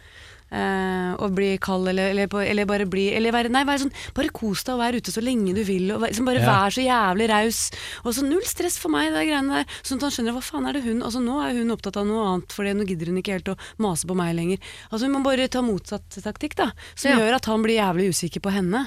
[0.53, 4.29] Eh, og bli kald, eller, eller, eller bare bli Eller være, nei, være sånn Bare
[4.31, 5.89] kos deg og vær ute så lenge du vil.
[5.97, 6.47] Og liksom bare Ja.
[6.47, 7.71] vær så jævlig raus.
[8.05, 9.65] Og så null stress for meg, det greiene der.
[9.83, 12.07] Sånn at han skjønner hva faen er det hun Altså Nå er hun opptatt av
[12.07, 14.59] noe annet, for nå gidder hun ikke helt å mase på meg lenger.
[14.93, 16.71] Altså Hun må bare ta motsatt taktikk, da.
[16.95, 17.19] Som Ja.
[17.19, 18.87] gjør at han blir jævlig usikker på henne.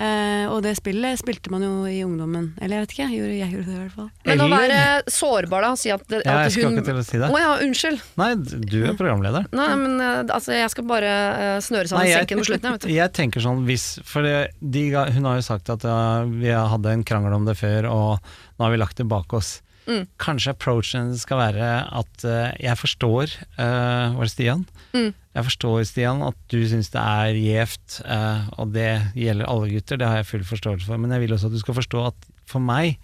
[0.00, 2.50] Eh, og det spillet spilte man jo i ungdommen.
[2.60, 4.08] Eller jeg vet ikke, jeg gjorde, jeg gjorde det i hvert fall.
[4.30, 4.78] Men å være
[5.12, 5.72] sårbar, da.
[5.76, 7.28] Si at, det, Ja, at jeg skal hun ikke til å si det.
[7.28, 8.06] Å ja, unnskyld.
[8.20, 9.50] Nei, du er programleder.
[9.52, 12.70] Nei, men eh, altså, jeg skal bare uh, snøre sammen Nei, jeg, senken på slutten.
[12.70, 12.94] Jeg, vet du.
[13.00, 16.96] jeg tenker sånn hvis For det, de, hun har jo sagt at uh, vi hadde
[16.96, 19.58] en krangel om det før, og nå har vi lagt det bak oss.
[19.84, 20.06] Mm.
[20.22, 21.68] Kanskje approachen skal være
[22.00, 24.64] at uh, jeg forstår uh, Var det Stian?
[24.94, 25.10] Mm.
[25.36, 30.00] Jeg forstår, Stian, at du syns det er gjevt, uh, og det gjelder alle gutter,
[30.00, 32.30] det har jeg full forståelse for, men jeg vil også at du skal forstå at
[32.50, 32.98] for meg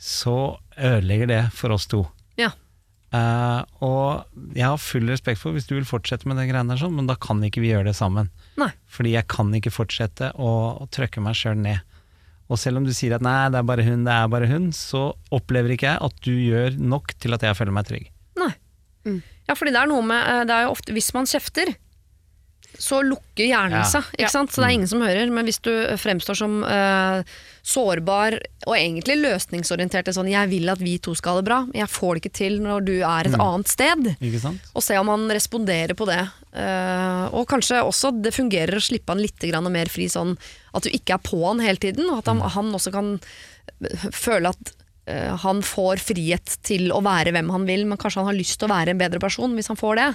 [0.00, 2.04] så ødelegger det for oss to.
[2.40, 2.52] Ja.
[3.10, 6.80] Uh, og jeg har full respekt for hvis du vil fortsette med det greiene der,
[6.80, 8.30] sånn, men da kan ikke vi gjøre det sammen.
[8.60, 8.70] Nei.
[8.92, 10.52] Fordi jeg kan ikke fortsette å,
[10.84, 11.80] å trøkke meg sjøl ned.
[12.50, 14.70] Og selv om du sier at nei, det er bare hun, det er bare hun,
[14.74, 18.08] så opplever ikke jeg at du gjør nok til at jeg føler meg trygg.
[18.40, 18.50] Nei.
[19.06, 19.20] Mm.
[19.50, 21.74] Ja, fordi det er noe med eh, Det er jo ofte Hvis man kjefter,
[22.80, 23.84] så lukker hjernen Ja.
[23.88, 24.06] seg.
[24.14, 24.28] Ikke Ja.
[24.32, 24.52] sant?
[24.52, 25.30] Så det er ingen som hører.
[25.30, 27.22] Men hvis du fremstår som uh,
[27.66, 31.88] sårbar og egentlig løsningsorientert sånn 'jeg vil at vi to skal ha det bra', jeg
[31.88, 34.16] får det ikke til når du er et annet sted.
[34.22, 34.60] Ikke sant?
[34.74, 36.30] Og se om han responderer på det.
[36.54, 40.38] Uh, og kanskje også det fungerer å slippe han litt mer fri, sånn
[40.74, 42.08] at du ikke er på han hele tiden.
[42.08, 43.20] Og at han, han også kan
[43.82, 44.79] eh, føle at eh,
[45.42, 48.68] han får frihet til å være hvem han vil, men kanskje han har lyst til
[48.68, 50.10] å være en bedre person hvis han får det.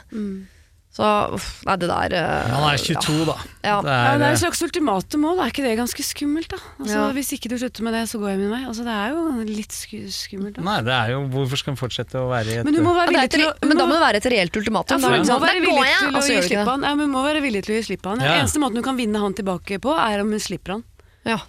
[0.96, 1.04] Så
[1.36, 3.34] uff, nei, det der uh, Han er 22, da.
[3.66, 3.74] Ja.
[3.84, 6.48] Det Ja, er, det er eh, et slags ultimatum òg, er ikke det ganske skummelt,
[6.54, 6.60] da?
[6.80, 7.10] Altså, Ja.
[7.18, 8.62] Hvis ikke du slutter med det, så går jeg min vei.
[8.64, 10.64] Altså, det er jo litt skummelt, da.
[10.64, 12.94] nei, det er jo Hvorfor skal han fortsette å være i et Men du må
[12.96, 14.96] Ja, være det til å men da må det være et reelt ultimatum.
[14.96, 16.40] ja, da for du må være villig går jeg», til og å så gi gjør
[16.40, 16.72] du ikke slipp det.
[16.72, 16.88] han.
[16.88, 18.24] Ja, men må være villig til å gi slipp på han.
[18.24, 18.38] Ja.
[18.40, 20.86] Eneste måten du kan vinne han tilbake på, er om hun slipper han.
[21.28, 21.42] Ja.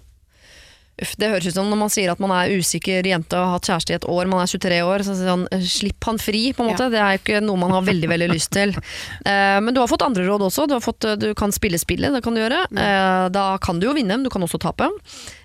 [0.96, 3.58] Uff, det høres ut som når man sier at man er usikker jente og har
[3.58, 6.16] hatt kjæreste i et år, man er 23 år, så sier han «Eh, slipp han
[6.22, 6.86] fri, på en måte.
[6.92, 8.72] Det er jo ikke noe man har veldig veldig lyst til.
[9.26, 10.66] Eh, men du har fått andre råd også.
[10.70, 12.60] Du, har fått, eh, du kan spille spillet, det kan du gjøre.
[12.70, 14.86] Eh, da kan du jo vinne, men du kan også tape.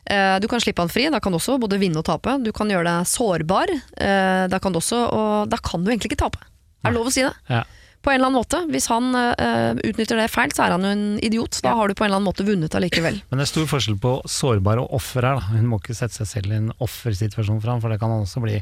[0.05, 2.37] Eh, du kan slippe han fri, da kan du også både vinne og tape.
[2.45, 6.11] Du kan gjøre deg sårbar, eh, da kan du også, og da kan du egentlig
[6.13, 6.43] ikke tape.
[6.83, 7.33] Er det lov å si det?
[7.49, 7.63] Ja.
[8.01, 8.63] På en eller annen måte.
[8.73, 11.59] Hvis han uh, utnytter det feil, så er han jo en idiot.
[11.61, 13.21] Da har du på en eller annen måte vunnet allikevel.
[13.29, 15.37] Men det er stor forskjell på sårbar og offer her.
[15.37, 15.53] Da.
[15.53, 18.25] Hun må ikke sette seg selv i en offersituasjon for ham, for det kan han
[18.25, 18.57] også bli.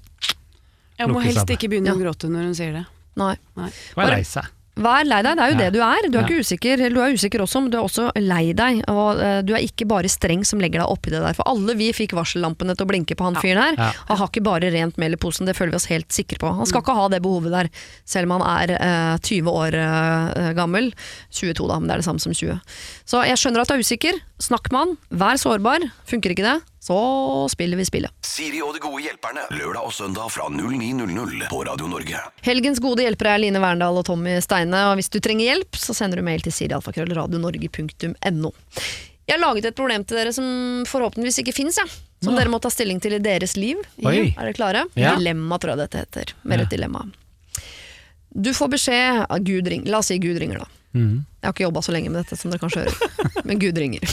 [1.00, 1.96] Jeg må helst ikke begynne Ja.
[1.96, 2.86] å gråte når hun sier det.
[3.20, 3.36] Nei.
[3.56, 3.72] Nei.
[3.96, 4.20] Bare.
[4.80, 5.60] Vær lei deg, det er jo Ja.
[5.60, 6.08] det du er.
[6.10, 6.28] Du er Ja.
[6.28, 8.82] ikke usikker, du er usikker også, men du er også lei deg.
[8.88, 11.34] Og uh, du er ikke bare streng som legger deg oppi det der.
[11.36, 13.94] For alle vi fikk varsellampene til å blinke på han fyren her.
[14.08, 16.54] Han har ikke bare rent mel i posen, det føler vi oss helt sikre på.
[16.56, 17.70] Han skal ikke ha det behovet der,
[18.06, 20.94] selv om han er uh, 20 år uh, gammel.
[21.32, 22.60] 22 da, men det er det samme som 20.
[23.06, 24.22] Så jeg skjønner at du er usikker.
[24.40, 25.84] Snakk med han, vær sårbar.
[26.08, 26.96] Funker ikke det, så
[27.52, 28.12] spiller vi spillet.
[28.24, 29.44] Siri og de gode hjelperne.
[29.52, 32.22] Lørdag og søndag fra 09.00 på Radio Norge.
[32.48, 35.92] Helgens gode hjelpere er Line Verndal og Tommy Steine, og hvis du trenger hjelp, så
[35.98, 38.54] sender du mail til sirialfakrøllradionorge.no.
[39.30, 40.48] Jeg har laget et problem til dere som
[40.90, 41.86] forhåpentligvis ikke fins, ja.
[42.24, 42.40] som Ja.
[42.40, 43.78] dere må ta stilling til i deres liv.
[44.02, 44.32] Oi.
[44.40, 44.86] Er dere klare?
[44.96, 45.18] Ja.
[45.20, 46.34] Dilemma, tror jeg dette heter.
[46.44, 46.64] Mer Ja.
[46.64, 47.04] et dilemma.
[48.34, 49.84] Du får beskjed av Gud ring.
[49.86, 50.66] La oss si Gud ringer, da.
[50.96, 51.26] Mhm.
[51.40, 53.44] Jeg har ikke jobba så lenge med dette, som dere kanskje hører.
[53.48, 54.04] Men Gud ringer.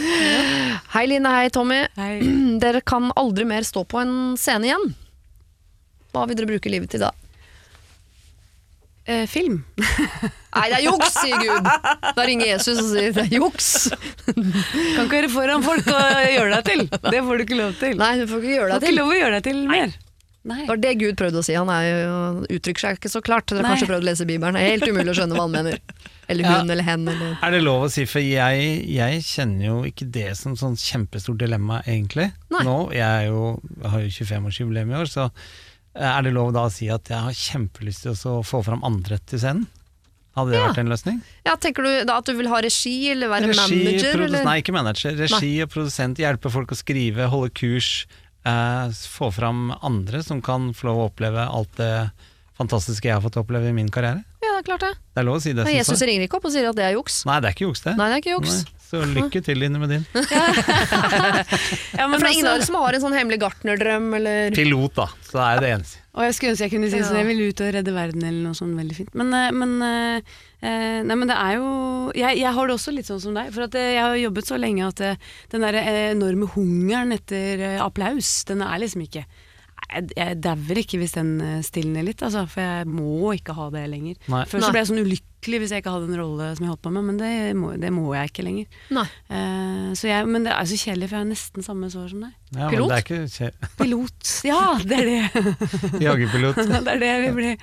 [0.94, 1.82] hei Line, hei Tommy.
[1.98, 2.14] Hei.
[2.62, 4.92] Dere kan aldri mer stå på en scene igjen.
[6.10, 7.12] Hva vil dere bruke livet til da?
[9.10, 9.60] Eh, film.
[10.56, 11.68] Nei, det er juks, sier Gud.
[12.16, 13.70] Da ringer Jesus og sier det er juks.
[14.26, 16.84] Kan ikke være foran folk og gjøre deg til.
[17.06, 17.96] Det får du ikke lov til.
[18.00, 19.92] Nei, du får ikke du får ikke lov å gjøre deg til mer.
[19.94, 20.09] Nei.
[20.42, 21.52] Det var det Gud prøvde å si.
[21.52, 22.12] Han er jo,
[22.56, 23.46] uttrykker seg ikke så klart.
[23.52, 24.56] Dere har kanskje prøvd å lese Bibelen.
[24.56, 25.80] Det er helt umulig å skjønne hva han mener.
[26.32, 26.54] Eller Ja.
[26.62, 27.08] hun eller hen.
[27.12, 27.34] Eller.
[27.42, 31.36] Er det lov å si, for jeg, jeg kjenner jo ikke det som sånn kjempestort
[31.42, 32.30] dilemma, egentlig.
[32.50, 32.62] Nei.
[32.64, 35.30] Nå, jeg, er jo, jeg har jo 25-årsjubileum i år, så
[35.92, 39.18] Er det lov da å si at jeg har kjempelyst til å få fram andre
[39.26, 39.66] til scenen?
[40.38, 40.68] Hadde det Ja.
[40.70, 41.16] vært en løsning?
[41.44, 44.20] Ja, tenker du da at du vil ha regi, eller være Regi, manager?
[44.22, 44.44] Eller?
[44.46, 45.16] Nei, ikke manager.
[45.18, 48.06] Regi og produsent, hjelpe folk å skrive, holde kurs.
[48.44, 52.10] Eh, få fram andre som kan få lov å oppleve alt det
[52.56, 54.24] fantastiske jeg har fått oppleve i min karriere.
[54.60, 54.92] Det er klart det.
[55.16, 55.64] Det er lov å si det.
[55.64, 57.22] Men jeg Jesus ringer ikke opp og sier at det er juks.
[57.24, 57.94] Nei, det er ikke juks, det.
[57.96, 58.58] Nei, det er ikke juks.
[58.60, 58.76] Nei.
[58.90, 60.04] Så lykke til, Line, med din.
[61.96, 63.38] Ja, Men men for det er ingen av altså, dere som har en sånn hemmelig
[63.40, 65.06] gartnerdrøm, eller Pilot, da.
[65.24, 66.02] Så det er det eneste.
[66.12, 68.48] og jeg skulle ønske jeg kunne si sånn, jeg vil ut og redde verden eller
[68.50, 69.12] noe sånt veldig fint.
[69.16, 71.68] Men, eh, men, eh, eh, nei, men det er jo
[72.18, 73.52] jeg, jeg har det også litt sånn som deg.
[73.54, 75.04] For at jeg har jobbet så lenge at
[75.54, 75.80] den der
[76.12, 79.24] enorme hungeren etter applaus, den er liksom ikke
[79.90, 83.66] jeg, jeg dauer ikke hvis den eh, stilner litt, altså, for jeg må ikke ha
[83.74, 84.16] det lenger.
[84.32, 84.44] Nei.
[84.50, 86.82] Før så ble jeg sånn ulykkelig hvis jeg ikke hadde en rolle som jeg holdt
[86.84, 88.80] på med, men det må, det må jeg ikke lenger.
[88.96, 89.04] Nei.
[89.32, 92.24] Eh, så jeg, men det er så kjedelig, for jeg har nesten samme sår som
[92.26, 92.34] deg.
[92.50, 92.90] Ja, men Pilot?
[92.90, 94.34] det er ikke kje- Pilot.
[94.50, 95.54] Ja, det er det.
[96.06, 96.60] jagerpilot.
[96.72, 97.54] det er det jeg vil bli.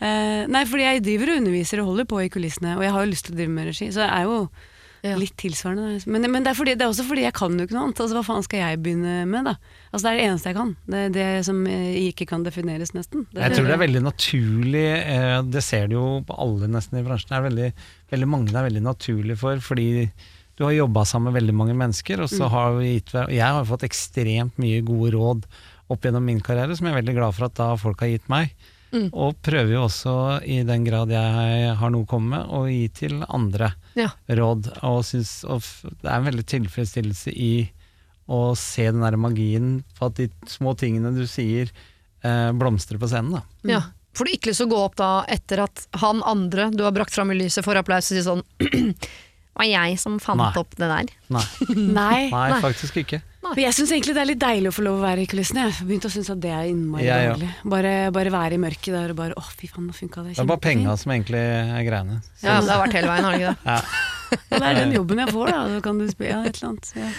[0.00, 3.04] Eh, nei, fordi jeg driver og underviser og holder på i kulissene, og jeg har
[3.06, 4.40] jo lyst til å drive med regi, så det er jo
[5.04, 5.16] Ja.
[5.20, 6.00] litt tilsvarende.
[6.06, 8.00] Men, men det, er fordi, det er også fordi jeg kan jo ikke noe annet.
[8.00, 9.56] Altså, hva faen skal jeg begynne med, da?
[9.92, 10.72] Altså, det er det eneste jeg kan.
[10.86, 13.26] Det er det som eh, ikke kan defineres, nesten.
[13.36, 17.04] Jeg tror det er veldig naturlig, eh, det ser du jo på alle nesten i
[17.06, 17.68] bransjen, det er veldig,
[18.14, 19.88] veldig mange det er veldig naturlig for, fordi
[20.56, 23.44] du har jobba sammen med veldig mange mennesker, og så har vi gitt hver- Jeg
[23.44, 25.44] har fått ekstremt mye gode råd
[25.92, 28.28] opp gjennom min karriere, som jeg er veldig glad for at da folk har gitt
[28.32, 28.54] meg.
[28.92, 29.08] Mm.
[29.12, 30.12] Og prøver jo også,
[30.46, 34.10] i den grad jeg har noe å komme med, å gi til andre Ja.
[34.28, 34.70] råd.
[34.86, 35.60] Og, synes, og
[36.02, 37.50] det er en veldig tilfredsstillelse i
[38.28, 41.70] å se den der magien på at de små tingene du sier,
[42.24, 43.32] eh, blomstrer på scenen.
[43.38, 43.42] da.
[43.64, 43.82] Ja.
[44.16, 46.92] Får du ikke lyst til å gå opp da etter at han andre du har
[46.96, 48.42] brakt fram i lyset får applaus og si sånn
[49.56, 50.52] var jeg som fant Nei.
[50.56, 51.10] opp det der.
[51.28, 51.44] Nei.
[52.00, 52.60] nei, Nei.
[52.64, 53.20] faktisk ikke.
[53.54, 55.68] Men jeg syns egentlig det er litt deilig å få lov å være i kulissene.
[55.70, 57.50] Jeg begynte å synes at det er innmari ja, deilig.
[57.76, 60.42] Bare, bare være i mørket der og bare Å, fy faen, nå funka det Det
[60.42, 62.20] er bare penga som egentlig er greiene.
[62.34, 63.74] Så, Ja, det har vært hele veien, har det ikke det?
[63.76, 63.80] ja.
[64.26, 65.58] Ja, det er den jobben jeg får, da.
[65.70, 66.88] Da kan du spille ja, et eller annet.
[66.98, 67.10] Ja.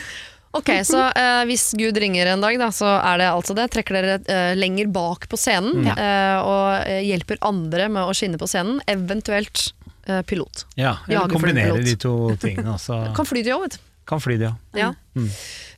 [0.58, 3.68] Ok, så eh, hvis Gud ringer en dag, da, så er det altså det.
[3.72, 8.40] Trekker dere eh, lenger bak på scenen eh, og eh, hjelper andre med å skinne
[8.42, 9.70] på scenen, eventuelt
[10.08, 10.66] eh, pilot.
[10.80, 12.74] ja, eller kombinere de to tingene.
[12.76, 13.00] Altså.
[13.16, 13.84] Kan fly til jobb, vet du.
[14.08, 14.56] Kan fly det, ja.
[14.80, 14.94] Ja.
[15.18, 15.26] Mm.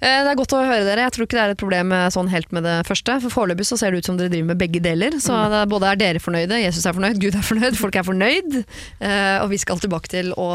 [0.01, 1.01] Eh, Det er godt å høre dere.
[1.07, 3.15] Jeg tror ikke det er et problem eh, sånn helt med det første.
[3.23, 5.15] For Foreløpig så ser det ut som dere driver med begge deler.
[5.19, 5.49] Så Mm.
[5.49, 8.59] det er både er dere fornøyde, Jesus er fornøyd, Gud er fornøyd, folk er fornøyd.
[9.01, 10.47] Eh, Og vi skal tilbake til å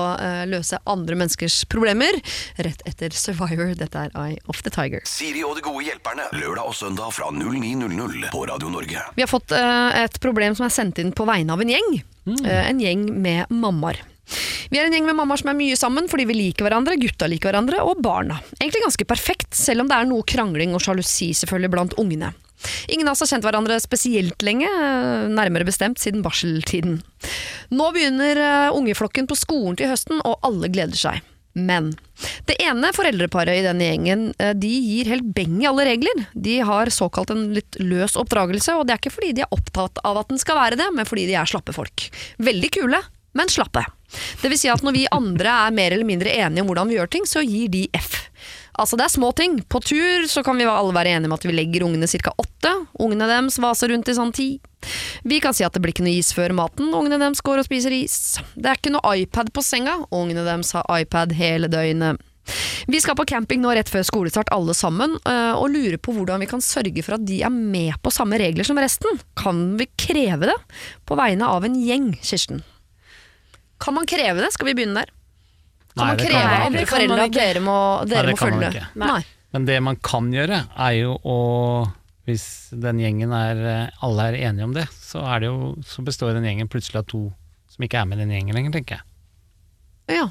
[0.47, 2.15] løse andre menneskers problemer
[2.59, 3.75] rett etter Survivor.
[3.75, 5.01] Dette er Eye of the Tiger.
[5.05, 6.29] Siri og de gode hjelperne.
[6.33, 9.03] Lørdag og søndag fra 09.00 på Radio Norge.
[9.17, 12.03] Vi har fått et problem som er sendt inn på vegne av en gjeng.
[12.27, 12.45] Mm.
[12.47, 13.99] En gjeng med mammaer.
[14.71, 17.29] Vi er en gjeng med mammaer som er mye sammen fordi vi liker hverandre, gutta
[17.31, 18.41] liker hverandre, og barna.
[18.59, 22.33] Egentlig ganske perfekt, selv om det er noe krangling og sjalusi selvfølgelig blant ungene.
[22.89, 27.01] Ingen av oss har kjent hverandre spesielt lenge, eh, nærmere bestemt siden barseltiden.
[27.75, 31.23] Nå begynner eh, ungeflokken på skolen til høsten, og alle gleder seg.
[31.55, 31.93] Men
[32.49, 36.25] det ene foreldreparet i denne gjengen eh, de gir helt beng i alle regler.
[36.35, 40.03] De har såkalt en litt løs oppdragelse, og det er ikke fordi de er opptatt
[40.03, 42.09] av at den skal være det, men fordi de er slappe folk.
[42.43, 43.03] Veldig kule,
[43.39, 43.85] men slappe.
[44.43, 46.99] Det vil si at når vi andre er mer eller mindre enige om hvordan vi
[46.99, 48.25] gjør ting, så gir de F.
[48.75, 49.61] Altså det er små ting.
[49.71, 52.35] På tur så kan vi alle være enige om at vi legger ungene ca.
[52.37, 52.73] åtte.
[52.99, 54.49] Ungene deres vaser rundt i sånn ti.
[55.23, 56.91] Vi kan si at det blir ikke noe is før maten.
[56.91, 58.37] Ungene deres går og spiser is.
[58.59, 60.01] Det er ikke noe iPad på senga.
[60.11, 62.23] Ungene deres har iPad hele døgnet.
[62.91, 66.43] Vi skal på camping nå rett før skolestart alle sammen, øh, og lurer på hvordan
[66.45, 69.23] vi kan sørge for at de er med på samme regler som resten.
[69.39, 70.59] Kan vi kreve det?
[71.09, 72.61] På vegne av en gjeng, Kirsten.
[73.83, 74.53] Kan man kreve det?
[74.55, 75.11] Skal vi begynne der?
[75.95, 77.77] Kan Nei, man det kan kreve man av andre foreldre at dere må,
[78.11, 78.71] dere Nei, det må følge?
[78.71, 78.87] ikke.
[79.05, 79.21] Nei.
[79.55, 81.39] Men det man kan gjøre, er jo å
[82.25, 86.01] Hvis den gjengen er eh, alle er enige om det, så, er det jo, så
[86.07, 87.27] består den gjengen plutselig av to
[87.69, 89.05] som ikke er med i den gjengen lenger, tenker jeg.
[90.17, 90.25] Ja.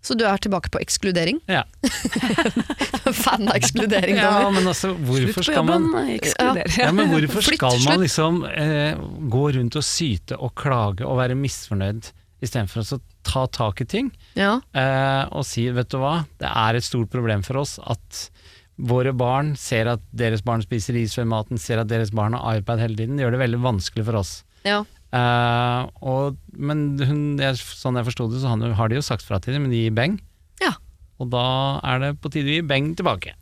[0.00, 1.40] Så du er tilbake på ekskludering?
[1.50, 1.64] Ja,
[3.24, 6.70] Fan av ekskludering, ja men altså, hvorfor skal man ekskludere.
[6.78, 8.94] ja, men hvorfor skal man liksom eh,
[9.34, 14.10] gå rundt og syte og klage og være misfornøyd, istedenfor å ta tak i ting
[14.38, 14.60] Ja.
[14.74, 18.30] eh, og si vet du hva, det er et stort problem for oss at
[18.80, 22.56] våre barn ser at deres barn spiser is før maten, ser at deres barn har
[22.62, 23.18] iPad hele tiden.
[23.18, 24.32] Det gjør det veldig vanskelig for oss.
[24.64, 24.80] ja.
[25.10, 29.40] Eh, og, men hun, jeg, sånn jeg forsto det, så har de jo sagt fra
[29.42, 30.14] til dem, men de gir beng.
[30.62, 30.70] Ja.
[31.18, 31.42] Og da
[31.82, 33.34] er det på tide å gi beng tilbake.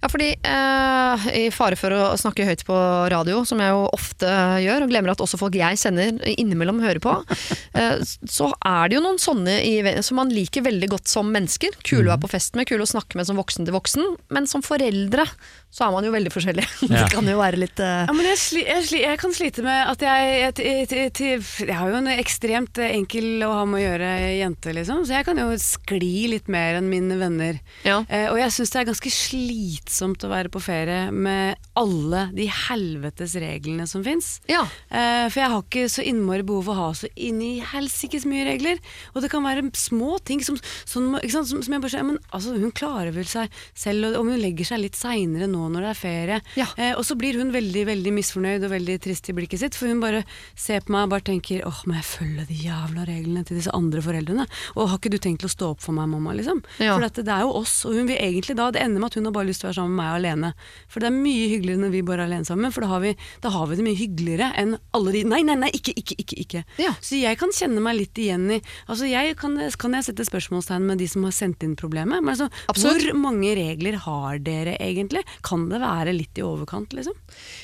[0.00, 2.76] Ja, fordi eh, i fare for å snakke høyt på
[3.12, 4.30] radio, som jeg jo ofte
[4.64, 7.12] gjør, og glemmer at også folk jeg sender innimellom hører på,
[7.78, 9.74] eh, så er det jo noen sånne i,
[10.06, 11.76] som man liker veldig godt som mennesker.
[11.84, 14.14] Kule å være på fest med, kule å snakke med som voksen til voksen.
[14.32, 15.26] Men som foreldre
[15.70, 16.66] så er man jo veldig forskjellig.
[16.90, 17.04] Ja.
[17.04, 19.62] Det kan jo være litt eh, Ja, men jeg, sli, jeg, sli, jeg kan slite
[19.62, 24.08] med at jeg jeg jeg har jo en ekstremt enkel å ha med å gjøre
[24.40, 25.04] jente, liksom.
[25.06, 27.60] Så jeg kan jo skli litt mer enn mine venner.
[27.86, 28.00] Ja.
[28.08, 32.46] Eh, og jeg syns det er ganske slitsomt å være på ferie med alle de
[32.50, 34.38] helvetes reglene som fins.
[34.50, 34.62] Ja.
[34.88, 38.26] Eh, for jeg har ikke så innmari behov for å ha så inn i helsikes
[38.28, 38.80] mye regler.
[39.14, 40.58] Og det kan være små ting som,
[40.88, 44.30] som, sant, som, som jeg bare sier Men altså, hun klarer vel seg selv, om
[44.30, 46.40] hun legger seg litt seinere nå når det er ferie.
[46.60, 46.68] Ja.
[46.76, 49.90] Eh, og så blir hun veldig veldig misfornøyd og veldig trist i blikket sitt, for
[49.90, 50.22] hun bare
[50.54, 53.74] ser på meg og bare tenker åh, må jeg følge de jævla reglene til disse
[53.76, 54.46] andre foreldrene?
[54.76, 56.62] Og har ikke du tenkt å stå opp for meg, mamma, liksom?
[56.78, 56.94] Ja.
[56.94, 59.18] For dette, det er jo oss, og hun vil egentlig da, det ender med at
[59.18, 60.52] hun har bare lyst til å være sammen med meg alene.
[60.92, 63.14] For det er mye hyggeligere når vi bare er alene sammen, for da har vi,
[63.40, 66.36] da har vi det mye hyggeligere enn alle de Nei, nei, nei, ikke, ikke, ikke.
[66.44, 66.62] ikke.
[66.82, 66.92] Ja.
[67.00, 70.86] Så jeg kan kjenne meg litt igjen i Altså jeg kan, kan jeg sette spørsmålstegn
[70.88, 72.20] med de som har sendt inn problemet.
[72.24, 75.22] Men altså, hvor mange regler har dere egentlig?
[75.46, 77.14] Kan det være litt i overkant, liksom?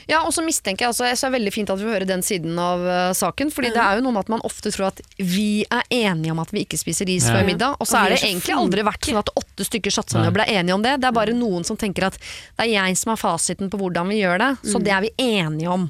[0.09, 2.07] Ja, og så mistenker jeg altså, jeg er det er veldig fint at vi hører
[2.07, 4.93] den siden av uh, saken, fordi det er jo noe med at man ofte tror
[4.93, 7.35] at vi er enige om at vi ikke spiser ris Ja.
[7.35, 10.15] før middag, og så Og er det egentlig aldri vært sånn at åtte stykker satte
[10.15, 10.93] seg ned og ble enige om det.
[11.03, 14.13] Det er bare noen som tenker at det er jeg som har fasiten på hvordan
[14.13, 15.89] vi gjør det, så det er vi enige om.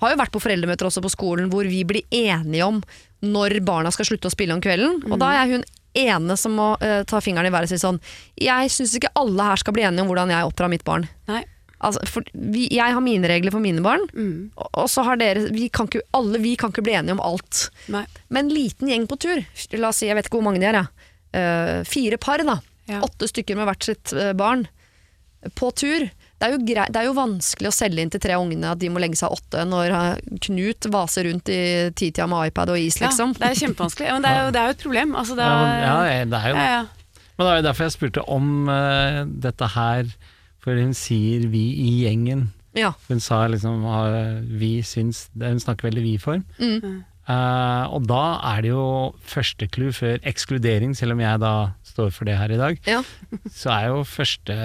[0.00, 2.80] Har jo vært på foreldremøter også på skolen hvor vi blir enige om
[3.20, 5.64] når barna skal slutte å spille om kvelden, og da er hun
[5.98, 7.96] ene som må uh, ta fingeren i været og si sånn
[8.38, 11.08] Jeg syns ikke alle her skal bli enige om hvordan jeg oppdrar mitt barn.
[11.30, 11.42] Nei.
[11.78, 14.02] Altså, for vi, jeg har mine regler for mine barn,
[14.58, 17.22] og, og så har dere vi kan ikke, Alle vi kan ikke bli enige om
[17.22, 17.68] alt.
[17.94, 18.02] Nei.
[18.28, 19.44] Men en liten gjeng på tur,
[19.78, 20.88] la oss si, jeg vet ikke hvor mange de er, ja.
[21.38, 22.58] uh, fire par, da.
[22.88, 23.02] Ja.
[23.04, 24.62] Åtte stykker med hvert sitt eh, barn.
[25.54, 26.08] På tur.
[26.38, 28.78] Det er, jo grei, det er jo vanskelig å selge inn til tre ungene at
[28.78, 31.60] de må legge seg åtte, når eh, Knut vaser rundt i
[31.98, 33.34] titida med iPad og is, liksom.
[33.34, 34.12] Ja, det er kjempevanskelig.
[34.14, 35.16] Men det er jo, det er jo et problem.
[35.18, 37.24] Altså, det Ja, er, men, ja, det er jo ja, ja.
[37.38, 40.14] Men det er jo derfor jeg spurte om uh, dette her,
[40.62, 42.48] for hun sier 'vi i gjengen'.
[42.74, 42.92] Ja.
[43.08, 46.44] Hun sa liksom ah, 'vi syns' Hun snakker veldig vi-form.
[46.58, 47.04] Mm.
[47.28, 48.22] Eh, og da
[48.54, 48.84] er det jo
[49.28, 51.52] første clou før ekskludering, selv om jeg da
[51.84, 53.02] står for det her i dag, Ja.
[53.60, 54.56] så er jo første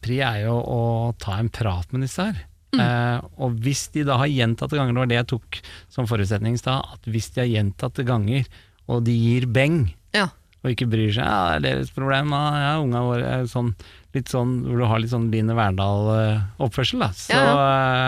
[0.00, 0.80] pri er jo å
[1.20, 2.38] ta en prat med disse her.
[2.76, 2.80] Mm.
[2.82, 5.60] Uh, og hvis de da har gjentatte ganger, det var det jeg tok
[5.92, 8.48] som forutsetning i stad, at hvis de har gjentatte ganger,
[8.90, 9.78] og de gir beng,
[10.16, 10.26] Ja.
[10.64, 13.74] og ikke bryr seg, ja, det er deres problem, ja, ja unga våre er sånn,
[14.16, 17.08] litt sånn, hvor du har litt sånn Line Verndal-oppførsel, da.
[17.16, 17.56] Så, Ja,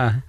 [0.09, 0.21] eh,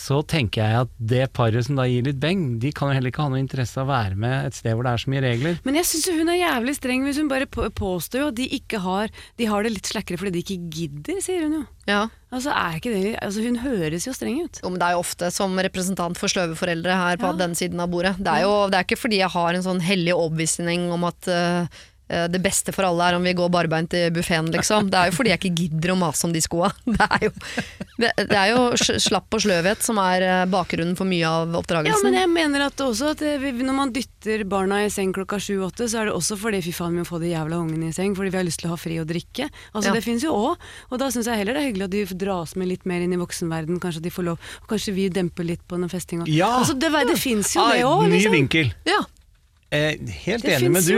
[0.00, 3.12] så tenker jeg at det paret som da gir litt beng, de kan jo heller
[3.12, 5.22] ikke ha noe interesse av å være med et sted hvor det er så mye
[5.26, 5.58] regler.
[5.66, 8.80] Men jeg syns hun er jævlig streng hvis hun bare påstår jo at de ikke
[8.84, 11.62] har De har det litt slakkere fordi de ikke gidder, sier hun jo.
[11.90, 12.00] ja.
[12.30, 14.60] Altså er ikke det Altså Hun høres jo streng ut.
[14.62, 17.38] Jo, men det er jo ofte som representant for sløve foreldre her på Ja.
[17.44, 18.16] den siden av bordet.
[18.22, 21.26] Det er jo det er ikke fordi jeg har en sånn hellig overbevisning om at
[21.28, 21.66] eh,
[22.30, 24.88] det beste for alle er om vi går barbeint i buffeen, liksom.
[24.90, 26.72] Det er jo fordi jeg ikke gidder å mase om de skoa.
[26.90, 27.30] Det er jo,
[28.00, 32.00] det, er jo slapp og sløvhet som er eh, bakgrunnen for mye av oppdragelsen.
[32.00, 35.88] Ja, men jeg mener at også at når man dytter barna i seng klokka sju-åtte,
[35.90, 38.16] så er det også fordi fy faen vi må få de jævla ungene i seng,
[38.18, 39.50] fordi vi har lyst til å ha fri og drikke.
[39.74, 39.94] Altså Ja.
[39.96, 42.56] Det finnes jo òg, og da syns jeg heller det er hyggelig at de dras
[42.56, 45.46] med litt mer inn i voksenverden, kanskje at de får lov, og kanskje vi demper
[45.46, 46.28] litt på den festinga.
[46.30, 46.52] Ja!
[46.60, 48.36] Altså, det, det fins jo Ah, det òg, ny liksom.
[48.38, 48.72] vinkel.
[48.88, 49.19] Ja, Eh,
[49.70, 50.96] helt Det enig med du.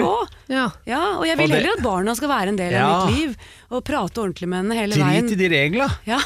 [0.48, 0.70] ja.
[0.88, 2.86] Ja, og jeg vil Og det- heller at barna skal være en del Ja.
[2.88, 3.36] av mitt liv,
[3.70, 5.28] og prate ordentlig med henne hele veien.
[5.28, 5.88] Drit i de regla.
[6.06, 6.18] Ja.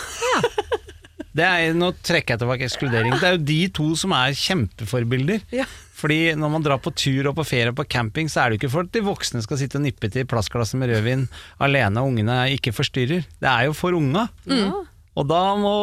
[1.37, 3.13] Det er, nå trekker jeg tilbake ekskludering.
[3.21, 5.43] Det er jo de to som er kjempeforbilder.
[5.53, 5.67] Ja.
[5.97, 8.57] Fordi når man drar på tur og på ferie og på camping, så er det
[8.57, 11.27] jo ikke for at de voksne skal sitte og nippe til plastglasset med rødvin
[11.61, 13.25] alene og ungene ikke forstyrrer.
[13.41, 14.29] Det er jo for unga.
[14.49, 14.73] Mm.
[15.17, 15.75] Og da må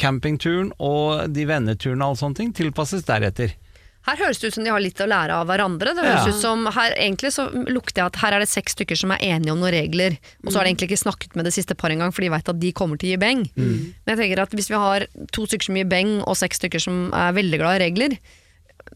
[0.00, 3.52] campingturen og de venneturene og alle sånne ting tilpasses deretter.
[4.08, 5.92] Her høres det ut som de har litt å lære av hverandre.
[5.94, 6.32] Det høres Ja.
[6.32, 9.18] ut som, her, egentlig så lukter jeg at her er det seks stykker som er
[9.20, 11.90] enige om noen regler, og så har de egentlig ikke snakket med det siste par
[11.92, 13.44] engang, for de vet at de kommer til å gi beng.
[13.56, 16.80] Men jeg tenker at hvis vi har to stykker som gir beng, og seks stykker
[16.80, 18.16] som er veldig glad i regler,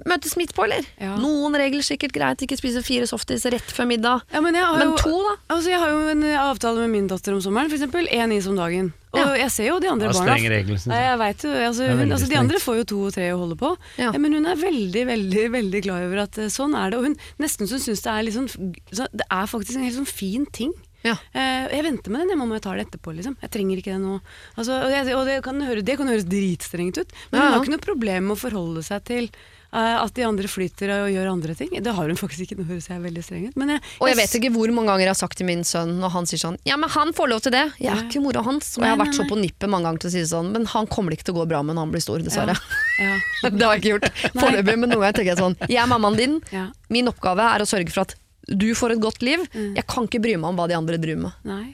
[0.03, 0.87] møtes midt på, eller?
[0.99, 1.15] Ja.
[1.21, 4.25] Noen regler sikkert greit, ikke spise fire softis rett før middag.
[4.35, 5.35] Ja, men jeg har Men jo, to, da?
[5.55, 8.09] Altså, jeg har jo en avtale med min datter om sommeren, eksempel.
[8.11, 8.93] Én is om dagen.
[9.15, 9.35] Og Ja.
[9.45, 10.35] jeg ser jo de andre Det er barna.
[10.35, 10.81] regler.
[10.91, 13.39] Nei, jeg vet jo, altså, hun, altså, de andre får jo to og tre å
[13.39, 13.77] holde på.
[13.99, 14.11] Ja.
[14.11, 16.99] Ja, men hun er veldig, veldig veldig glad over at eh, sånn er det.
[16.99, 18.51] Og hun nesten så syns det er litt sånn
[18.91, 20.73] Det er faktisk en helt sånn fin ting.
[21.05, 21.19] Ja.
[21.37, 23.15] Uh, jeg venter med den, jeg mamma, jeg tar det etterpå.
[23.15, 23.37] Liksom.
[23.45, 24.21] Jeg trenger ikke det nå.
[24.57, 27.53] Altså, og jeg, og det, kan høre, det kan høres dritstrengt ut, men Ja, hun
[27.53, 31.09] har ikke noe problem med å forholde seg til Eh, At de andre flyter og
[31.11, 31.73] gjør andre ting.
[31.83, 33.57] Det har hun faktisk ikke, nå høres jeg veldig streng ut.
[33.59, 35.97] Men jeg, Og jeg vet ikke hvor mange ganger jeg har sagt til min sønn
[35.99, 37.65] når han sier sånn Ja, men han får lov til det!
[37.83, 38.71] Jeg er ikke mora hans.
[38.79, 40.87] Og jeg har vært så på nippet mange ganger til å si sånn, men han
[40.91, 42.55] kommer ikke til å gå bra med når han blir stor, dessverre.
[43.03, 43.15] Ja.
[43.51, 46.19] det har jeg ikke gjort foreløpig, men noen ganger tenker jeg sånn Jeg er mammaen
[46.21, 46.39] din.
[46.55, 46.69] Ja.
[46.95, 48.15] Min oppgave er å sørge for at
[48.47, 49.43] du får et godt liv.
[49.57, 51.41] Jeg kan ikke bry meg om hva de andre driver med.
[51.49, 51.65] Nei.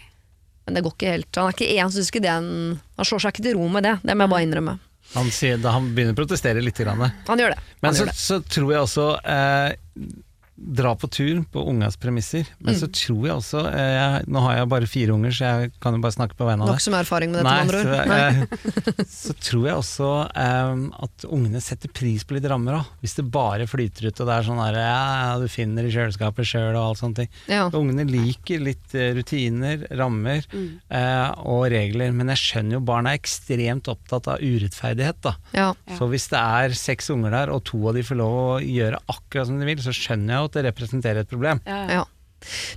[0.65, 1.31] Men det går ikke helt.
[1.37, 3.67] Han er ikke en, synes ikke det er en, han slår seg ikke til ro
[3.75, 3.97] med det.
[4.07, 4.77] Det må jeg bare innrømme.
[5.17, 6.79] Han, sier, han begynner å protestere litt.
[6.81, 7.03] Grann.
[7.27, 7.63] Han gjør det.
[7.83, 8.19] Men gjør så, det.
[8.21, 9.71] så tror jeg også eh,
[10.61, 12.45] Dra på tur på ungas premisser.
[12.61, 12.81] Men Mm.
[12.83, 15.95] så tror jeg også eh, jeg, Nå har jeg bare fire unger, så jeg kan
[15.97, 17.87] jo bare snakke på vegne av Nok som erfaring med dette, med andre ord.
[17.89, 22.77] Så, eh, så tror jeg også eh, at ungene setter pris på litt rammer.
[22.83, 22.91] òg.
[23.01, 26.51] Hvis det bare flyter ut og det er sånn her, ja, du finner i kjøleskapet
[26.53, 27.33] sjøl og alt sånne ting.
[27.49, 27.65] Ja.
[27.81, 33.17] Ungene liker litt eh, rutiner, rammer eh, og regler, men jeg skjønner jo barn er
[33.19, 35.23] ekstremt opptatt av urettferdighet.
[35.25, 35.35] da.
[35.57, 35.71] Ja.
[35.89, 35.97] Ja.
[35.99, 39.01] Så hvis det er seks unger der, og to av de får lov å gjøre
[39.11, 41.63] akkurat som de vil, så skjønner jeg jo at det representerer et problem.
[41.67, 41.85] Ja.
[42.01, 42.05] Ja.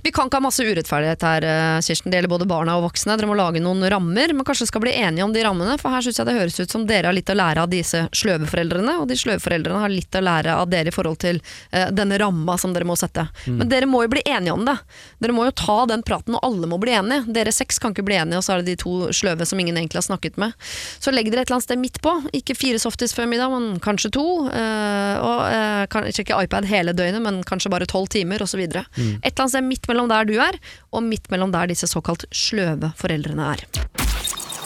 [0.02, 2.10] Vi kan ikke ha masse urettferdighet her, eh, Kirsten.
[2.10, 3.16] Det gjelder både barna og voksne.
[3.16, 5.78] Dere må lage noen rammer, men kanskje skal bli enige om de rammene.
[5.80, 8.04] For her syns jeg det høres ut som dere har litt å lære av disse
[8.12, 11.40] sløve foreldrene, og de sløve foreldrene har litt å lære av dere i forhold til
[11.72, 13.26] uh, denne ramma som dere må sette.
[13.46, 14.76] Men dere må jo bli enige om det.
[15.22, 17.24] Dere må jo ta den praten, og alle må bli enige.
[17.34, 19.78] Dere seks kan ikke bli enige, og så er det de to sløve som ingen
[19.80, 20.54] egentlig har snakket med.
[21.00, 22.14] Så legg dere et eller annet sted midt på.
[22.36, 24.26] Ikke fire softis før middag, men kanskje to.
[24.48, 28.64] Uh, og uh, kanskje ikke iPad hele døgnet, men kanskje bare tolv timer, osv.
[28.64, 30.58] Et eller annet sted midt mellom der du er,
[30.90, 33.62] og midt mellom der disse såkalt sløve foreldrene er.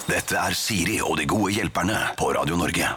[0.08, 2.88] Dette er Siri og de gode hjelperne på Radio Norge.